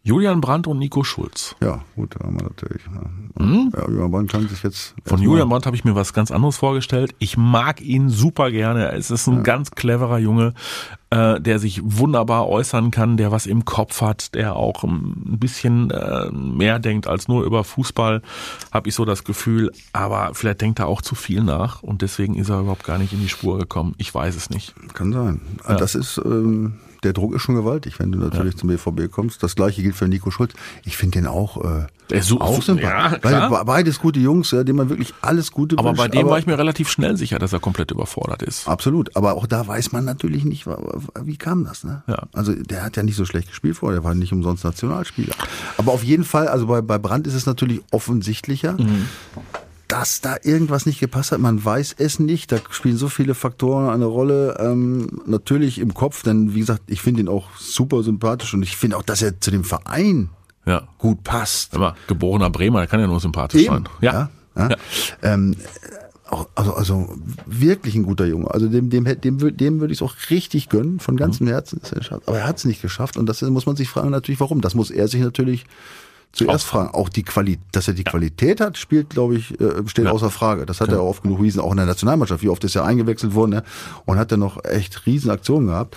Julian 0.09 0.41
Brandt 0.41 0.67
und 0.67 0.79
Nico 0.79 1.05
Schulz. 1.05 1.55
Ja, 1.61 1.85
gut, 1.95 2.15
da 2.19 2.25
haben 2.25 2.41
wir 2.41 2.45
natürlich. 2.45 2.83
Ja, 2.87 3.79
ja 3.79 3.89
Julian 3.89 4.11
Brandt 4.11 4.33
kann 4.33 4.49
sich 4.49 4.63
jetzt. 4.63 4.95
Von 5.05 5.21
Julian 5.21 5.51
Brandt 5.51 5.67
habe 5.67 5.77
ich 5.77 5.85
mir 5.85 5.95
was 5.95 6.15
ganz 6.15 6.31
anderes 6.31 6.57
vorgestellt. 6.57 7.15
Ich 7.19 7.37
mag 7.37 7.83
ihn 7.83 8.09
super 8.09 8.51
gerne. 8.51 8.91
Es 8.93 9.11
ist 9.11 9.27
ein 9.27 9.43
ganz 9.43 9.73
cleverer 9.73 10.17
Junge, 10.17 10.55
äh, 11.11 11.39
der 11.43 11.59
sich 11.59 11.83
wunderbar 11.85 12.49
äußern 12.49 12.91
kann, 12.91 13.19
der 13.19 13.33
was 13.33 13.45
im 13.45 13.67
Kopf 13.67 14.01
hat, 14.01 14.35
der 14.35 14.57
auch 14.57 14.83
ein 14.83 15.37
bisschen 15.39 15.91
äh, 15.91 16.31
mehr 16.31 16.79
denkt 16.79 17.07
als 17.07 17.29
nur 17.29 17.45
über 17.45 17.63
Fußball, 17.63 18.23
habe 18.73 18.89
ich 18.89 18.95
so 18.95 19.05
das 19.05 19.25
Gefühl. 19.25 19.73
Aber 19.93 20.31
vielleicht 20.33 20.63
denkt 20.63 20.79
er 20.79 20.87
auch 20.87 21.03
zu 21.03 21.17
viel 21.17 21.43
nach 21.43 21.83
und 21.83 22.01
deswegen 22.01 22.35
ist 22.35 22.49
er 22.49 22.61
überhaupt 22.61 22.85
gar 22.85 22.97
nicht 22.97 23.13
in 23.13 23.21
die 23.21 23.29
Spur 23.29 23.59
gekommen. 23.59 23.95
Ich 23.99 24.15
weiß 24.15 24.37
es 24.37 24.49
nicht. 24.49 24.75
Kann 24.95 25.13
sein. 25.13 25.43
Das 25.67 25.95
ist, 25.95 26.17
ähm, 26.25 26.79
der 27.03 27.13
Druck 27.13 27.35
ist 27.35 27.43
schon 27.43 27.55
gewaltig, 27.55 27.99
wenn 27.99 28.11
du 28.13 28.19
natürlich 28.19 28.57
zum 28.57 28.69
BVB 28.69 29.11
kommst. 29.11 29.43
Das 29.43 29.55
gleiche 29.55 29.83
gilt 29.83 29.95
für 29.95 30.09
Nico 30.09 30.31
Schulz. 30.31 30.53
Ich 30.85 30.97
finde 30.97 31.19
den 31.19 31.27
auch, 31.27 31.57
äh, 31.65 31.87
Der 32.11 32.19
ist 32.21 32.29
so- 32.29 32.41
auch 32.41 32.63
sympathisch. 32.63 32.89
ja, 32.91 33.11
Weil 33.23 33.35
klar. 33.35 33.51
be- 33.51 33.65
beides 33.65 33.99
gute 34.01 34.19
Jungs, 34.21 34.51
ja, 34.51 34.65
denen 34.65 34.79
man 34.79 34.89
wirklich 34.89 35.13
alles 35.21 35.53
Gute 35.53 35.77
Aber 35.79 35.91
wünscht. 35.91 35.99
bei 36.01 36.09
dem 36.09 36.27
war 36.29 36.39
ich 36.39 36.47
mir 36.47 36.59
relativ 36.59 36.89
schnell 36.91 37.17
sicher, 37.17 37.39
dass 37.39 37.53
er 37.53 37.61
komplett 37.61 37.91
überfordert 37.91 38.43
ist. 38.43 38.67
Absolut, 38.67 39.15
aber 39.17 39.35
auch 39.35 39.47
da 39.47 39.67
weiß 39.67 39.93
man 39.93 40.05
natürlich 40.05 40.45
nicht, 40.45 40.67
wie 40.67 41.37
kam 41.37 41.65
das, 41.65 41.85
ne? 41.85 42.03
Ja. 42.07 42.23
Also 42.33 42.55
der 42.55 42.83
hat 42.85 42.97
ja 42.97 43.03
nicht 43.03 43.17
so 43.17 43.25
schlecht 43.25 43.49
gespielt 43.49 43.77
vorher, 43.77 44.01
der 44.01 44.05
war 44.05 44.15
nicht 44.15 44.33
umsonst 44.33 44.65
Nationalspieler. 44.65 45.35
Aber 45.77 45.93
auf 45.93 46.03
jeden 46.03 46.25
Fall, 46.25 46.49
also 46.49 46.67
bei, 46.67 46.81
bei 46.81 46.99
Brandt 46.99 47.27
ist 47.27 47.35
es 47.35 47.47
natürlich 47.47 47.81
offensichtlicher, 47.91 48.77
dass 49.89 50.21
da 50.21 50.37
irgendwas 50.43 50.85
nicht 50.87 51.01
gepasst 51.01 51.33
hat. 51.33 51.41
Man 51.41 51.65
weiß 51.65 51.97
es 51.99 52.19
nicht, 52.19 52.53
da 52.53 52.59
spielen 52.71 52.97
so 52.99 53.09
viele 53.09 53.35
Faktoren 53.35 53.89
eine 53.89 54.05
Rolle. 54.05 54.57
Ähm, 54.61 55.23
natürlich 55.27 55.79
im 55.79 55.95
Kopf, 55.95 56.23
denn 56.23 56.55
wie 56.55 56.61
gesagt, 56.61 56.83
ich 56.87 57.01
finde 57.01 57.23
ihn 57.23 57.29
auch 57.29 57.49
super 57.59 58.03
sympathisch 58.03 58.53
und 58.55 58.63
ich 58.63 58.77
finde 58.77 58.97
auch, 58.99 59.03
dass 59.03 59.23
er 59.23 59.41
zu 59.41 59.51
dem 59.51 59.65
Verein 59.65 60.29
Ja. 60.67 60.87
gut 60.99 61.25
passt. 61.25 61.75
Aber 61.75 61.97
geborener 62.07 62.51
Bremer, 62.51 62.81
der 62.81 62.87
kann 62.87 63.01
ja 63.01 63.07
nur 63.07 63.21
sympathisch 63.21 63.65
sein. 63.67 63.89
Ja. 64.03 64.29
ja. 64.57 64.69
Ähm, 65.23 65.57
auch- 66.29 66.47
also, 66.55 66.75
also 66.75 67.17
wirklich 67.47 67.95
ein 67.95 68.03
guter 68.03 68.27
Junge. 68.27 68.51
Also 68.51 68.69
dem, 68.69 68.91
dem, 68.91 69.05
dem, 69.05 69.57
dem 69.57 69.81
würde 69.81 69.93
ich 69.95 70.01
es 70.01 70.03
auch 70.03 70.15
richtig 70.29 70.69
gönnen, 70.69 71.01
von 71.01 71.17
ganzem 71.17 71.47
Mhm. 71.47 71.51
Herzen. 71.53 71.81
er. 71.91 72.21
Aber 72.27 72.39
er 72.39 72.47
hat 72.47 72.59
es 72.59 72.67
nicht 72.67 72.83
geschafft 72.83 73.17
und 73.17 73.25
das 73.27 73.41
muss 73.41 73.65
man 73.65 73.77
sich 73.77 73.89
fragen 73.89 74.11
natürlich, 74.11 74.39
warum. 74.41 74.61
Das 74.61 74.75
muss 74.75 74.91
er 74.91 75.09
sich 75.09 75.23
natürlich 75.23 75.65
zuerst 76.33 76.67
Auch- 76.67 76.69
fragen. 76.71 76.95
Auch 76.95 77.09
die 77.09 77.23
Qualität, 77.23 77.61
dass 77.73 77.89
er 77.89 77.95
die 77.95 78.05
Qualität 78.05 78.61
hat, 78.61 78.77
spielt, 78.79 79.11
glaube 79.11 79.37
ich, 79.37 79.59
äh, 79.61 79.87
steht 79.87 80.05
Ja. 80.05 80.13
außer 80.13 80.31
Frage. 80.31 80.67
Das 80.67 80.81
hat 80.81 80.91
er 80.91 81.01
auch 81.01 81.09
oft 81.09 81.23
genug 81.23 81.39
bewiesen, 81.39 81.61
auch 81.61 81.71
in 81.71 81.79
der 81.79 81.87
Nationalmannschaft. 81.87 82.43
Wie 82.43 82.49
oft 82.49 82.63
ist 82.65 82.77
er 82.77 82.85
eingewechselt 82.85 83.35
worden 83.35 83.51
ne? 83.51 83.63
und 84.05 84.19
hat 84.19 84.31
er 84.31 84.37
noch 84.39 84.63
echt 84.65 85.07
riesen 85.07 85.31
Aktionen 85.31 85.67
gehabt. 85.69 85.97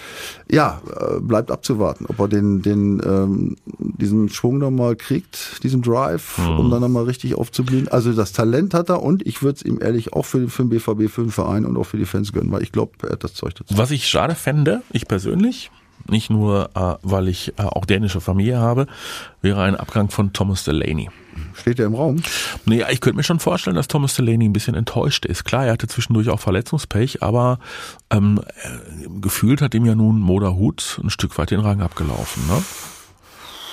Ja, 0.49 0.81
äh, 0.99 1.19
bleibt 1.19 1.51
abzuwarten, 1.51 2.05
ob 2.07 2.19
er 2.19 2.27
den, 2.27 2.61
den, 2.61 3.01
ähm, 3.05 3.55
diesen 3.77 4.29
Schwung 4.29 4.57
noch 4.57 4.71
mal 4.71 4.95
kriegt, 4.95 5.61
diesen 5.63 5.81
Drive, 5.81 6.37
Mhm. 6.37 6.59
um 6.59 6.71
dann 6.71 6.81
noch 6.81 6.89
mal 6.89 7.03
richtig 7.03 7.35
aufzublühen. 7.35 7.87
Also 7.89 8.13
das 8.13 8.31
Talent 8.31 8.73
hat 8.73 8.89
er 8.89 9.03
und 9.03 9.25
ich 9.27 9.43
würde 9.43 9.57
es 9.57 9.61
ihm 9.63 9.79
ehrlich 9.81 10.13
auch 10.13 10.25
für, 10.25 10.47
für 10.49 10.63
den 10.63 10.69
BVB, 10.69 11.07
für 11.09 11.21
den 11.23 11.31
Verein 11.31 11.65
und 11.65 11.77
auch 11.77 11.83
für 11.85 11.97
die 11.97 12.05
Fans 12.05 12.31
gönnen, 12.33 12.51
weil 12.51 12.63
ich 12.63 12.71
glaube, 12.71 12.93
er 13.03 13.11
hat 13.11 13.23
das 13.23 13.33
Zeug 13.33 13.53
dazu. 13.55 13.77
Was 13.77 13.91
ich 13.91 14.07
schade 14.07 14.35
fände, 14.35 14.81
ich 14.91 15.07
persönlich, 15.07 15.71
nicht 16.09 16.29
nur, 16.29 16.69
äh, 16.75 16.95
weil 17.01 17.27
ich 17.27 17.53
äh, 17.57 17.63
auch 17.63 17.85
dänische 17.85 18.21
Familie 18.21 18.57
habe, 18.59 18.87
wäre 19.41 19.61
ein 19.61 19.75
Abgang 19.75 20.09
von 20.09 20.33
Thomas 20.33 20.63
Delaney. 20.63 21.09
Steht 21.53 21.79
er 21.79 21.85
im 21.85 21.95
Raum? 21.95 22.21
Nee, 22.65 22.83
ich 22.91 23.01
könnte 23.01 23.17
mir 23.17 23.23
schon 23.23 23.39
vorstellen, 23.39 23.75
dass 23.75 23.87
Thomas 23.87 24.15
Delaney 24.15 24.49
ein 24.49 24.53
bisschen 24.53 24.75
enttäuscht 24.75 25.25
ist. 25.25 25.45
Klar, 25.45 25.65
er 25.65 25.73
hatte 25.73 25.87
zwischendurch 25.87 26.29
auch 26.29 26.39
Verletzungspech, 26.39 27.23
aber 27.23 27.59
ähm, 28.09 28.41
äh, 28.63 29.07
gefühlt 29.21 29.61
hat 29.61 29.73
ihm 29.73 29.85
ja 29.85 29.95
nun 29.95 30.19
Moda 30.19 30.51
Hut 30.51 30.99
ein 31.03 31.09
Stück 31.09 31.37
weit 31.37 31.51
den 31.51 31.59
Rang 31.59 31.81
abgelaufen. 31.81 32.45
Ne? 32.47 32.61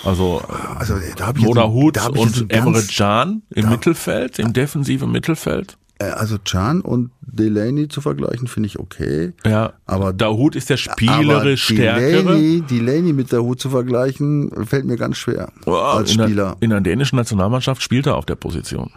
Also 0.05 0.43
Also 0.77 0.95
da 1.17 1.33
Moda 1.35 1.69
Hut 1.69 1.99
und 2.11 2.53
Emre 2.53 2.83
Can 2.85 3.43
im 3.51 3.69
Mittelfeld, 3.69 4.39
im 4.39 4.53
defensiven 4.53 5.11
Mittelfeld. 5.11 5.77
Äh, 6.01 6.05
Also 6.11 6.37
Can 6.45 6.81
und 6.81 7.11
Delaney 7.23 7.89
zu 7.89 8.01
vergleichen, 8.01 8.49
finde 8.49 8.69
ich 8.69 8.79
okay. 8.79 9.33
Ja, 9.45 9.73
Aber- 9.87 10.13
Dahut 10.13 10.57
ist 10.57 10.71
der 10.71 10.77
spielerisch 10.77 11.65
stärkere. 11.65 12.23
Delaney, 12.23 12.63
Delaney 12.63 13.13
mit 13.13 13.33
der 13.33 13.43
Hut 13.43 13.61
zu 13.61 13.71
vergleichen, 13.71 14.51
fällt 14.67 14.85
mir 14.87 14.97
ganz 14.97 15.17
schwer. 15.19 15.51
Ja, 15.67 15.73
als 15.73 16.13
in 16.15 16.23
Spieler. 16.23 16.57
Der, 16.61 16.63
in 16.63 16.71
der 16.71 16.81
dänischen 16.81 17.17
Nationalmannschaft 17.17 17.83
spielt 17.83 18.07
er 18.07 18.17
auf 18.17 18.27
der 18.27 18.37
Position. 18.37 18.91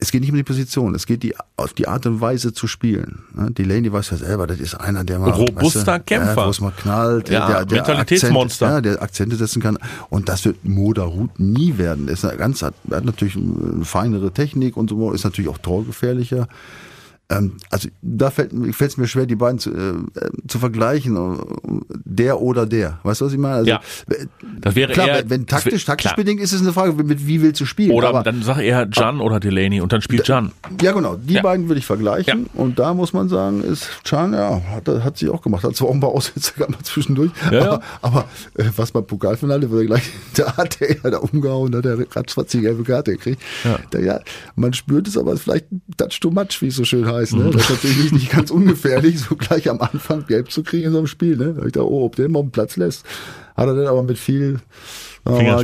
Es 0.00 0.10
geht 0.10 0.22
nicht 0.22 0.30
um 0.30 0.36
die 0.36 0.42
Position, 0.42 0.94
es 0.94 1.06
geht 1.06 1.22
die, 1.22 1.34
auf 1.56 1.74
die 1.74 1.86
Art 1.86 2.06
und 2.06 2.20
Weise 2.22 2.54
zu 2.54 2.66
spielen. 2.66 3.24
Ne? 3.34 3.50
Delaney 3.50 3.92
weiß 3.92 4.10
ja 4.10 4.16
selber, 4.16 4.46
das 4.46 4.58
ist 4.58 4.74
einer, 4.74 5.04
der 5.04 5.18
mal 5.18 5.30
Robuster 5.30 5.86
weißt 5.86 6.00
du, 6.00 6.04
Kämpfer. 6.04 6.46
Wo 6.46 6.50
es 6.50 6.60
mal 6.60 6.72
knallt, 6.72 7.28
Ja, 7.28 7.46
der, 7.46 7.64
der 7.66 7.76
Mentalitätsmonster. 7.78 8.66
Akzente, 8.66 8.88
ja, 8.88 8.94
der 8.94 9.02
Akzente 9.02 9.36
setzen 9.36 9.60
kann. 9.60 9.78
Und 10.08 10.30
das 10.30 10.44
wird 10.46 10.64
Moda 10.64 11.06
Hut 11.06 11.38
nie 11.38 11.76
werden. 11.76 12.08
Er 12.08 12.14
ist 12.14 12.24
eine 12.24 12.38
ganz, 12.38 12.62
hat, 12.62 12.74
hat 12.90 13.04
natürlich 13.04 13.36
eine 13.36 13.84
feinere 13.84 14.32
Technik 14.32 14.76
und 14.78 14.88
so, 14.88 15.12
ist 15.12 15.24
natürlich 15.24 15.50
auch 15.50 15.58
torgefährlicher. 15.58 16.48
Ähm, 17.30 17.52
also 17.70 17.88
da 18.02 18.30
fällt 18.30 18.52
es 18.52 18.96
mir 18.96 19.06
schwer, 19.06 19.24
die 19.26 19.36
beiden 19.36 19.58
zu, 19.58 19.70
äh, 19.70 19.94
zu 20.48 20.58
vergleichen. 20.58 21.16
Der 22.04 22.40
oder 22.40 22.66
der. 22.66 22.98
Weißt 23.04 23.20
du, 23.20 23.26
was 23.26 23.32
ich 23.32 23.38
meine? 23.38 23.54
Also, 23.54 23.70
Ja. 23.70 23.80
Das 24.60 24.74
wäre 24.74 24.92
klar, 24.92 25.08
eher- 25.08 25.30
wenn, 25.30 25.40
wär- 25.42 25.46
taktisch, 25.46 25.84
taktisch 25.84 26.06
klar. 26.10 26.16
bedingt 26.16 26.40
ist 26.40 26.52
es 26.52 26.60
eine 26.60 26.72
Frage, 26.72 26.92
mit 27.02 27.26
wie 27.26 27.40
willst 27.40 27.60
du 27.60 27.66
spielen? 27.66 27.92
Oder 27.92 28.08
Aber, 28.08 28.22
dann 28.22 28.42
sag 28.42 28.58
eher 28.58 28.88
Jan 28.92 29.20
oder 29.20 29.38
Delaney 29.40 29.80
und 29.80 29.92
dann 29.92 30.02
spielt 30.02 30.26
Jan. 30.28 30.50
ja, 30.82 30.92
genau. 30.92 31.16
Die 31.16 31.34
Ja. 31.34 31.42
beiden 31.42 31.68
würde 31.68 31.78
ich 31.78 31.86
vergleichen. 31.86 32.46
Und 32.54 32.78
da 32.78 32.94
muss 32.94 33.12
man 33.12 33.28
sagen, 33.28 33.62
ist 33.62 33.88
Chan, 34.04 34.32
ja, 34.32 34.60
hat, 34.70 34.88
hat 34.88 35.16
sie 35.18 35.28
auch 35.28 35.40
gemacht. 35.42 35.62
Hat 35.64 35.76
zwar 35.76 35.88
auch 35.88 35.94
ein 35.94 36.00
paar 36.00 36.10
Aussätze 36.10 36.52
gehabt 36.54 36.72
mal 36.72 36.82
zwischendurch. 36.82 37.30
Ja, 37.50 37.52
ja. 37.52 37.62
aber, 37.72 37.82
aber 38.02 38.24
äh, 38.56 38.64
was 38.76 38.90
beim 38.92 39.06
Pokalfinale, 39.06 39.68
er 39.72 39.84
gleich, 39.86 40.10
da 40.34 40.56
hat 40.56 40.80
er 40.80 40.96
ja 41.02 41.10
da 41.10 41.18
umgehauen, 41.18 41.70
da 41.72 41.78
hat 41.78 41.86
er 41.86 41.98
ratzfatz 42.16 42.50
die 42.50 42.60
gelbe 42.60 42.82
Karte 42.82 43.12
gekriegt. 43.12 43.40
Ja. 43.64 43.78
Da, 43.90 43.98
ja, 44.00 44.20
man 44.56 44.72
spürt 44.72 45.06
es 45.06 45.16
aber 45.16 45.36
vielleicht 45.36 45.66
touch 45.96 46.18
too 46.20 46.30
much, 46.30 46.60
wie 46.60 46.66
es 46.68 46.76
so 46.76 46.84
schön 46.84 47.06
heißt. 47.06 47.19
Mhm. 47.32 47.38
Ne? 47.38 47.50
Das 47.50 47.62
ist 47.62 47.70
natürlich 47.70 48.12
nicht, 48.12 48.30
ganz 48.30 48.50
ungefährlich, 48.50 49.20
so 49.20 49.36
gleich 49.36 49.68
am 49.68 49.80
Anfang 49.80 50.26
gelb 50.26 50.50
zu 50.50 50.62
kriegen 50.62 50.86
in 50.86 50.92
so 50.92 50.98
einem 50.98 51.06
Spiel. 51.06 51.36
Ne? 51.36 51.54
Da 51.54 51.60
hab 51.60 51.66
ich 51.66 51.72
da, 51.72 51.82
oh, 51.82 52.04
ob 52.04 52.16
der 52.16 52.28
mal 52.28 52.42
den 52.42 52.50
Platz 52.50 52.76
lässt. 52.76 53.04
Hat 53.56 53.66
er 53.66 53.74
dann 53.74 53.86
aber 53.86 54.02
mit 54.02 54.18
viel. 54.18 54.60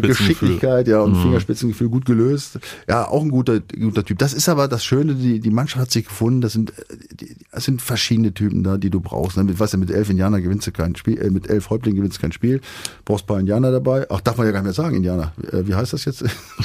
Geschicklichkeit 0.01 0.87
ja, 0.87 1.01
und 1.01 1.17
Fingerspitzengefühl 1.17 1.89
gut 1.89 2.05
gelöst. 2.05 2.59
Ja, 2.89 3.09
auch 3.09 3.23
ein 3.23 3.31
guter, 3.31 3.61
guter 3.61 4.05
Typ. 4.05 4.19
Das 4.19 4.35
ist 4.35 4.49
aber 4.49 4.69
das 4.69 4.85
Schöne, 4.85 5.15
die, 5.15 5.41
die 5.41 5.51
Mannschaft 5.51 5.81
hat 5.81 5.91
sich 5.91 6.07
gefunden. 6.07 6.43
Das 6.43 6.53
sind, 6.53 6.73
die, 7.19 7.37
das 7.51 7.65
sind 7.65 7.81
verschiedene 7.81 8.35
Typen 8.35 8.63
da, 8.63 8.77
die 8.77 8.91
du 8.91 9.01
brauchst. 9.01 9.37
Ne? 9.37 9.45
Mit, 9.45 9.59
weißt 9.59 9.75
du, 9.75 9.79
mit 9.79 9.91
elf 9.91 10.11
Indianer 10.11 10.41
gewinnst 10.41 10.67
du 10.67 10.73
kein 10.73 10.95
Spiel, 10.95 11.19
äh, 11.19 11.31
mit 11.31 11.49
elf 11.49 11.71
Häuptlingen 11.71 11.97
gewinnst 11.97 12.19
du 12.19 12.21
kein 12.21 12.33
Spiel. 12.33 12.61
Brauchst 13.05 13.25
ein 13.25 13.29
paar 13.29 13.41
Indianer 13.41 13.73
dabei. 13.73 14.07
Ach, 14.11 14.21
darf 14.21 14.37
man 14.37 14.47
ja 14.47 14.53
gar 14.53 14.61
nicht 14.61 14.67
mehr 14.67 14.75
sagen, 14.75 14.97
Indianer. 14.97 15.33
Äh, 15.51 15.67
wie 15.67 15.75
heißt 15.75 15.93
das 15.95 16.05
jetzt? 16.05 16.23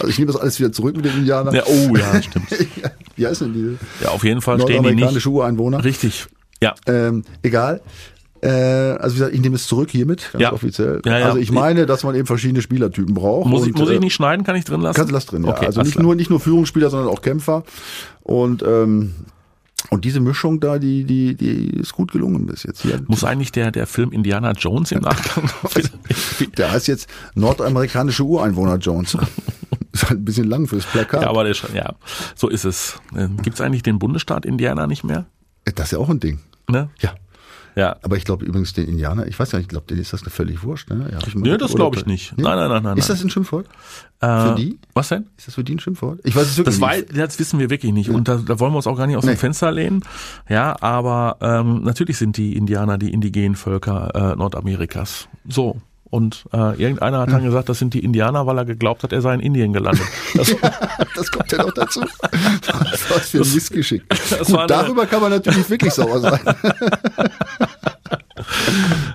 also 0.00 0.08
ich 0.08 0.18
nehme 0.18 0.32
das 0.32 0.40
alles 0.40 0.58
wieder 0.58 0.72
zurück 0.72 0.96
mit 0.96 1.04
den 1.04 1.18
Indianern. 1.18 1.54
Ja, 1.54 1.62
oh 1.66 1.94
ja, 1.96 2.20
stimmt. 2.20 2.48
wie 3.18 3.26
heißen 3.26 3.52
denn 3.52 3.54
diese? 3.78 4.04
Ja, 4.04 4.10
auf 4.10 4.24
jeden 4.24 4.40
Fall 4.40 4.60
stehen 4.60 4.82
die 4.82 4.94
nicht. 4.94 5.26
Ureinwohner. 5.26 5.84
Richtig. 5.84 6.26
Ja. 6.62 6.74
Ähm, 6.86 7.24
egal. 7.42 7.80
Äh, 8.40 8.48
also 8.48 9.16
wie 9.16 9.18
gesagt, 9.18 9.34
ich 9.34 9.40
nehme 9.40 9.56
es 9.56 9.66
zurück 9.66 9.90
hiermit, 9.90 10.30
ganz 10.32 10.42
Ja. 10.42 10.52
offiziell. 10.52 11.02
Ja, 11.04 11.18
ja. 11.18 11.26
Also 11.26 11.38
ich 11.38 11.50
meine, 11.50 11.86
dass 11.86 12.04
man 12.04 12.14
eben 12.14 12.26
verschiedene 12.26 12.62
Spielertypen 12.62 13.12
braucht. 13.14 13.48
Muss 13.48 13.62
ich, 13.66 13.74
Und, 13.74 13.80
muss 13.80 13.90
äh, 13.90 13.94
ich 13.94 14.00
nicht 14.00 14.14
schneiden? 14.14 14.44
Kann 14.44 14.54
ich 14.56 14.64
drin 14.64 14.80
lassen? 14.80 14.94
Kannst 14.96 15.10
du 15.10 15.14
das 15.14 15.26
drin, 15.26 15.44
ja. 15.44 15.50
Okay, 15.50 15.66
also 15.66 15.82
nicht 15.82 15.92
klar. 15.92 16.04
nur, 16.04 16.14
nicht 16.14 16.30
nur 16.30 16.38
Führungsspieler, 16.38 16.88
sondern 16.90 17.08
auch 17.08 17.20
Kämpfer. 17.20 17.64
Und, 18.22 18.62
ähm, 18.62 19.14
und 19.90 20.04
diese 20.04 20.20
Mischung 20.20 20.60
da, 20.60 20.78
die, 20.78 21.04
die, 21.04 21.34
die 21.34 21.70
ist 21.70 21.92
gut 21.92 22.12
gelungen 22.12 22.46
bis 22.46 22.64
jetzt. 22.64 22.84
Muss 23.08 23.24
eigentlich 23.24 23.52
der, 23.52 23.70
der 23.70 23.86
Film 23.86 24.10
Indiana 24.12 24.52
Jones 24.52 24.92
im 24.92 25.00
Nachgang 25.00 25.48
Der 26.56 26.72
heißt 26.72 26.88
jetzt 26.88 27.08
nordamerikanische 27.34 28.24
Ureinwohner 28.24 28.76
Jones. 28.76 29.16
ist 29.92 30.08
halt 30.08 30.20
ein 30.20 30.24
bisschen 30.24 30.48
lang 30.48 30.66
fürs 30.66 30.84
Plakat. 30.84 31.22
Ja, 31.22 31.30
aber 31.30 31.44
der, 31.44 31.54
schon- 31.54 31.74
ja, 31.74 31.94
so 32.34 32.48
ist 32.48 32.64
es. 32.64 33.00
Gibt 33.42 33.54
es 33.54 33.60
eigentlich 33.60 33.82
den 33.82 33.98
Bundesstaat 33.98 34.44
Indiana 34.44 34.86
nicht 34.86 35.04
mehr? 35.04 35.26
das 35.64 35.86
ist 35.86 35.92
ja 35.92 35.98
auch 35.98 36.08
ein 36.08 36.20
Ding. 36.20 36.40
Ne? 36.68 36.90
Ja. 37.00 37.14
Ja. 37.78 37.96
Aber 38.02 38.16
ich 38.16 38.24
glaube 38.24 38.44
übrigens 38.44 38.72
den 38.72 38.88
Indianer, 38.88 39.28
ich 39.28 39.38
weiß 39.38 39.52
ja 39.52 39.58
nicht, 39.58 39.66
ich 39.66 39.68
glaube, 39.68 39.86
denen 39.86 40.00
ist 40.00 40.12
das 40.12 40.22
eine 40.22 40.30
völlig 40.30 40.64
wurscht. 40.64 40.90
Ne? 40.90 41.08
Ja, 41.12 41.18
Nee, 41.36 41.56
das 41.56 41.74
glaube 41.74 41.96
ich 41.96 42.06
nicht. 42.06 42.36
Nein, 42.36 42.56
nein, 42.58 42.68
nein, 42.68 42.82
nein, 42.82 42.98
Ist 42.98 43.08
das 43.08 43.22
ein 43.22 43.30
Schimpfwort? 43.30 43.66
Äh, 44.20 44.26
Für 44.26 44.54
die? 44.56 44.78
Was 44.94 45.10
denn? 45.10 45.26
Ist 45.36 45.46
das 45.46 45.54
für 45.54 45.62
die 45.62 45.76
ein 45.76 45.78
Schimpfwort? 45.78 46.18
Ich 46.24 46.34
weiß 46.34 46.42
es 46.48 46.56
wirklich 46.58 46.80
Das, 46.80 46.96
nicht. 46.96 47.16
das 47.16 47.38
wissen 47.38 47.60
wir 47.60 47.70
wirklich 47.70 47.92
nicht. 47.92 48.10
Und 48.10 48.26
da, 48.26 48.34
da 48.44 48.58
wollen 48.58 48.72
wir 48.72 48.78
uns 48.78 48.88
auch 48.88 48.96
gar 48.96 49.06
nicht 49.06 49.16
aus 49.16 49.22
Nee. 49.24 49.34
dem 49.34 49.38
Fenster 49.38 49.70
lehnen. 49.70 50.02
Ja, 50.48 50.74
aber 50.82 51.36
ähm, 51.40 51.84
natürlich 51.84 52.18
sind 52.18 52.36
die 52.36 52.56
Indianer 52.56 52.98
die 52.98 53.12
indigenen 53.12 53.54
Völker 53.54 54.32
äh, 54.32 54.36
Nordamerikas. 54.36 55.28
So. 55.48 55.80
Und 56.10 56.46
äh, 56.52 56.80
irgendeiner 56.80 57.20
hat 57.20 57.30
dann 57.30 57.44
gesagt, 57.44 57.68
das 57.68 57.78
sind 57.78 57.92
die 57.92 58.00
Indianer, 58.00 58.46
weil 58.46 58.56
er 58.58 58.64
geglaubt 58.64 59.02
hat, 59.02 59.12
er 59.12 59.20
sei 59.20 59.34
in 59.34 59.40
Indien 59.40 59.72
gelandet. 59.72 60.06
Das, 60.34 60.54
Das 61.14 61.30
kommt 61.30 61.50
ja 61.52 61.58
noch 61.58 61.72
dazu. 61.72 62.00
Was 62.00 63.30
für 63.30 63.38
ein 63.38 63.54
Missgeschick. 63.54 64.08
das 64.08 64.52
war 64.52 64.60
Gut, 64.62 64.70
darüber 64.70 65.06
kann 65.06 65.20
man 65.20 65.30
natürlich 65.30 65.68
wirklich 65.68 65.92
sauer 65.92 66.20
sein. 66.20 66.40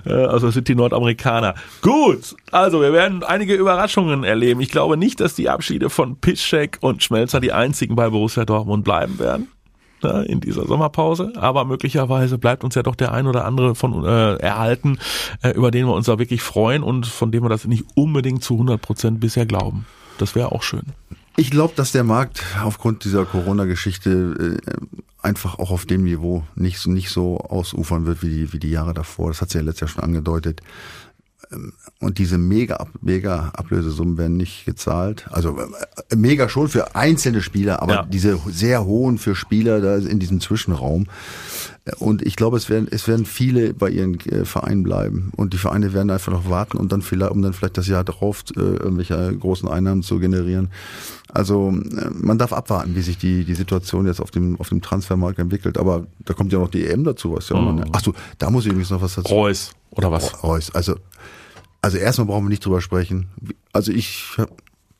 äh, 0.04 0.12
also 0.12 0.46
das 0.46 0.54
sind 0.54 0.68
die 0.68 0.74
Nordamerikaner. 0.74 1.54
Gut, 1.80 2.36
also 2.50 2.80
wir 2.82 2.92
werden 2.92 3.22
einige 3.22 3.54
Überraschungen 3.54 4.24
erleben. 4.24 4.60
Ich 4.60 4.70
glaube 4.70 4.96
nicht, 4.96 5.20
dass 5.20 5.34
die 5.34 5.48
Abschiede 5.48 5.88
von 5.90 6.16
Piszczek 6.16 6.78
und 6.80 7.02
Schmelzer 7.02 7.40
die 7.40 7.52
einzigen 7.52 7.96
bei 7.96 8.10
Borussia 8.10 8.44
Dortmund 8.44 8.84
bleiben 8.84 9.18
werden 9.18 9.48
ne, 10.04 10.24
in 10.26 10.40
dieser 10.40 10.66
Sommerpause. 10.66 11.32
Aber 11.36 11.64
möglicherweise 11.64 12.38
bleibt 12.38 12.62
uns 12.62 12.74
ja 12.76 12.82
doch 12.84 12.94
der 12.94 13.12
ein 13.12 13.26
oder 13.26 13.44
andere 13.44 13.74
von 13.74 14.04
äh, 14.04 14.36
erhalten, 14.36 14.98
äh, 15.42 15.50
über 15.50 15.70
den 15.72 15.86
wir 15.86 15.94
uns 15.94 16.06
da 16.06 16.18
wirklich 16.18 16.42
freuen 16.42 16.82
und 16.84 17.06
von 17.06 17.32
dem 17.32 17.42
wir 17.42 17.48
das 17.48 17.64
nicht 17.66 17.84
unbedingt 17.96 18.44
zu 18.44 18.54
100 18.54 18.80
Prozent 18.80 19.18
bisher 19.20 19.46
glauben. 19.46 19.86
Das 20.18 20.34
wäre 20.36 20.52
auch 20.52 20.62
schön. 20.62 20.82
Ich 21.36 21.50
glaube, 21.50 21.72
dass 21.74 21.90
der 21.90 22.04
Markt 22.04 22.44
aufgrund 22.62 23.02
dieser 23.04 23.24
Corona-Geschichte 23.24 24.60
äh, 24.66 24.72
einfach 25.20 25.58
auch 25.58 25.70
auf 25.72 25.86
dem 25.86 26.04
Niveau 26.04 26.44
nicht, 26.54 26.78
so- 26.78 26.90
nicht 26.90 27.10
so 27.10 27.38
ausufern 27.38 28.06
wird 28.06 28.22
wie 28.22 28.28
die, 28.28 28.52
wie 28.52 28.58
die 28.60 28.70
Jahre 28.70 28.94
davor. 28.94 29.30
Das 29.30 29.40
hat 29.40 29.50
sie 29.50 29.58
ja 29.58 29.64
letztes 29.64 29.80
Jahr 29.80 29.88
schon 29.88 30.04
angedeutet. 30.04 30.60
Ähm, 31.54 31.72
Und 32.00 32.18
diese 32.18 32.36
mega, 32.38 32.86
mega 33.00 33.50
Ablösesummen 33.54 34.18
werden 34.18 34.36
nicht 34.36 34.64
gezahlt. 34.66 35.26
Also 35.30 35.56
äh, 35.58 36.16
mega 36.16 36.48
schon 36.48 36.68
für 36.68 36.94
einzelne 36.94 37.40
Spieler, 37.42 37.80
aber 37.82 37.94
Ja. 37.94 38.02
diese 38.04 38.38
sehr 38.48 38.84
hohen 38.84 39.18
für 39.18 39.34
Spieler 39.34 39.80
da 39.80 39.96
in 39.96 40.18
diesem 40.18 40.40
Zwischenraum. 40.40 41.06
Und 41.98 42.22
ich 42.22 42.36
glaube, 42.36 42.56
es 42.56 42.70
werden, 42.70 42.88
es 42.90 43.06
werden 43.08 43.26
viele 43.26 43.74
bei 43.74 43.90
ihren 43.90 44.18
äh, 44.20 44.44
Vereinen 44.46 44.82
bleiben. 44.82 45.30
Und 45.36 45.52
die 45.52 45.58
Vereine 45.58 45.92
werden 45.92 46.10
einfach 46.10 46.32
noch 46.32 46.48
warten 46.48 46.78
und 46.78 46.92
dann 46.92 47.02
vielleicht, 47.02 47.32
um 47.32 47.42
dann 47.42 47.52
vielleicht 47.52 47.76
das 47.76 47.86
Jahr 47.88 48.04
darauf 48.04 48.42
äh, 48.56 48.60
irgendwelche 48.60 49.36
großen 49.36 49.68
Einnahmen 49.68 50.02
zu 50.02 50.18
generieren. 50.18 50.70
Also 51.32 51.70
äh, 51.70 52.08
man 52.14 52.38
darf 52.38 52.52
abwarten, 52.54 52.94
wie 52.94 53.02
sich 53.02 53.18
die, 53.18 53.44
die 53.44 53.54
Situation 53.54 54.06
jetzt 54.06 54.20
auf 54.20 54.30
dem, 54.30 54.58
auf 54.60 54.70
dem 54.70 54.80
Transfermarkt 54.80 55.38
entwickelt. 55.38 55.76
Aber 55.78 56.06
da 56.24 56.32
kommt 56.32 56.52
ja 56.52 56.58
noch 56.58 56.70
die 56.70 56.86
EM 56.86 57.04
dazu, 57.04 57.34
was 57.34 57.48
ja 57.50 57.56
auch 57.56 57.62
noch. 57.62 57.74
Ne? 57.74 57.84
Ach 57.92 58.00
so, 58.02 58.14
da 58.38 58.48
muss 58.50 58.64
ich 58.64 58.70
übrigens 58.70 58.90
noch 58.90 59.02
was 59.02 59.14
dazu. 59.16 59.32
Reus 59.34 59.72
oder 59.90 60.10
was? 60.10 60.42
Reus. 60.42 60.74
Also, 60.74 60.96
also 61.84 61.98
erstmal 61.98 62.26
brauchen 62.26 62.44
wir 62.44 62.48
nicht 62.50 62.64
drüber 62.64 62.80
sprechen. 62.80 63.28
Also 63.72 63.92
ich, 63.92 64.24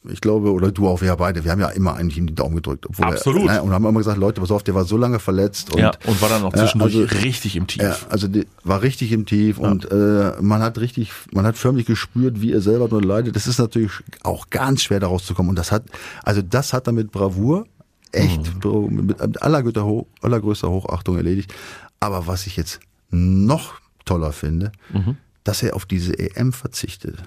ich 0.08 0.20
glaube, 0.20 0.52
oder 0.52 0.70
du 0.70 0.86
auch, 0.86 1.00
wir 1.00 1.08
ja 1.08 1.16
beide, 1.16 1.44
wir 1.44 1.50
haben 1.52 1.60
ja 1.60 1.68
immer 1.68 1.94
eigentlich 1.94 2.18
ihm 2.18 2.26
die 2.26 2.34
Daumen 2.34 2.54
gedrückt. 2.56 2.86
Obwohl 2.86 3.06
Absolut. 3.06 3.48
Er, 3.48 3.54
ne, 3.54 3.62
und 3.62 3.72
haben 3.72 3.84
immer 3.86 3.98
gesagt, 3.98 4.18
Leute, 4.18 4.40
pass 4.40 4.50
auf, 4.50 4.62
der 4.62 4.74
war 4.74 4.84
so 4.84 4.96
lange 4.96 5.18
verletzt. 5.18 5.72
Und, 5.72 5.80
ja, 5.80 5.92
und 6.06 6.20
war 6.20 6.28
dann 6.28 6.42
auch 6.44 6.52
Ja, 6.52 6.60
zwischendurch 6.60 6.94
also- 6.96 7.16
richtig 7.24 7.56
im 7.56 7.66
Tief. 7.66 7.82
ja, 7.82 7.96
also 8.10 8.28
die, 8.28 8.46
war 8.64 8.82
richtig 8.82 9.12
im 9.12 9.24
Tief 9.26 9.58
und 9.58 9.90
äh, 9.90 10.32
man 10.40 10.60
hat 10.62 10.78
richtig, 10.78 11.10
man 11.32 11.46
hat 11.46 11.56
förmlich 11.56 11.86
gespürt, 11.86 12.40
wie 12.42 12.52
er 12.52 12.60
selber 12.60 12.88
nur 12.88 13.02
leidet. 13.02 13.34
Das 13.34 13.46
ist 13.46 13.58
natürlich 13.58 13.92
auch 14.22 14.50
ganz 14.50 14.82
schwer 14.82 15.00
daraus 15.00 15.24
zu 15.24 15.32
kommen. 15.34 15.48
Und 15.48 15.58
das 15.58 15.72
hat, 15.72 15.84
also 16.22 16.42
das 16.42 16.72
hat 16.74 16.86
er 16.86 16.92
mit 16.92 17.10
Bravour 17.10 17.66
echt 18.12 18.62
Mhm. 18.64 19.06
mit, 19.06 19.20
allergrößter, 19.42 19.84
Ho- 19.84 20.06
allergrößter 20.22 20.68
Hochachtung 20.70 21.16
erledigt. 21.16 21.52
Aber 21.98 22.26
was 22.26 22.46
ich 22.46 22.56
jetzt 22.56 22.78
noch 23.10 23.74
toller 24.04 24.32
finde, 24.32 24.70
Mhm. 24.92 25.16
Dass 25.44 25.62
er 25.62 25.76
auf 25.76 25.86
diese 25.86 26.18
EM 26.18 26.52
verzichtet. 26.52 27.22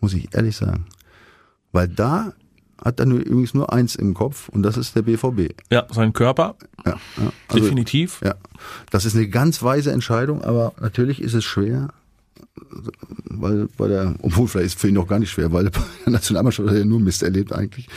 Muss 0.00 0.14
ich 0.14 0.34
ehrlich 0.34 0.56
sagen. 0.56 0.86
Weil 1.72 1.88
da 1.88 2.32
hat 2.82 3.00
er 3.00 3.06
nur, 3.06 3.18
übrigens 3.18 3.54
nur 3.54 3.72
eins 3.72 3.96
im 3.96 4.14
Kopf 4.14 4.48
und 4.50 4.62
das 4.62 4.76
ist 4.76 4.94
der 4.94 5.02
BVB. 5.02 5.54
Ja, 5.70 5.86
sein 5.90 6.12
Körper, 6.12 6.54
Ja, 6.86 6.92
ja. 7.16 7.32
Also, 7.48 7.64
definitiv. 7.64 8.20
ja, 8.24 8.34
das 8.90 9.04
ist 9.04 9.16
eine 9.16 9.28
ganz 9.28 9.62
weise 9.62 9.90
Entscheidung, 9.90 10.42
aber 10.42 10.74
natürlich 10.80 11.20
ist 11.20 11.34
es 11.34 11.44
schwer, 11.44 11.88
weil 13.24 13.68
bei 13.76 13.88
der, 13.88 14.14
obwohl 14.22 14.46
vielleicht 14.46 14.66
ist 14.66 14.74
es 14.76 14.80
für 14.80 14.88
ihn 14.88 14.98
auch 14.98 15.08
gar 15.08 15.18
nicht 15.18 15.30
schwer, 15.30 15.52
weil 15.52 15.70
bei 15.70 15.80
der 16.04 16.12
Nationalmannschaft 16.12 16.68
hat 16.68 16.74
er 16.76 16.80
ja 16.80 16.86
nur 16.86 17.00
Mist 17.00 17.22
erlebt 17.22 17.52
eigentlich. 17.52 17.88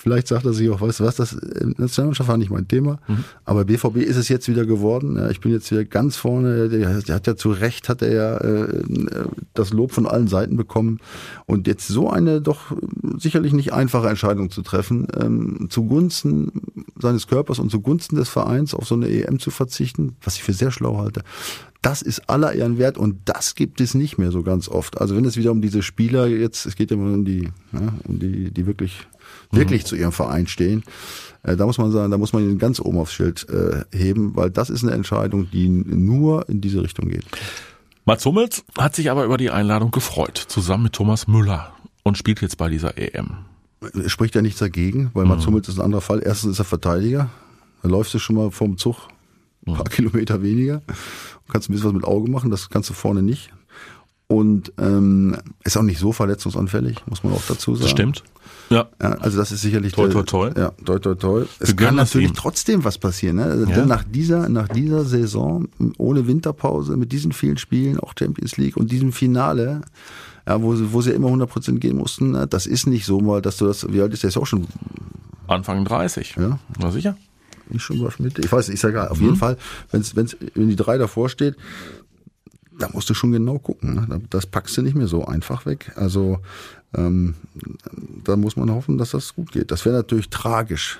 Vielleicht 0.00 0.28
sagt 0.28 0.44
er 0.44 0.52
sich 0.52 0.70
auch, 0.70 0.80
weißt 0.80 1.00
du 1.00 1.04
was, 1.04 1.16
das 1.16 1.32
äh, 1.32 1.66
Nationalmannschaft 1.76 2.28
war 2.28 2.36
nicht 2.36 2.52
mein 2.52 2.68
Thema, 2.68 3.00
aber 3.44 3.64
BVB 3.64 3.96
ist 3.96 4.16
es 4.16 4.28
jetzt 4.28 4.48
wieder 4.48 4.64
geworden. 4.64 5.16
Ja, 5.16 5.28
ich 5.28 5.40
bin 5.40 5.50
jetzt 5.50 5.72
wieder 5.72 5.84
ganz 5.84 6.16
vorne. 6.16 6.68
Der, 6.68 7.00
der 7.00 7.14
hat 7.16 7.26
ja 7.26 7.34
zu 7.34 7.50
Recht 7.50 7.88
hat 7.88 8.02
er 8.02 8.12
ja 8.12 8.36
äh, 8.36 8.84
das 9.54 9.72
Lob 9.72 9.90
von 9.90 10.06
allen 10.06 10.28
Seiten 10.28 10.56
bekommen 10.56 11.00
und 11.46 11.66
jetzt 11.66 11.88
so 11.88 12.08
eine 12.08 12.40
doch 12.40 12.76
sicherlich 13.16 13.52
nicht 13.52 13.72
einfache 13.72 14.08
Entscheidung 14.08 14.52
zu 14.52 14.62
treffen, 14.62 15.08
ähm, 15.20 15.66
zugunsten 15.68 16.52
seines 16.96 17.26
Körpers 17.26 17.58
und 17.58 17.70
zugunsten 17.72 18.14
des 18.14 18.28
Vereins 18.28 18.74
auf 18.74 18.86
so 18.86 18.94
eine 18.94 19.08
EM 19.08 19.40
zu 19.40 19.50
verzichten, 19.50 20.14
was 20.22 20.36
ich 20.36 20.44
für 20.44 20.52
sehr 20.52 20.70
schlau 20.70 20.98
halte. 20.98 21.22
Das 21.82 22.02
ist 22.02 22.28
aller 22.28 22.52
Ehren 22.52 22.78
wert 22.78 22.98
und 22.98 23.16
das 23.24 23.56
gibt 23.56 23.80
es 23.80 23.94
nicht 23.94 24.16
mehr 24.16 24.30
so 24.30 24.44
ganz 24.44 24.68
oft. 24.68 25.00
Also 25.00 25.16
wenn 25.16 25.24
es 25.24 25.36
wieder 25.36 25.50
um 25.50 25.60
diese 25.60 25.82
Spieler 25.82 26.28
jetzt, 26.28 26.66
es 26.66 26.76
geht 26.76 26.92
ja 26.92 26.96
immer 26.96 27.12
um 27.12 27.24
die, 27.24 27.48
ja, 27.72 27.92
um 28.04 28.20
die, 28.20 28.52
die 28.52 28.66
wirklich, 28.66 29.08
wirklich 29.50 29.86
zu 29.86 29.96
ihrem 29.96 30.12
Verein 30.12 30.46
stehen, 30.46 30.82
äh, 31.42 31.56
da 31.56 31.66
muss 31.66 31.78
man 31.78 31.92
sagen, 31.92 32.10
da 32.10 32.18
muss 32.18 32.32
man 32.32 32.42
ihn 32.42 32.58
ganz 32.58 32.80
oben 32.80 32.98
aufs 32.98 33.12
Schild 33.12 33.46
äh, 33.48 33.84
heben, 33.96 34.36
weil 34.36 34.50
das 34.50 34.70
ist 34.70 34.82
eine 34.82 34.92
Entscheidung, 34.92 35.50
die 35.50 35.68
nur 35.68 36.48
in 36.48 36.60
diese 36.60 36.82
Richtung 36.82 37.08
geht. 37.08 37.24
Mats 38.04 38.24
Hummels 38.24 38.64
hat 38.76 38.96
sich 38.96 39.10
aber 39.10 39.24
über 39.24 39.36
die 39.36 39.50
Einladung 39.50 39.90
gefreut, 39.90 40.38
zusammen 40.38 40.84
mit 40.84 40.94
Thomas 40.94 41.28
Müller 41.28 41.72
und 42.04 42.16
spielt 42.16 42.40
jetzt 42.40 42.56
bei 42.56 42.68
dieser 42.68 42.96
EM. 42.96 43.38
Spricht 44.06 44.34
ja 44.34 44.42
nichts 44.42 44.58
dagegen, 44.58 45.10
weil 45.14 45.26
Mats 45.26 45.46
Hummels 45.46 45.68
ist 45.68 45.78
ein 45.78 45.84
anderer 45.84 46.00
Fall. 46.00 46.22
Erstens 46.24 46.52
ist 46.52 46.58
er 46.58 46.64
Verteidiger, 46.64 47.28
da 47.82 47.88
läufst 47.88 48.14
du 48.14 48.18
schon 48.18 48.36
mal 48.36 48.50
vom 48.50 48.78
Zug 48.78 49.08
ein 49.66 49.74
paar 49.74 49.84
Kilometer 49.84 50.42
weniger 50.42 50.82
und 50.86 51.52
kannst 51.52 51.68
ein 51.68 51.72
bisschen 51.72 51.88
was 51.88 51.94
mit 51.94 52.04
Auge 52.04 52.30
machen, 52.30 52.50
das 52.50 52.70
kannst 52.70 52.90
du 52.90 52.94
vorne 52.94 53.22
nicht. 53.22 53.50
Und 54.28 54.72
ähm, 54.78 55.36
ist 55.64 55.76
auch 55.76 55.82
nicht 55.82 55.98
so 55.98 56.12
verletzungsanfällig, 56.12 56.98
muss 57.06 57.24
man 57.24 57.32
auch 57.32 57.42
dazu 57.48 57.74
sagen. 57.74 57.82
Das 57.82 57.90
stimmt. 57.90 58.22
Ja. 58.70 58.86
Ja, 59.00 59.12
also 59.12 59.38
das 59.38 59.50
ist 59.50 59.62
sicherlich 59.62 59.94
Toi, 59.94 60.08
toi, 60.08 60.22
toi. 60.22 60.50
Ja, 60.54 60.72
toi, 60.84 60.98
toi, 60.98 61.14
toi. 61.14 61.44
Es 61.58 61.70
Wir 61.70 61.76
kann 61.76 61.94
natürlich 61.94 62.28
ihm. 62.28 62.34
trotzdem 62.34 62.84
was 62.84 62.98
passieren. 62.98 63.36
Ne? 63.36 63.44
Also 63.44 63.64
Ja. 63.64 63.86
Nach 63.86 64.04
dieser, 64.04 64.50
nach 64.50 64.68
dieser 64.68 65.04
Saison 65.06 65.68
ohne 65.96 66.26
Winterpause 66.26 66.98
mit 66.98 67.10
diesen 67.10 67.32
vielen 67.32 67.56
Spielen, 67.56 67.98
auch 67.98 68.12
Champions 68.18 68.58
League 68.58 68.76
und 68.76 68.92
diesem 68.92 69.12
Finale, 69.12 69.80
ja, 70.46 70.60
wo, 70.60 70.76
sie- 70.76 70.92
wo 70.92 71.00
sie 71.00 71.12
immer 71.12 71.28
100% 71.30 71.78
gehen 71.78 71.96
mussten, 71.96 72.32
ne? 72.32 72.46
das 72.46 72.66
ist 72.66 72.86
nicht 72.86 73.06
so 73.06 73.20
mal, 73.20 73.40
dass 73.40 73.56
du 73.56 73.64
das, 73.66 73.90
wie 73.90 74.02
alt 74.02 74.12
ist 74.12 74.22
der, 74.22 74.28
ist 74.28 74.36
auch 74.36 74.46
schon 74.46 74.66
Anfang 75.46 75.86
30. 75.86 76.36
Ja. 76.38 76.58
Na 76.78 76.90
sicher. 76.90 77.16
nicht 77.70 77.82
schon 77.82 78.02
was 78.02 78.18
mit. 78.18 78.38
Ich 78.38 78.52
weiß, 78.52 78.68
nicht, 78.68 78.74
ist 78.74 78.82
ja 78.82 78.90
egal. 78.90 79.06
Mhm. 79.06 79.12
Auf 79.12 79.20
jeden 79.22 79.36
Fall, 79.36 79.56
wenn's, 79.90 80.14
wenn's, 80.14 80.36
wenn 80.54 80.68
die 80.68 80.76
drei 80.76 80.98
davor 80.98 81.30
steht, 81.30 81.54
da 82.78 82.88
musst 82.92 83.10
du 83.10 83.14
schon 83.14 83.32
genau 83.32 83.58
gucken. 83.58 83.94
Ne? 83.94 84.06
Da- 84.08 84.20
Das 84.30 84.46
packst 84.46 84.76
du 84.76 84.82
nicht 84.82 84.94
mehr 84.96 85.08
so 85.08 85.24
einfach 85.24 85.66
weg. 85.66 85.92
Also 85.96 86.38
ähm, 86.94 87.34
da 88.24 88.36
muss 88.36 88.56
man 88.56 88.70
hoffen, 88.70 88.98
dass 88.98 89.10
das 89.10 89.34
gut 89.34 89.52
geht. 89.52 89.70
Das 89.70 89.84
wäre 89.84 89.96
natürlich 89.96 90.30
tragisch, 90.30 90.98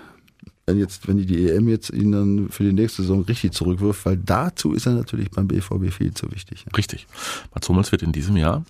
wenn 0.66 0.78
jetzt, 0.78 1.08
wenn 1.08 1.16
die 1.16 1.24
die 1.26 1.48
EM 1.48 1.68
jetzt 1.68 1.90
ihn 1.90 2.12
dann 2.12 2.48
für 2.50 2.62
die 2.64 2.72
nächste 2.72 3.02
Saison 3.02 3.22
richtig 3.22 3.52
zurückwirft, 3.52 4.04
weil 4.04 4.16
dazu 4.18 4.72
ist 4.74 4.86
er 4.86 4.92
natürlich 4.94 5.30
beim 5.30 5.48
BVB 5.48 5.90
viel 5.92 6.12
zu 6.12 6.30
wichtig. 6.30 6.66
Richtig. 6.76 7.06
Mats 7.54 7.68
Hummels 7.68 7.90
wird 7.92 8.02
in 8.02 8.12
diesem 8.12 8.36
Jahr 8.36 8.64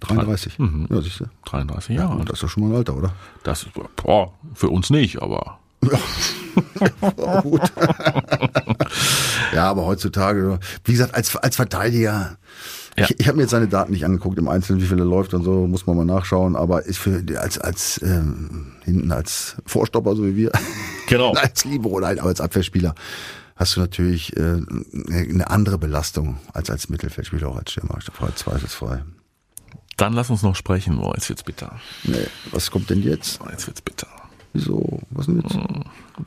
33. 0.00 0.58
Mhm. 0.58 0.86
Ja, 0.90 1.00
siehst 1.00 1.20
du. 1.20 1.26
33 1.44 1.96
Jahre 1.96 2.12
Und 2.14 2.20
alt. 2.20 2.28
das 2.30 2.34
ist 2.38 2.42
doch 2.42 2.48
schon 2.50 2.64
mal 2.64 2.70
ein 2.70 2.76
Alter, 2.76 2.96
oder? 2.96 3.14
Das 3.44 3.62
ist, 3.62 3.70
boah, 3.96 4.32
für 4.54 4.68
uns 4.68 4.90
nicht, 4.90 5.22
aber 5.22 5.60
Ja, 9.54 9.70
aber 9.70 9.84
heutzutage, 9.86 10.58
wie 10.84 10.92
gesagt, 10.92 11.14
als, 11.14 11.34
als 11.36 11.56
Verteidiger, 11.56 12.36
Ja. 12.96 13.04
ich, 13.04 13.20
ich 13.20 13.26
habe 13.28 13.36
mir 13.36 13.42
jetzt 13.44 13.50
seine 13.52 13.68
Daten 13.68 13.92
nicht 13.92 14.04
angeguckt 14.04 14.38
im 14.38 14.48
Einzelnen, 14.48 14.80
wie 14.82 14.86
viel 14.86 14.98
er 14.98 15.04
läuft 15.04 15.34
und 15.34 15.44
so, 15.44 15.66
muss 15.66 15.86
man 15.86 15.96
mal 15.96 16.04
nachschauen, 16.04 16.56
aber 16.56 16.84
ist 16.86 16.98
für 16.98 17.22
als 17.38 17.58
als 17.58 18.00
ähm, 18.02 18.72
hinten 18.84 19.12
als 19.12 19.56
Vorstopper, 19.66 20.16
so 20.16 20.24
wie 20.24 20.36
wir, 20.36 20.52
Genau. 21.08 21.32
als 21.36 21.64
Libero, 21.64 22.00
nein, 22.00 22.18
aber 22.18 22.28
als 22.30 22.40
Abwehrspieler 22.40 22.94
hast 23.56 23.76
du 23.76 23.80
natürlich 23.80 24.36
äh, 24.36 24.60
eine 25.08 25.48
andere 25.50 25.78
Belastung 25.78 26.38
als 26.52 26.70
als 26.70 26.88
Mittelfeldspieler, 26.88 27.48
auch 27.48 27.56
als 27.56 27.70
Stürmer, 27.72 27.98
zweifelsfrei. 28.34 29.04
dann 29.96 30.12
lass 30.14 30.30
uns 30.30 30.42
noch 30.42 30.56
sprechen. 30.56 30.98
Oh, 30.98 31.12
jetzt 31.14 31.28
wird's 31.28 31.44
bitter. 31.44 31.78
Nee, 32.02 32.26
was 32.50 32.70
kommt 32.72 32.90
denn 32.90 33.02
jetzt? 33.02 33.40
Oh, 33.40 33.48
jetzt 33.50 33.66
wird's 33.68 33.82
bitter. 33.82 34.08
Wieso? 34.54 35.00
Was 35.10 35.26
denn 35.26 35.40
jetzt? 35.42 35.58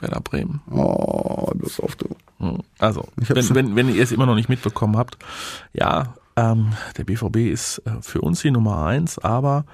Werder 0.02 0.20
Bremen. 0.22 0.62
Oh, 0.70 1.50
bloß 1.56 1.80
auf 1.80 1.96
du. 1.96 2.08
Hm. 2.40 2.60
Also, 2.78 3.08
wenn, 3.16 3.56
wenn, 3.56 3.76
wenn 3.76 3.90
ihr 3.96 4.04
es 4.04 4.12
immer 4.12 4.26
noch 4.28 4.36
nicht 4.36 4.50
mitbekommen 4.50 4.96
habt, 4.98 5.18
ja, 5.74 6.14
ähm, 6.36 6.74
der 6.98 7.04
BVB 7.06 7.38
ist 7.52 7.80
äh, 7.86 7.92
für 8.02 8.22
uns 8.22 8.42
die 8.42 8.52
Nummer 8.52 8.86
eins, 8.86 9.18
aber 9.18 9.66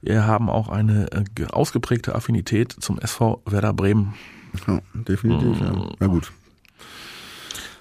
wir 0.00 0.24
haben 0.26 0.48
auch 0.48 0.68
eine 0.70 1.10
äh, 1.12 1.24
ge- 1.34 1.48
ausgeprägte 1.48 2.14
Affinität 2.14 2.72
zum 2.80 2.98
SV 2.98 3.42
Werder 3.44 3.74
Bremen. 3.74 4.14
Ja, 4.66 4.78
definitiv, 4.94 5.60
ja. 5.60 5.72
Na 5.98 6.06
gut. 6.06 6.32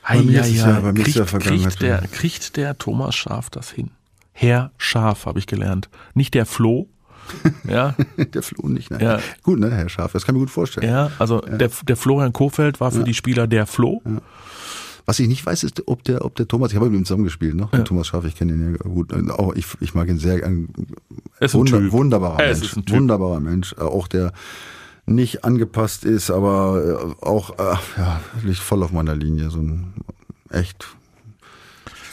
Hei, 0.08 0.22
mir 0.22 0.42
ist 0.42 0.54
ja- 0.56 0.80
bei 0.82 0.92
mir 0.92 1.00
ist 1.00 1.04
kriegt, 1.06 1.18
ja 1.18 1.26
Vergangenheit 1.26 1.64
kriegt, 1.78 1.82
der, 1.82 2.02
kriegt 2.10 2.58
der 2.58 2.78
Thomas 2.78 3.16
Schaf 3.16 3.50
das 3.50 3.70
hin? 3.72 3.92
Herr 4.34 4.72
Schaf, 4.78 5.26
habe 5.28 5.40
ich 5.40 5.48
gelernt. 5.48 5.88
Nicht 6.14 6.34
der 6.34 6.46
Flo. 6.46 6.88
Ja, 7.70 7.96
Der 8.34 8.44
Flo 8.44 8.68
nicht, 8.68 8.92
ne? 8.92 8.98
Ja. 9.02 9.20
Gut, 9.44 9.60
ne, 9.60 9.72
Herr 9.72 9.90
Schaf, 9.90 10.12
das 10.14 10.26
kann 10.26 10.36
ich 10.36 10.40
mir 10.40 10.46
gut 10.46 10.54
vorstellen. 10.54 10.88
ja, 10.90 11.12
also 11.20 11.40
Der, 11.42 11.70
der 11.88 11.96
Florian 11.98 12.34
Kofeld 12.34 12.80
war 12.80 12.92
für 12.92 13.04
die 13.04 13.14
Spieler 13.14 13.48
der 13.48 13.66
Flo. 13.66 14.02
Was 15.08 15.20
ich 15.20 15.28
nicht 15.28 15.46
weiß, 15.46 15.64
ist, 15.64 15.88
ob 15.88 16.04
der, 16.04 16.26
ob 16.26 16.36
der 16.36 16.48
Thomas, 16.48 16.72
ich 16.72 16.78
habe 16.78 16.90
mit 16.90 17.00
ihm 17.00 17.06
zusammengespielt, 17.06 17.54
ne? 17.56 17.70
Thomas 17.84 18.08
Schaf, 18.08 18.26
ich 18.26 18.36
kenne 18.36 18.54
ihn 18.54 18.72
ja 18.82 18.90
gut. 18.90 19.14
Auch 19.30 19.54
ich, 19.54 19.68
ich 19.80 19.94
mag 19.94 20.08
ihn 20.10 20.18
sehr. 20.18 20.44
Ein 20.44 20.70
ist 21.40 21.54
ein 21.54 21.60
wunder, 21.60 21.78
Typ. 21.80 21.92
wunderbarer 21.92 22.40
Er 22.40 22.50
ist 22.52 22.76
Mensch. 22.76 22.92
Wunderbarer 22.92 23.40
Mensch. 23.40 23.74
Äh, 23.78 23.82
Auch 23.82 24.08
der 24.08 24.32
nicht 25.06 25.46
angepasst 25.46 26.06
ist, 26.06 26.32
aber 26.32 27.14
äh, 27.22 27.24
auch, 27.26 27.52
äh, 27.60 27.76
ja, 27.98 28.20
liegt 28.44 28.58
voll 28.58 28.82
auf 28.82 28.92
meiner 28.92 29.14
Linie. 29.16 29.52
So 29.52 29.60
ein 29.60 29.94
echt 30.50 30.88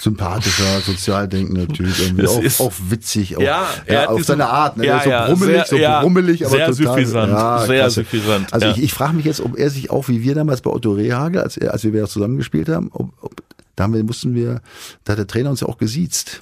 sympathischer, 0.03 0.81
sozial 0.85 1.29
denkender 1.29 1.69
Typ. 1.69 1.87
Irgendwie 1.99 2.27
auch, 2.27 2.43
ist- 2.43 2.61
auch 2.61 2.73
witzig. 2.89 3.37
Auch, 3.37 3.43
Ja, 3.43 3.67
hat 3.89 4.09
auf 4.09 4.25
seine 4.25 4.49
Art. 4.49 4.77
Ne? 4.77 4.87
Ja, 4.87 4.95
Der 4.97 5.05
so 5.05 5.11
ja, 5.11 5.27
brummelig, 5.27 5.55
sehr- 5.57 5.67
so 5.67 5.77
ja, 5.77 6.01
brummelig, 6.03 6.45
aber 6.47 6.57
sehr 6.57 6.67
total. 6.67 6.85
suffisant, 6.95 7.33
Ja, 7.33 7.59
sehr 7.67 7.81
klasse. 7.81 8.01
suffisant, 8.03 8.53
Also 8.53 8.67
ja. 8.67 8.73
ich, 8.73 8.83
ich 8.83 8.93
frage 8.93 9.15
mich 9.15 9.25
jetzt, 9.25 9.41
ob 9.41 9.57
er 9.59 9.71
sich 9.71 9.91
auch 9.91 10.09
wie 10.09 10.23
wir 10.23 10.35
damals 10.35 10.61
bei 10.61 10.71
Otto 10.71 10.93
Rehagel, 10.93 11.41
als, 11.43 11.59
als 11.59 11.85
wir 11.85 11.93
wieder 11.93 12.09
zusammengespielt 12.09 12.69
haben, 12.69 12.89
ob, 12.93 13.13
ob, 13.23 13.43
da 13.77 13.85
haben 13.85 13.95
wir, 13.95 14.03
mussten 14.05 14.35
wir, 14.35 14.61
da 15.05 15.13
hat 15.13 15.19
der 15.19 15.27
Trainer 15.27 15.51
uns 15.51 15.61
ja 15.61 15.69
auch 15.69 15.79
gesiezt. 15.79 16.41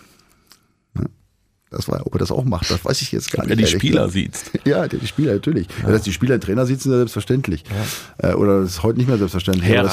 Ja. 0.97 1.05
Das 1.71 1.87
war, 1.89 2.05
ob 2.07 2.15
er 2.15 2.19
das 2.19 2.33
auch 2.33 2.45
macht, 2.45 2.71
das 2.71 2.85
weiß 2.85 3.01
ich 3.03 3.13
jetzt 3.13 3.31
gar 3.31 3.45
Ob 3.45 3.51
nicht. 3.51 3.59
er 3.61 3.65
die 3.67 3.71
Spieler 3.71 4.09
sieht. 4.09 4.33
Ja, 4.65 4.89
der 4.89 4.99
die 4.99 5.07
Spieler 5.07 5.35
natürlich. 5.35 5.69
Ja. 5.83 5.91
dass 5.93 6.03
die 6.03 6.13
Spieler 6.13 6.41
Trainer 6.41 6.67
sitzen, 6.67 6.89
ist 6.89 6.93
ja 6.93 6.99
selbstverständlich. 6.99 7.63
Äh, 8.19 8.33
oder 8.33 8.63
das 8.63 8.71
ist 8.71 8.83
heute 8.83 8.99
nicht 8.99 9.07
mehr 9.09 9.19
selbstverständlich. 9.19 9.69
Herr 9.69 9.81
aber 9.81 9.91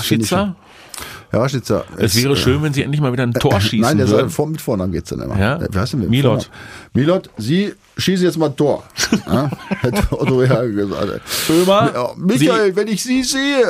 das 0.98 1.04
finde 1.34 1.38
ich 1.38 1.40
Raschitzer, 1.42 1.76
schon- 1.80 1.88
Herr 1.90 2.04
Raschitzer. 2.04 2.06
es 2.06 2.24
wäre 2.24 2.36
schön, 2.36 2.64
wenn 2.64 2.74
sie 2.74 2.84
endlich 2.84 3.02
mal 3.02 3.12
wieder 3.14 3.24
ein 3.24 3.34
Tor 3.34 3.60
schießen 3.60 3.82
Nein, 3.82 3.98
der 3.98 4.08
soll 4.08 4.30
vor, 4.30 4.48
mit 4.48 4.62
Vornamen 4.62 4.92
geht's 4.92 5.10
dann 5.10 5.22
immer. 5.22 5.38
Ja? 5.38 5.58
Äh, 5.58 5.68
Wie 5.72 5.78
heißt 5.78 5.94
denn? 5.94 6.10
Milot. 6.10 6.50
Milot, 6.94 7.30
Sie 7.38 7.74
schießen 7.98 8.26
jetzt 8.26 8.38
mal 8.38 8.48
ein 8.48 8.56
Tor. 8.56 8.84
ja? 9.28 9.50
Hätte 9.82 10.04
Otto 10.12 10.38
Rehagel 10.40 10.74
gesagt. 10.76 11.22
Böhmer, 11.48 12.14
Michael, 12.18 12.76
wenn 12.76 12.88
ich 12.88 13.04
Sie 13.04 13.24
sehe, 13.24 13.64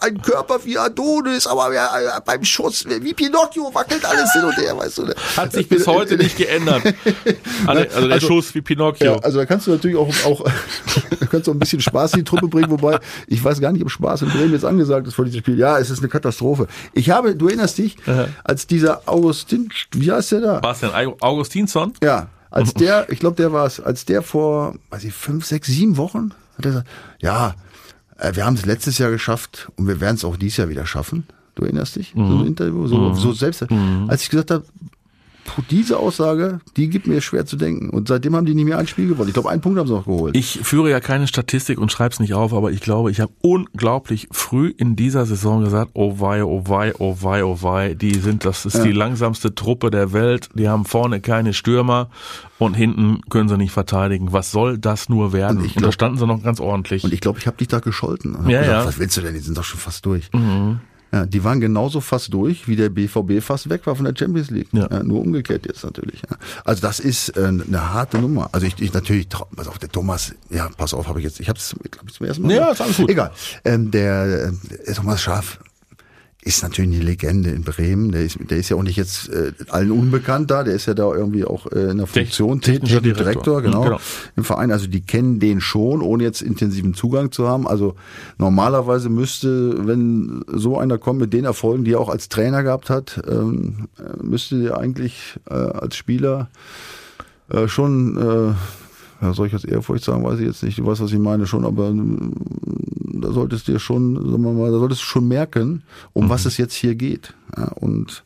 ein 0.00 0.20
Körper 0.20 0.58
wie 0.64 0.76
Adonis, 0.78 1.46
aber 1.46 1.70
beim 2.24 2.44
Schuss 2.44 2.84
wie 2.86 3.14
Pinocchio 3.14 3.70
wackelt 3.72 4.04
alles 4.04 4.32
hin 4.32 4.44
und 4.44 4.56
her, 4.56 4.76
weißt 4.76 4.98
du. 4.98 5.02
ne? 5.06 5.14
Hat 5.36 5.52
sich 5.52 5.68
bis 5.68 5.86
heute 5.86 6.16
nicht 6.16 6.36
geändert. 6.36 6.82
Also, 7.66 7.82
also 7.82 8.06
der 8.06 8.14
Also- 8.14 8.26
Schuss 8.26 8.54
wie 8.54 8.60
Pinocchio. 8.60 9.14
Ja, 9.14 9.18
also 9.18 9.38
da 9.38 9.46
kannst 9.46 9.66
du 9.66 9.72
natürlich 9.72 9.96
auch, 9.96 10.08
auch 10.24 10.44
kannst 11.30 11.46
du 11.46 11.50
auch 11.50 11.54
ein 11.56 11.58
bisschen 11.58 11.80
Spaß 11.80 12.12
in 12.14 12.20
die 12.20 12.24
Truppe 12.24 12.46
bringen, 12.48 12.70
wobei 12.70 12.98
ich 13.26 13.42
weiß 13.42 13.60
gar 13.60 13.72
nicht, 13.72 13.82
ob 13.82 13.90
Spaß 13.90 14.22
in 14.22 14.28
Bremen 14.30 14.52
jetzt 14.52 14.64
angesagt 14.64 15.06
ist 15.06 15.14
vor 15.14 15.24
diesem 15.24 15.40
Spiel. 15.40 15.58
Ja, 15.58 15.78
es 15.78 15.90
ist 15.90 15.98
eine 15.98 16.08
Katastrophe. 16.08 16.67
Ich 16.92 17.10
habe, 17.10 17.34
du 17.34 17.48
erinnerst 17.48 17.78
dich, 17.78 17.96
als 18.44 18.66
dieser 18.66 19.02
Augustin, 19.06 19.68
wie 19.92 20.10
heißt 20.10 20.32
der 20.32 20.40
da? 20.40 20.62
War 20.62 20.72
es 20.72 20.80
denn 20.80 20.90
Augustinsson? 20.90 21.92
Ja, 22.02 22.28
als 22.50 22.74
der, 22.74 23.10
ich 23.10 23.18
glaube, 23.18 23.36
der 23.36 23.52
war 23.52 23.66
es, 23.66 23.80
als 23.80 24.04
der 24.04 24.22
vor, 24.22 24.74
weiß 24.90 25.04
ich, 25.04 25.12
fünf, 25.12 25.44
sechs, 25.44 25.68
sieben 25.68 25.96
Wochen, 25.96 26.30
hat 26.56 26.64
er 26.64 26.70
gesagt, 26.70 26.88
ja, 27.20 27.54
äh, 28.18 28.34
wir 28.34 28.46
haben 28.46 28.54
es 28.54 28.64
letztes 28.64 28.98
Jahr 28.98 29.10
geschafft 29.10 29.70
und 29.76 29.86
wir 29.86 30.00
werden 30.00 30.16
es 30.16 30.24
auch 30.24 30.36
dieses 30.36 30.56
Jahr 30.56 30.68
wieder 30.68 30.86
schaffen. 30.86 31.26
Du 31.54 31.64
erinnerst 31.64 31.96
dich? 31.96 32.12
So 32.14 32.20
ein 32.20 32.46
Interview, 32.46 32.86
so, 32.86 33.12
so 33.14 33.32
selbst. 33.32 33.66
Als 34.06 34.22
ich 34.22 34.30
gesagt 34.30 34.52
habe, 34.52 34.64
diese 35.70 35.98
Aussage, 35.98 36.60
die 36.76 36.88
gibt 36.88 37.06
mir 37.06 37.20
schwer 37.20 37.46
zu 37.46 37.56
denken. 37.56 37.90
Und 37.90 38.08
seitdem 38.08 38.34
haben 38.36 38.46
die 38.46 38.54
nicht 38.54 38.64
mehr 38.64 38.78
ein 38.78 38.86
Spiel 38.86 39.08
gewonnen. 39.08 39.28
Ich 39.28 39.34
glaube, 39.34 39.50
einen 39.50 39.60
Punkt 39.60 39.78
haben 39.78 39.86
sie 39.86 39.92
noch 39.94 40.04
geholt. 40.06 40.36
Ich 40.36 40.60
führe 40.62 40.90
ja 40.90 41.00
keine 41.00 41.26
Statistik 41.26 41.78
und 41.78 41.90
schreibe 41.92 42.12
es 42.12 42.20
nicht 42.20 42.34
auf, 42.34 42.52
aber 42.52 42.70
ich 42.72 42.80
glaube, 42.80 43.10
ich 43.10 43.20
habe 43.20 43.32
unglaublich 43.40 44.28
früh 44.30 44.68
in 44.76 44.96
dieser 44.96 45.26
Saison 45.26 45.62
gesagt, 45.64 45.90
oh 45.94 46.20
wei, 46.20 46.44
oh 46.44 46.62
wei, 46.66 46.92
oh 46.98 47.16
wei, 47.20 47.44
oh 47.44 47.58
wei, 47.62 47.94
die 47.94 48.14
sind, 48.14 48.44
das 48.44 48.66
ist 48.66 48.82
die 48.82 48.92
langsamste 48.92 49.54
Truppe 49.54 49.90
der 49.90 50.12
Welt, 50.12 50.48
die 50.54 50.68
haben 50.68 50.84
vorne 50.84 51.20
keine 51.20 51.52
Stürmer 51.52 52.08
und 52.58 52.74
hinten 52.74 53.20
können 53.30 53.48
sie 53.48 53.56
nicht 53.56 53.72
verteidigen. 53.72 54.32
Was 54.32 54.50
soll 54.50 54.78
das 54.78 55.08
nur 55.08 55.32
werden? 55.32 55.58
Und 55.58 55.62
Und, 55.62 55.66
ich 55.66 55.74
da 55.74 55.80
glaub- 55.80 55.94
standen 55.94 56.18
sie 56.18 56.26
noch 56.26 56.42
ganz 56.42 56.60
ordentlich. 56.60 57.04
Und 57.04 57.12
ich 57.12 57.20
glaube, 57.20 57.38
ich 57.38 57.46
habe 57.46 57.56
dich 57.56 57.68
da 57.68 57.78
gescholten. 57.80 58.34
Und 58.34 58.48
Ja, 58.48 58.60
gesagt, 58.60 58.76
ja. 58.76 58.82
Mhm. 58.82 58.88
Was 58.88 58.98
willst 58.98 59.16
du 59.16 59.20
denn? 59.20 59.34
Die 59.34 59.40
sind 59.40 59.56
doch 59.56 59.64
schon 59.64 59.78
fast 59.80 60.04
durch. 60.06 60.28
Ja, 61.12 61.24
die 61.24 61.42
waren 61.42 61.60
genauso 61.60 62.00
fast 62.00 62.32
durch, 62.34 62.68
wie 62.68 62.76
der 62.76 62.90
BVB 62.90 63.40
fast 63.40 63.70
weg 63.70 63.86
war 63.86 63.96
von 63.96 64.04
der 64.04 64.14
Champions 64.16 64.50
League. 64.50 64.68
Ja. 64.72 64.88
Ja. 64.90 65.02
nur 65.02 65.20
umgekehrt 65.20 65.66
jetzt 65.66 65.82
natürlich. 65.84 66.22
Ja. 66.28 66.36
Also 66.64 66.82
das 66.82 67.00
ist 67.00 67.30
äh, 67.30 67.46
eine 67.46 67.92
harte 67.92 68.18
Nummer. 68.18 68.50
Also 68.52 68.66
ich, 68.66 68.80
ich 68.80 68.92
natürlich, 68.92 69.28
pass 69.28 69.68
auf, 69.68 69.78
der 69.78 69.90
Thomas, 69.90 70.34
ja, 70.50 70.68
pass 70.76 70.92
auf, 70.92 71.08
habe 71.08 71.20
ich 71.20 71.24
jetzt, 71.24 71.40
ich 71.40 71.48
habe 71.48 71.58
es, 71.58 71.74
glaube 71.90 72.08
ich, 72.08 72.14
zum 72.14 72.26
ersten 72.26 72.42
Mal. 72.42 72.52
Ja, 72.52 72.70
ist 72.70 72.80
alles 72.80 72.96
gut. 72.98 73.08
Egal. 73.10 73.32
Ähm, 73.64 73.90
der, 73.90 74.52
äh, 74.86 74.92
Thomas 74.92 75.20
Schaaf 75.22 75.58
ist 76.48 76.62
natürlich 76.62 76.96
eine 76.96 77.04
Legende 77.04 77.50
in 77.50 77.62
Bremen. 77.62 78.10
Der 78.10 78.24
ist, 78.24 78.38
der 78.48 78.56
ist 78.56 78.70
ja 78.70 78.76
auch 78.76 78.82
nicht 78.82 78.96
jetzt 78.96 79.28
äh, 79.28 79.52
allen 79.68 79.90
unbekannt 79.92 80.50
da. 80.50 80.64
Der 80.64 80.74
ist 80.74 80.86
ja 80.86 80.94
da 80.94 81.12
irgendwie 81.14 81.44
auch 81.44 81.70
äh, 81.70 81.90
in 81.90 81.98
der 81.98 82.06
Funktion 82.06 82.60
technischer 82.62 83.02
tätig, 83.02 83.18
Direktor. 83.18 83.60
Direktor, 83.60 83.62
genau, 83.62 83.82
Genau. 83.84 84.00
im 84.34 84.44
Verein. 84.44 84.72
Also 84.72 84.86
die 84.86 85.02
kennen 85.02 85.40
den 85.40 85.60
schon, 85.60 86.00
ohne 86.00 86.24
jetzt 86.24 86.40
intensiven 86.40 86.94
Zugang 86.94 87.32
zu 87.32 87.46
haben. 87.46 87.68
Also 87.68 87.96
normalerweise 88.38 89.10
müsste, 89.10 89.86
wenn 89.86 90.42
so 90.48 90.78
einer 90.78 90.96
kommt 90.96 91.20
mit 91.20 91.34
den 91.34 91.44
Erfolgen, 91.44 91.84
die 91.84 91.92
er 91.92 92.00
auch 92.00 92.08
als 92.08 92.30
Trainer 92.30 92.62
gehabt 92.62 92.88
hat, 92.88 93.20
ähm, 93.28 93.88
äh, 93.98 94.24
müsste 94.24 94.58
der 94.62 94.78
eigentlich 94.78 95.38
äh, 95.50 95.54
als 95.54 95.96
Spieler 95.96 96.48
äh, 97.50 97.68
schon, 97.68 98.16
äh, 98.16 99.24
ja, 99.24 99.34
soll 99.34 99.48
ich 99.48 99.52
jetzt 99.52 99.66
Ehrfurcht 99.66 100.02
sagen, 100.04 100.24
weiß 100.24 100.38
ich 100.40 100.46
jetzt 100.46 100.62
nicht, 100.62 100.78
du 100.78 100.86
weißt, 100.86 101.02
was 101.02 101.12
ich 101.12 101.18
meine 101.18 101.46
schon, 101.46 101.64
aber 101.66 101.92
da 103.20 103.32
solltest 103.32 103.68
du 103.68 103.72
dir 103.72 103.78
schon, 103.78 104.14
sagen 104.14 104.42
wir 104.42 104.52
mal, 104.52 104.70
da 104.70 104.78
solltest 104.78 105.02
du 105.02 105.06
schon 105.06 105.28
merken, 105.28 105.82
um 106.12 106.28
was 106.28 106.44
es 106.44 106.56
jetzt 106.56 106.74
hier 106.74 106.94
geht. 106.94 107.34
Ja, 107.56 107.68
und 107.72 108.24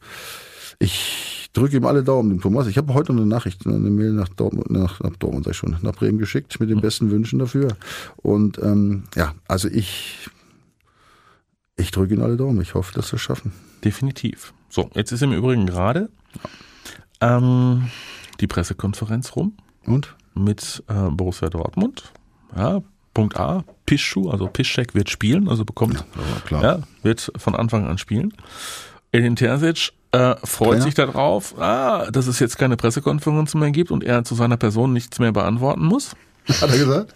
ich 0.78 1.50
drücke 1.52 1.76
ihm 1.76 1.84
alle 1.84 2.02
Daumen, 2.02 2.30
dem 2.30 2.40
Thomas. 2.40 2.66
Ich 2.66 2.76
habe 2.78 2.94
heute 2.94 3.12
eine 3.12 3.26
Nachricht, 3.26 3.66
eine 3.66 3.78
Mail 3.78 4.12
nach 4.12 4.28
Dortmund, 4.28 4.70
nach, 4.70 5.00
nach 5.00 5.16
Dortmund 5.16 5.44
sag 5.44 5.52
ich 5.52 5.56
schon, 5.56 5.76
nach 5.82 5.92
Bremen 5.92 6.18
geschickt 6.18 6.58
mit 6.60 6.70
den 6.70 6.80
besten 6.80 7.10
Wünschen 7.10 7.38
dafür. 7.38 7.76
Und 8.16 8.58
ähm, 8.58 9.04
ja, 9.14 9.34
also 9.48 9.68
ich, 9.68 10.28
ich 11.76 11.90
drücke 11.90 12.14
ihm 12.14 12.22
alle 12.22 12.36
Daumen. 12.36 12.60
Ich 12.60 12.74
hoffe, 12.74 12.94
dass 12.94 13.12
wir 13.12 13.16
es 13.16 13.22
schaffen. 13.22 13.52
Definitiv. 13.84 14.54
So, 14.68 14.90
jetzt 14.94 15.12
ist 15.12 15.22
im 15.22 15.32
Übrigen 15.32 15.66
gerade 15.66 16.08
ähm, 17.20 17.88
die 18.40 18.46
Pressekonferenz 18.46 19.36
rum 19.36 19.56
Und? 19.84 20.16
mit 20.34 20.82
äh, 20.88 21.10
Borussia 21.10 21.48
Dortmund. 21.48 22.12
Ja, 22.56 22.82
Punkt 23.14 23.36
A, 23.36 23.64
Pischschuh, 23.86 24.30
also 24.30 24.46
Piszczek 24.46 24.94
wird 24.94 25.10
spielen, 25.10 25.48
also 25.48 25.64
bekommt, 25.64 26.04
klar. 26.46 26.62
ja, 26.62 26.78
wird 27.02 27.32
von 27.36 27.54
Anfang 27.54 27.86
an 27.86 27.98
spielen. 27.98 28.32
Edin 29.12 29.36
Terzic 29.36 29.92
äh, 30.12 30.36
freut 30.44 30.70
Trainer? 30.70 30.82
sich 30.82 30.94
darauf, 30.94 31.58
ah, 31.58 32.10
dass 32.10 32.26
es 32.26 32.38
jetzt 32.38 32.58
keine 32.58 32.76
Pressekonferenz 32.76 33.54
mehr 33.54 33.70
gibt 33.70 33.90
und 33.90 34.04
er 34.04 34.24
zu 34.24 34.34
seiner 34.34 34.56
Person 34.56 34.92
nichts 34.92 35.18
mehr 35.18 35.32
beantworten 35.32 35.84
muss. 35.84 36.14
Hat 36.48 36.70
er 36.70 36.78
gesagt? 36.78 37.12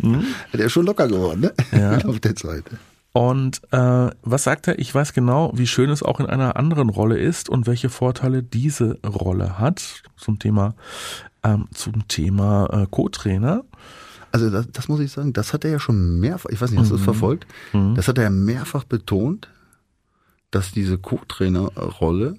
Der 0.52 0.66
ist 0.66 0.72
schon 0.72 0.86
locker 0.86 1.08
geworden, 1.08 1.40
ne? 1.40 1.52
Mhm. 1.72 1.78
Ja. 1.78 1.98
Auf 2.08 2.20
der 2.20 2.34
Seite. 2.36 2.78
Und 3.12 3.62
äh, 3.70 4.10
was 4.22 4.44
sagt 4.44 4.68
er? 4.68 4.78
Ich 4.78 4.94
weiß 4.94 5.14
genau, 5.14 5.50
wie 5.54 5.66
schön 5.66 5.88
es 5.88 6.02
auch 6.02 6.20
in 6.20 6.26
einer 6.26 6.56
anderen 6.56 6.90
Rolle 6.90 7.18
ist 7.18 7.48
und 7.48 7.66
welche 7.66 7.88
Vorteile 7.88 8.42
diese 8.42 8.98
Rolle 9.02 9.58
hat. 9.58 10.02
Zum 10.16 10.38
Thema, 10.38 10.74
ähm, 11.42 11.66
zum 11.72 12.08
Thema 12.08 12.68
äh, 12.70 12.86
Co-Trainer. 12.90 13.64
Also 14.36 14.50
das, 14.50 14.70
das 14.70 14.88
muss 14.88 15.00
ich 15.00 15.10
sagen, 15.10 15.32
das 15.32 15.54
hat 15.54 15.64
er 15.64 15.70
ja 15.70 15.80
schon 15.80 16.20
mehrfach, 16.20 16.50
ich 16.50 16.60
weiß 16.60 16.70
nicht, 16.70 16.80
hast 16.80 16.90
du 16.90 16.96
das 16.96 17.04
verfolgt? 17.04 17.46
Das 17.94 18.06
hat 18.06 18.18
er 18.18 18.24
ja 18.24 18.30
mehrfach 18.30 18.84
betont, 18.84 19.48
dass 20.50 20.72
diese 20.72 20.98
Co-Trainer-Rolle 20.98 22.36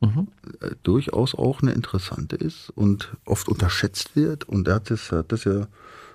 Mhm. 0.00 0.28
äh, 0.60 0.70
durchaus 0.82 1.34
auch 1.34 1.62
eine 1.62 1.72
interessante 1.72 2.36
ist 2.36 2.70
und 2.70 3.14
oft 3.24 3.48
unterschätzt 3.48 4.16
wird. 4.16 4.44
Und 4.44 4.68
er 4.68 4.74
hat 4.74 4.90
das, 4.90 5.12
hat 5.12 5.32
das 5.32 5.44
ja 5.44 5.66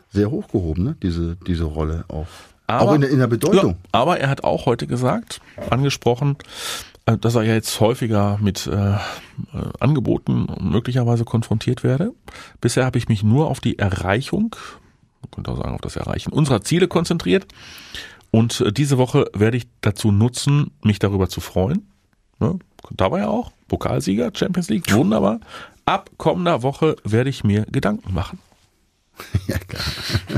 sehr 0.10 0.30
hochgehoben, 0.32 0.84
ne? 0.84 0.96
diese, 1.02 1.38
diese 1.48 1.64
Rolle 1.64 2.06
auch. 2.08 2.28
auch 2.68 2.94
in 2.94 3.02
der, 3.02 3.10
in 3.10 3.20
der 3.20 3.28
Bedeutung. 3.28 3.72
Ja, 3.72 4.00
aber 4.00 4.20
er 4.20 4.30
hat 4.30 4.44
auch 4.44 4.66
heute 4.66 4.86
gesagt, 4.86 5.42
angesprochen, 5.70 6.36
äh, 7.06 7.18
dass 7.18 7.36
er 7.36 7.44
ja 7.44 7.54
jetzt 7.54 7.80
häufiger 7.80 8.38
mit 8.42 8.68
äh, 8.68 8.94
äh, 8.94 8.98
Angeboten 9.80 10.48
möglicherweise 10.62 11.26
konfrontiert 11.26 11.84
werde. 11.84 12.14
Bisher 12.62 12.86
habe 12.86 12.98
ich 13.00 13.08
mich 13.08 13.24
nur 13.24 13.48
auf 13.50 13.60
die 13.60 13.80
Erreichung, 13.80 14.56
man 15.22 15.32
könnte 15.32 15.52
auch 15.52 15.58
sagen 15.58 15.76
auf 15.76 15.82
das 15.82 15.96
Erreichen 15.96 16.32
unserer 16.32 16.62
Ziele 16.62 16.88
konzentriert. 16.88 17.48
Und 18.32 18.62
äh, 18.62 18.72
diese 18.72 18.98
Woche 18.98 19.30
werde 19.34 19.58
ich 19.58 19.68
dazu 19.82 20.12
nutzen, 20.12 20.72
mich 20.84 21.00
darüber 21.00 21.30
zu 21.30 21.42
freuen. 21.42 21.88
Ne? 22.40 22.60
Da 22.92 23.12
war 23.12 23.20
ja 23.20 23.28
auch 23.28 23.52
Pokalsieger, 23.68 24.32
Champions 24.34 24.70
League, 24.70 24.92
wunderbar. 24.94 25.40
Ab 25.86 26.10
kommender 26.18 26.62
Woche 26.64 26.96
werde 27.04 27.30
ich 27.30 27.44
mir 27.44 27.66
Gedanken 27.72 28.14
machen. 28.14 28.40
Ja, 29.48 29.58
klar. 29.58 29.84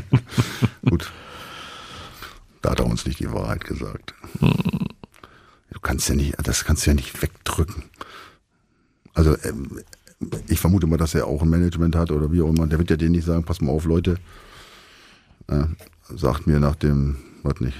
Gut. 0.89 1.11
Da 2.63 2.71
hat 2.71 2.79
er 2.79 2.87
uns 2.87 3.05
nicht 3.05 3.19
die 3.19 3.31
Wahrheit 3.31 3.63
gesagt. 3.63 4.15
Du 4.39 5.79
kannst 5.81 6.09
ja 6.09 6.15
nicht, 6.15 6.35
das 6.43 6.65
kannst 6.65 6.85
du 6.85 6.89
ja 6.89 6.95
nicht 6.95 7.21
wegdrücken. 7.21 7.83
Also, 9.13 9.35
ähm, 9.43 9.81
ich 10.47 10.59
vermute 10.59 10.87
mal, 10.87 10.97
dass 10.97 11.13
er 11.13 11.27
auch 11.27 11.41
ein 11.41 11.49
Management 11.49 11.95
hat 11.95 12.11
oder 12.11 12.31
wie 12.31 12.41
auch 12.41 12.49
immer. 12.49 12.65
Der 12.65 12.79
wird 12.79 12.89
ja 12.89 12.97
denen 12.97 13.11
nicht 13.11 13.25
sagen, 13.25 13.43
pass 13.43 13.61
mal 13.61 13.71
auf, 13.71 13.85
Leute, 13.85 14.17
äh, 15.51 16.15
sagt 16.15 16.47
mir 16.47 16.59
nach 16.59 16.75
dem, 16.75 17.17
was 17.43 17.59
nicht, 17.59 17.77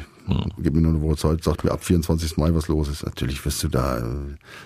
gib 0.62 0.74
mir 0.74 0.82
nur 0.82 0.92
eine 0.94 1.02
Woche 1.02 1.18
Zeit, 1.18 1.44
sagt 1.44 1.64
mir 1.64 1.72
ab 1.72 1.84
24. 1.84 2.38
Mai, 2.38 2.54
was 2.54 2.68
los 2.68 2.88
ist. 2.88 3.04
Natürlich 3.06 3.44
wirst 3.46 3.64
du 3.64 3.68
da, 3.68 3.98
äh, 3.98 4.02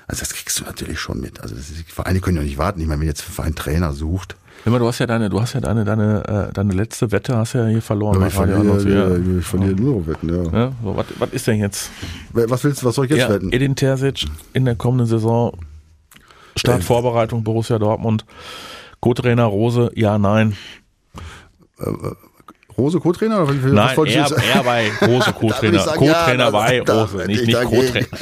also 0.07 0.19
das 0.19 0.33
kriegst 0.33 0.59
du 0.59 0.63
natürlich 0.63 0.99
schon 0.99 1.19
mit. 1.19 1.41
Also 1.41 1.55
das 1.55 1.69
ist, 1.69 1.91
Vereine 1.91 2.19
können 2.19 2.37
ja 2.37 2.43
nicht 2.43 2.57
warten. 2.57 2.79
Ich 2.81 2.87
meine, 2.87 3.01
wenn 3.01 3.07
jetzt 3.07 3.27
ein 3.27 3.31
Verein 3.33 3.55
Trainer 3.55 3.93
sucht, 3.93 4.35
Immer, 4.63 4.79
du 4.79 4.87
hast 4.87 4.97
ja 4.99 5.05
deine, 5.05 5.29
du 5.29 5.39
hast 5.39 5.53
ja 5.53 5.59
deine, 5.61 5.83
deine, 5.85 6.47
äh, 6.49 6.53
deine 6.53 6.73
letzte 6.73 7.11
Wette 7.11 7.37
hast 7.37 7.53
ja 7.53 7.67
hier 7.67 7.81
verloren. 7.83 8.19
bei 8.19 8.27
ich 8.27 8.33
verliere, 8.33 8.61
Annonceur. 8.61 9.19
ja, 9.19 9.37
ich 9.39 9.45
verliere 9.45 9.73
nur 9.75 10.07
Wetten, 10.07 10.29
ja. 10.29 10.43
Ja, 10.59 10.71
so, 10.81 10.95
was, 10.95 11.05
was 11.19 11.29
ist 11.33 11.45
denn 11.45 11.59
jetzt? 11.59 11.91
Was 12.31 12.63
willst 12.63 12.81
du, 12.81 12.87
was 12.87 12.95
soll 12.95 13.05
ich 13.05 13.11
jetzt 13.11 13.19
Ja, 13.19 13.29
wetten? 13.29 13.51
Edin 13.51 13.75
Terzic 13.75 14.25
in 14.53 14.65
der 14.65 14.75
kommenden 14.75 15.05
Saison, 15.05 15.55
Startvorbereitung 16.55 17.43
Borussia 17.43 17.77
Dortmund, 17.77 18.25
Co-Trainer 19.01 19.43
Rose, 19.43 19.91
ja, 19.93 20.17
nein. 20.17 20.55
Rose 22.77 22.99
Co-Trainer? 22.99 23.43
Oder 23.43 23.53
Nein, 23.53 23.97
er, 24.05 24.31
er 24.55 24.63
bei 24.63 24.91
Rose 25.01 25.31
Co-Trainer. 25.39 25.77
ja, 25.85 25.93
Co-Trainer 25.95 26.45
da- 26.45 26.51
bei 26.51 26.81
Rose, 26.81 27.25
nicht, 27.27 27.41
ich 27.41 27.47
nicht. 27.47 27.63
Co-Trainer. 27.63 28.07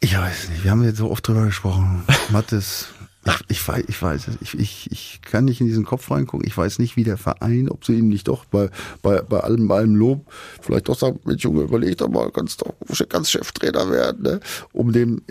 Ich 0.00 0.18
weiß 0.18 0.48
nicht, 0.48 0.64
wir 0.64 0.70
haben 0.72 0.82
jetzt 0.82 0.96
so 0.98 1.10
oft 1.10 1.26
drüber 1.26 1.44
gesprochen. 1.44 2.02
Mathis, 2.30 2.88
ich, 3.24 3.34
ich 3.50 3.68
weiß, 3.68 3.84
ich 3.86 4.02
weiß 4.02 4.26
es. 4.28 4.36
Ich, 4.40 4.58
ich, 4.58 4.88
ich 4.90 5.20
kann 5.22 5.44
nicht 5.44 5.60
in 5.60 5.68
diesen 5.68 5.84
Kopf 5.84 6.10
reingucken. 6.10 6.44
Ich 6.44 6.56
weiß 6.58 6.80
nicht, 6.80 6.96
wie 6.96 7.04
der 7.04 7.16
Verein, 7.16 7.68
ob 7.68 7.84
sie 7.84 7.94
ihm 7.94 8.08
nicht 8.08 8.26
doch 8.26 8.44
bei, 8.46 8.68
bei, 9.00 9.22
bei 9.22 9.38
allem, 9.38 9.68
bei 9.68 9.76
allem 9.76 9.94
Lob 9.94 10.26
vielleicht 10.60 10.88
doch 10.88 10.98
sagen, 10.98 11.20
Mensch 11.24 11.44
Junge, 11.44 11.62
überleg 11.62 11.96
doch 11.98 12.08
mal, 12.08 12.32
kannst 12.32 12.62
doch 12.62 12.74
ganz 13.08 13.30
Cheftrainer 13.30 13.88
werden, 13.92 14.22
ne? 14.22 14.40
Um 14.72 14.92
dem 14.92 15.22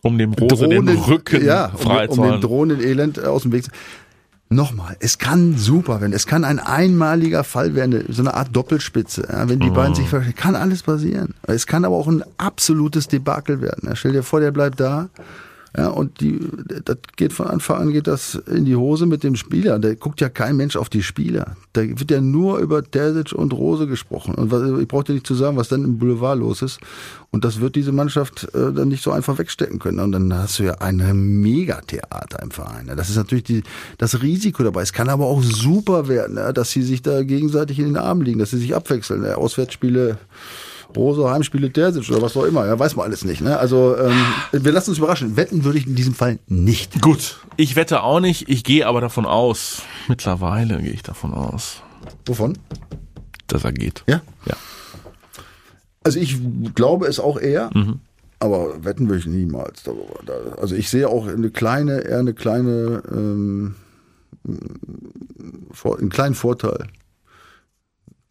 Um 0.00 0.16
dem 0.16 0.32
Rose 0.32 0.66
den 0.66 0.88
Rücken 0.88 1.44
ja, 1.44 1.66
um, 1.66 1.72
um 1.74 1.80
dem 1.82 1.90
halten. 2.24 2.40
drohenden 2.40 2.80
Elend 2.80 3.22
aus 3.22 3.42
dem 3.42 3.52
Weg 3.52 3.64
zu 3.64 3.70
Nochmal, 4.54 4.96
es 5.00 5.18
kann 5.18 5.56
super 5.56 6.00
werden. 6.00 6.12
Es 6.12 6.26
kann 6.26 6.44
ein 6.44 6.58
einmaliger 6.58 7.44
Fall 7.44 7.74
werden, 7.74 8.04
so 8.08 8.22
eine 8.22 8.34
Art 8.34 8.48
Doppelspitze. 8.54 9.26
Ja, 9.30 9.48
wenn 9.48 9.60
die 9.60 9.70
Mhm. 9.70 9.74
beiden 9.74 9.94
sich 9.94 10.08
verstehen, 10.08 10.34
kann 10.34 10.54
alles 10.56 10.82
passieren. 10.82 11.34
Es 11.42 11.66
kann 11.66 11.84
aber 11.84 11.96
auch 11.96 12.08
ein 12.08 12.22
absolutes 12.38 13.08
Debakel 13.08 13.60
werden. 13.60 13.88
Ja, 13.88 13.96
stell 13.96 14.12
dir 14.12 14.22
vor, 14.22 14.40
der 14.40 14.50
bleibt 14.50 14.80
da. 14.80 15.08
Ja, 15.76 15.88
und 15.88 16.20
die, 16.20 16.38
das 16.84 16.98
geht 17.16 17.32
von 17.32 17.46
Anfang 17.46 17.80
an 17.80 17.92
geht 17.92 18.06
das 18.06 18.34
in 18.34 18.66
die 18.66 18.76
Hose 18.76 19.06
mit 19.06 19.22
dem 19.22 19.36
Spieler. 19.36 19.78
Da 19.78 19.94
guckt 19.94 20.20
ja 20.20 20.28
kein 20.28 20.56
Mensch 20.56 20.76
auf 20.76 20.90
die 20.90 21.02
Spieler. 21.02 21.56
Da 21.72 21.82
wird 21.82 22.10
ja 22.10 22.20
nur 22.20 22.58
über 22.58 22.84
Terzic 22.84 23.32
und 23.32 23.54
Rose 23.54 23.86
gesprochen. 23.86 24.34
Und 24.34 24.50
was, 24.50 24.78
ich 24.78 24.86
brauche 24.86 25.04
dir 25.04 25.14
nicht 25.14 25.26
zu 25.26 25.34
sagen, 25.34 25.56
was 25.56 25.68
dann 25.68 25.84
im 25.84 25.98
Boulevard 25.98 26.38
los 26.38 26.60
ist. 26.60 26.78
Und 27.30 27.46
das 27.46 27.60
wird 27.60 27.74
diese 27.74 27.92
Mannschaft 27.92 28.54
äh, 28.54 28.72
dann 28.72 28.88
nicht 28.88 29.02
so 29.02 29.12
einfach 29.12 29.38
wegstecken 29.38 29.78
können. 29.78 30.00
Und 30.00 30.12
dann 30.12 30.34
hast 30.34 30.58
du 30.58 30.64
ja 30.64 30.74
ein 30.74 31.40
Megatheater 31.40 32.42
im 32.42 32.50
Verein. 32.50 32.90
Das 32.94 33.08
ist 33.08 33.16
natürlich 33.16 33.44
die, 33.44 33.62
das 33.96 34.20
Risiko 34.20 34.62
dabei. 34.62 34.82
Es 34.82 34.92
kann 34.92 35.08
aber 35.08 35.24
auch 35.24 35.42
super 35.42 36.06
werden, 36.06 36.36
ja, 36.36 36.52
dass 36.52 36.70
sie 36.70 36.82
sich 36.82 37.00
da 37.00 37.22
gegenseitig 37.22 37.78
in 37.78 37.86
den 37.86 37.96
Armen 37.96 38.22
liegen, 38.22 38.38
dass 38.38 38.50
sie 38.50 38.58
sich 38.58 38.74
abwechseln. 38.74 39.24
Auswärtsspiele 39.24 40.18
Rose, 40.96 41.28
Heimspiele 41.30 41.72
Terzic 41.72 42.08
oder 42.10 42.22
was 42.22 42.36
auch 42.36 42.44
immer. 42.44 42.66
Ja, 42.66 42.78
weiß 42.78 42.96
man 42.96 43.06
alles 43.06 43.24
nicht. 43.24 43.40
Ne? 43.40 43.58
Also 43.58 43.96
ähm, 43.96 44.14
wir 44.52 44.72
lassen 44.72 44.90
uns 44.90 44.98
überraschen. 44.98 45.36
Wetten 45.36 45.64
würde 45.64 45.78
ich 45.78 45.86
in 45.86 45.94
diesem 45.94 46.14
Fall 46.14 46.38
nicht. 46.48 47.00
Gut, 47.00 47.38
ich 47.56 47.76
wette 47.76 48.02
auch 48.02 48.20
nicht, 48.20 48.48
ich 48.48 48.64
gehe 48.64 48.86
aber 48.86 49.00
davon 49.00 49.26
aus, 49.26 49.82
mittlerweile 50.08 50.80
gehe 50.82 50.92
ich 50.92 51.02
davon 51.02 51.32
aus, 51.32 51.82
Wovon? 52.26 52.58
dass 53.48 53.64
er 53.64 53.72
geht. 53.72 54.04
Ja. 54.06 54.22
Ja. 54.46 54.56
Also 56.04 56.18
ich 56.18 56.38
glaube 56.74 57.06
es 57.06 57.20
auch 57.20 57.38
eher, 57.38 57.70
Mhm. 57.74 58.00
aber 58.40 58.84
wetten 58.84 59.08
würde 59.08 59.20
ich 59.20 59.26
niemals 59.26 59.82
darüber. 59.84 60.18
Da- 60.26 60.60
Also 60.60 60.74
ich 60.74 60.90
sehe 60.90 61.08
auch 61.08 61.26
eine 61.28 61.50
kleine, 61.50 62.00
eher 62.00 62.18
eine 62.18 62.34
kleine, 62.34 63.02
ähm, 63.10 63.76
einen 65.84 66.10
kleinen 66.10 66.34
Vorteil 66.34 66.86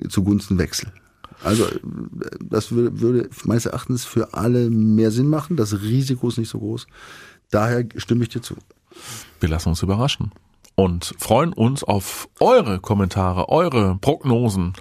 zugunsten 0.10 0.58
Wechsel. 0.58 0.92
Also 1.44 1.66
äh, 1.66 1.80
das 2.40 2.72
würde, 2.72 3.00
würde 3.00 3.30
meines 3.46 3.66
Erachtens 3.66 4.06
für 4.06 4.34
alle 4.34 4.70
mehr 4.70 5.12
Sinn 5.12 5.28
machen. 5.28 5.58
Das 5.58 5.82
Risiko 5.82 6.28
ist 6.28 6.38
nicht 6.38 6.50
so 6.50 6.60
groß. 6.60 6.88
Daher 7.50 7.86
stimme 7.98 8.24
ich 8.24 8.30
dir 8.30 8.42
zu. 8.42 8.56
Wir 9.40 9.50
lassen 9.50 9.70
uns 9.70 9.82
überraschen 9.82 10.32
und 10.76 11.14
freuen 11.18 11.54
uns 11.54 11.84
auf 11.84 12.30
eure 12.40 12.80
Kommentare, 12.80 13.50
eure 13.50 13.98
Prognosen. 14.00 14.74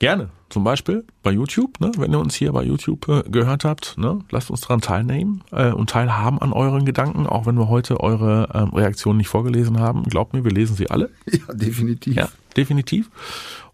Gerne, 0.00 0.28
zum 0.48 0.62
Beispiel 0.62 1.04
bei 1.24 1.32
YouTube, 1.32 1.80
ne, 1.80 1.90
wenn 1.96 2.12
ihr 2.12 2.20
uns 2.20 2.36
hier 2.36 2.52
bei 2.52 2.62
YouTube 2.62 3.08
äh, 3.08 3.24
gehört 3.28 3.64
habt, 3.64 3.98
ne, 3.98 4.20
lasst 4.30 4.48
uns 4.48 4.60
daran 4.60 4.80
teilnehmen 4.80 5.42
äh, 5.50 5.72
und 5.72 5.90
teilhaben 5.90 6.40
an 6.40 6.52
euren 6.52 6.84
Gedanken, 6.84 7.26
auch 7.26 7.46
wenn 7.46 7.56
wir 7.58 7.68
heute 7.68 7.98
eure 7.98 8.48
ähm, 8.54 8.68
Reaktionen 8.74 9.16
nicht 9.18 9.26
vorgelesen 9.28 9.80
haben. 9.80 10.04
Glaubt 10.04 10.34
mir, 10.34 10.44
wir 10.44 10.52
lesen 10.52 10.76
sie 10.76 10.88
alle. 10.88 11.10
Ja, 11.32 11.52
definitiv. 11.52 12.14
Ja, 12.14 12.28
definitiv. 12.56 13.10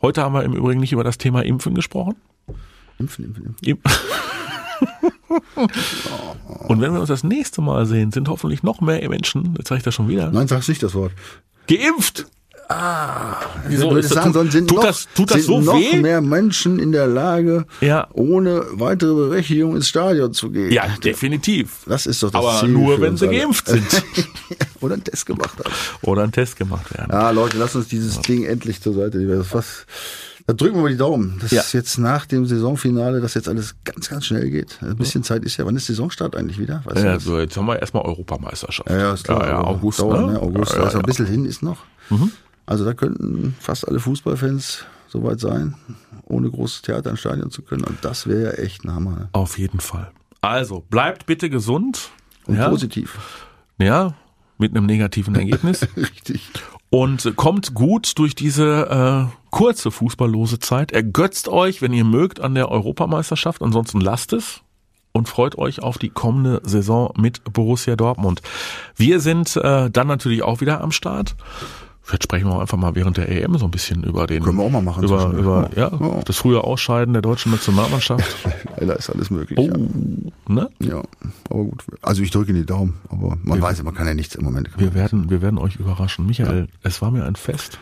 Heute 0.01 0.23
haben 0.23 0.33
wir 0.35 0.45
im 0.45 0.55
Übrigen 0.55 0.81
nicht 0.81 0.93
über 0.93 1.05
das 1.05 1.19
Thema 1.19 1.45
Impfen 1.45 1.75
gesprochen. 1.75 2.15
Impfen, 2.99 3.27
impfen, 3.27 3.45
impfen. 3.45 3.69
Im- 3.69 3.79
Und 6.69 6.81
wenn 6.81 6.93
wir 6.93 7.01
uns 7.01 7.09
das 7.09 7.25
nächste 7.25 7.61
Mal 7.61 7.87
sehen, 7.87 8.13
sind 8.13 8.29
hoffentlich 8.29 8.63
noch 8.63 8.81
mehr 8.81 9.07
Menschen, 9.11 9.55
jetzt 9.59 9.69
sage 9.69 9.79
ich 9.79 9.85
das 9.85 9.95
schon 9.95 10.09
wieder, 10.09 10.31
Nein, 10.31 10.49
sag's 10.49 10.69
nicht 10.69 10.83
das 10.83 10.95
Wort. 10.95 11.13
geimpft. 11.69 12.27
Wieso 13.69 13.89
würde 13.91 14.01
ist 14.01 14.07
ich 14.07 14.13
das, 14.15 14.25
sagen, 14.25 14.33
tut, 14.33 14.53
sind 14.53 14.69
tut 14.69 14.79
noch, 14.79 14.85
das, 14.87 15.09
tut 15.15 15.31
das 15.31 15.45
so 15.45 15.61
noch 15.61 15.75
weh? 15.79 15.97
mehr 15.97 16.21
Menschen 16.21 16.79
in 16.79 16.93
der 16.93 17.07
Lage, 17.07 17.67
Ja. 17.81 18.09
ohne 18.13 18.65
weitere 18.73 19.15
Berechtigung 19.15 19.77
ins 19.77 19.89
Stadion 19.89 20.33
zu 20.33 20.51
gehen. 20.51 20.73
Ja, 20.73 20.85
definitiv. 21.03 21.81
Das 21.87 22.07
ist 22.07 22.23
doch 22.23 22.31
das 22.31 22.39
Aber 22.45 22.61
Ziel 22.61 22.69
nur, 22.71 23.01
wenn 23.01 23.17
sie 23.17 23.29
alle. 23.29 23.39
geimpft 23.39 23.69
sind. 23.69 23.85
Oder 24.81 24.95
einen 24.95 25.05
Test 25.05 25.27
gemacht 25.27 25.59
haben. 25.59 25.73
Oder 26.03 26.23
ein 26.23 26.33
Test 26.33 26.57
gemacht 26.57 26.93
werden. 26.97 27.11
Ja, 27.13 27.31
Leute, 27.31 27.59
lasst 27.59 27.77
uns 27.77 27.89
dieses 27.89 28.21
Ding 28.21 28.45
endlich 28.45 28.81
zur 28.83 28.95
Seite. 28.95 29.25
Das 29.27 29.53
was, 29.55 29.87
da 30.47 30.53
drücken 30.53 30.77
wir 30.77 30.83
mal 30.83 30.91
die 30.91 30.97
Daumen, 30.97 31.39
dass 31.41 31.51
Ja. 31.53 31.63
jetzt 31.73 31.99
nach 31.99 32.27
dem 32.27 32.45
Saisonfinale, 32.47 33.21
dass 33.21 33.35
jetzt 33.35 33.49
alles 33.49 33.75
ganz, 33.85 34.09
ganz 34.11 34.27
schnell 34.27 34.51
geht. 34.51 34.79
Ein 34.83 34.97
bisschen 34.97 35.23
Zeit 35.23 35.43
ist 35.45 35.57
ja. 35.57 35.65
Wann 35.67 35.77
ist 35.77 35.87
Saisonstart 35.87 36.37
eigentlich 36.37 36.59
wieder? 36.59 36.83
Weißt 36.85 37.05
Ja, 37.05 37.19
so, 37.19 37.39
jetzt 37.39 37.57
haben 37.57 37.67
wir 37.67 37.79
erstmal 37.81 38.05
Europameisterschaft. 38.05 38.89
Ja, 38.91 38.99
ja, 38.99 39.15
ist 39.15 39.25
klar. 39.25 39.41
Ja, 39.43 39.49
ja, 39.49 39.61
August, 39.65 40.01
dauert, 40.01 40.27
ne? 40.27 40.33
ne? 40.33 40.41
August, 40.43 40.73
ist 40.75 40.95
ein 40.97 41.03
bisschen 41.03 41.27
hin, 41.27 41.45
ist 41.47 41.63
noch. 41.63 41.79
Also 42.67 42.85
da 42.85 42.95
könnten 42.95 43.55
fast 43.61 43.87
alle 43.87 44.01
Fußballfans 44.01 44.85
soweit 45.09 45.41
sein, 45.41 45.75
ohne 46.25 46.51
großes 46.51 46.83
Theater 46.83 47.11
ins 47.11 47.21
Stadion 47.21 47.51
zu 47.51 47.63
können. 47.63 47.85
Und 47.85 48.05
das 48.05 48.27
wäre 48.27 48.43
ja 48.43 48.51
echt 48.63 48.85
ein 48.85 48.93
Hammer. 48.93 49.11
Ne? 49.11 49.29
Auf 49.33 49.59
jeden 49.59 49.81
Fall. 49.81 50.11
Also, 50.41 50.85
bleibt 50.91 51.27
bitte 51.27 51.49
gesund. 51.49 52.11
Und 52.47 52.57
ja, 52.57 52.69
positiv. 52.69 53.19
ja, 53.79 54.15
mit 54.59 54.77
einem 54.77 54.87
negativen 54.87 55.35
Ergebnis. 55.35 55.87
Richtig. 55.97 56.51
und 56.91 57.37
kommt 57.37 57.75
gut 57.75 58.19
durch 58.19 58.35
diese 58.35 59.31
äh, 59.31 59.37
kurze 59.51 59.91
fußballlose 59.91 60.59
Zeit. 60.59 60.93
Ergötzt 60.93 61.49
euch, 61.49 61.81
wenn 61.81 61.93
ihr 61.93 62.05
mögt, 62.05 62.41
an 62.41 62.55
der 62.55 62.71
Europameisterschaft. 62.71 63.63
Ansonsten 63.63 64.01
lasst 64.01 64.33
es 64.33 64.61
und 65.13 65.29
freut 65.29 65.57
euch 65.57 65.83
auf 65.83 65.97
die 65.97 66.11
kommende 66.11 66.61
Saison 66.65 67.15
mit 67.17 67.43
Borussia 67.45 67.97
Dortmund. 67.97 68.43
Wir 68.97 69.21
sind 69.21 69.57
äh, 69.57 69.91
dann 69.91 70.07
natürlich 70.09 70.43
auch 70.43 70.61
wieder 70.61 70.81
am 70.81 70.93
Start. 70.93 71.37
Vielleicht 72.07 72.25
sprechen 72.25 72.47
wir 72.49 72.57
auch 72.57 72.61
einfach 72.61 72.77
mal 72.77 72.95
während 72.95 73.17
der 73.17 73.31
EM 73.31 73.57
so 73.57 73.65
ein 73.65 73.71
bisschen 73.71 74.05
über 74.05 74.27
den 74.27 74.43
Können 74.43 74.59
wir 74.59 74.65
auch 74.65 74.71
mal 74.71 74.83
machen 74.83 75.03
über, 75.05 75.31
über 75.31 75.71
ja, 75.75 75.91
Ja. 75.91 76.21
das 76.27 76.37
frühe 76.37 76.63
Ausscheiden 76.63 77.15
der 77.15 77.23
deutschen 77.23 77.51
Nationalmannschaft. 77.51 78.37
Leider 78.79 78.97
ist 78.99 79.09
alles 79.09 79.31
möglich. 79.31 79.59
Oh, 79.59 79.63
Ja. 79.69 79.75
ne? 80.55 80.71
ja, 80.81 81.03
aber 81.49 81.65
gut. 81.65 81.83
Also 82.03 82.23
ich 82.23 82.31
drücke 82.31 82.53
die 82.53 82.67
Daumen, 82.67 82.95
aber 83.09 83.39
man 83.43 83.61
weiß 83.63 83.79
ja, 83.79 83.85
man 83.85 83.95
kann 83.95 84.07
ja 84.07 84.13
nichts 84.13 84.35
im 84.35 84.45
Moment. 84.45 84.69
Wir 84.77 84.93
werden, 84.93 85.31
wir 85.31 85.41
werden 85.41 85.59
euch 85.59 85.77
überraschen. 85.77 86.27
Michael, 86.27 86.69
es 86.83 87.01
war 87.01 87.11
mir 87.11 87.25
ein 87.25 87.37
Fest. 87.37 87.79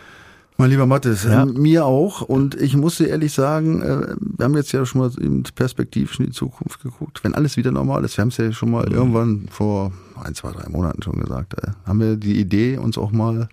Mein 0.58 0.70
lieber 0.70 0.86
Mathis, 0.86 1.24
Ja. 1.24 1.42
äh, 1.42 1.46
mir 1.46 1.84
auch. 1.86 2.20
Und 2.20 2.54
ich 2.60 2.76
muss 2.76 2.96
dir 2.96 3.08
ehrlich 3.08 3.32
sagen, 3.32 3.82
äh, 3.82 4.14
wir 4.20 4.44
haben 4.44 4.54
jetzt 4.56 4.70
ja 4.72 4.84
schon 4.86 5.00
mal 5.00 5.10
eben 5.20 5.42
perspektivisch 5.54 6.20
in 6.20 6.26
die 6.26 6.32
Zukunft 6.32 6.82
geguckt. 6.82 7.24
Wenn 7.24 7.34
alles 7.34 7.56
wieder 7.56 7.70
normal 7.72 8.04
ist, 8.04 8.16
wir 8.16 8.22
haben 8.22 8.28
es 8.28 8.36
ja 8.36 8.52
schon 8.52 8.70
mal 8.70 8.86
Mhm. 8.86 8.94
irgendwann 8.94 9.48
vor 9.50 9.92
ein, 10.22 10.34
zwei, 10.34 10.52
drei 10.52 10.68
Monaten 10.68 11.02
schon 11.02 11.18
gesagt, 11.18 11.54
äh, 11.54 11.70
haben 11.86 11.98
wir 12.00 12.16
die 12.16 12.38
Idee, 12.38 12.76
uns 12.76 12.96
auch 12.98 13.10
mal 13.12 13.48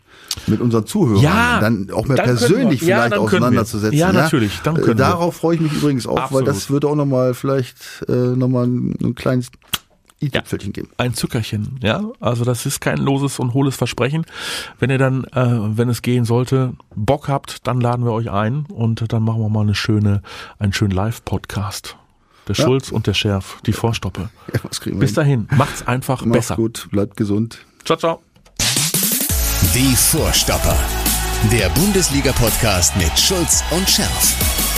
mit 0.45 0.59
unseren 0.61 0.85
Zuhörern 0.85 1.23
Ja, 1.23 1.59
dann 1.61 1.89
auch 1.91 2.05
mehr 2.05 2.17
dann 2.17 2.25
persönlich 2.27 2.81
wir. 2.81 2.89
Ja, 2.89 2.97
vielleicht 3.03 3.17
auseinanderzusetzen. 3.17 3.97
Ja, 3.97 4.11
natürlich, 4.11 4.59
dann 4.63 4.75
Äh, 4.75 4.81
können. 4.81 4.97
Darauf 4.97 5.37
freue 5.37 5.55
ich 5.55 5.61
mich 5.61 5.73
übrigens 5.73 6.05
auch, 6.05 6.31
weil 6.31 6.43
das 6.43 6.57
Absolut. 6.57 6.83
wird 6.83 6.91
auch 6.91 6.95
nochmal 6.95 7.33
vielleicht 7.33 7.77
äh, 8.07 8.13
nochmal 8.35 8.67
ein, 8.67 8.93
ein 9.01 9.15
kleines 9.15 9.49
i-Tüpfelchen 10.22 10.74
geben. 10.74 10.89
ein 10.97 11.13
Zuckerchen, 11.13 11.80
ja. 11.82 12.03
Also 12.20 12.43
das 12.45 12.65
ist 12.65 12.82
kein 12.82 12.97
loses 12.97 13.39
und 13.39 13.53
hohles 13.53 13.76
Versprechen. 13.76 14.26
Wenn 14.80 14.89
ihr 14.89 14.97
dann, 14.97 15.24
äh, 15.26 15.78
wenn 15.78 15.88
es 15.89 16.01
gehen 16.01 16.26
sollte, 16.26 16.74
Bock 16.95 17.28
habt, 17.30 17.65
dann 17.67 17.80
laden 17.80 18.03
wir 18.05 18.11
euch 18.11 18.30
ein 18.30 18.65
und 18.74 19.11
dann 19.13 19.24
machen 19.24 19.41
wir 19.41 19.49
mal 19.49 19.61
eine 19.61 19.76
schöne, 19.76 20.22
einen 20.59 20.74
schönen 20.74 20.91
Live-Podcast. 20.91 21.95
Der 22.47 22.55
Ja. 22.55 22.65
Schulz 22.65 22.91
und 22.91 23.05
der 23.07 23.13
Schärf, 23.13 23.59
die 23.65 23.74
Vorstoppe. 23.74 24.30
Ja, 24.53 24.59
was 24.63 24.82
kriegen 24.82 24.95
wir 24.97 25.01
Bis 25.01 25.11
hin? 25.11 25.15
dahin, 25.15 25.47
macht's 25.55 25.88
einfach 25.88 26.26
Macht's 26.26 26.47
besser. 26.47 26.55
gut, 26.55 26.88
bleibt 26.91 27.15
gesund. 27.15 27.59
Ciao, 27.86 27.97
ciao. 27.97 28.22
Die 29.76 29.95
Vorstopper. 29.95 30.76
Der 31.51 31.70
Bundesliga-Podcast 31.70 32.97
mit 32.97 33.17
Schulz 33.17 33.63
und 33.72 33.88
Scherf. 33.89 34.59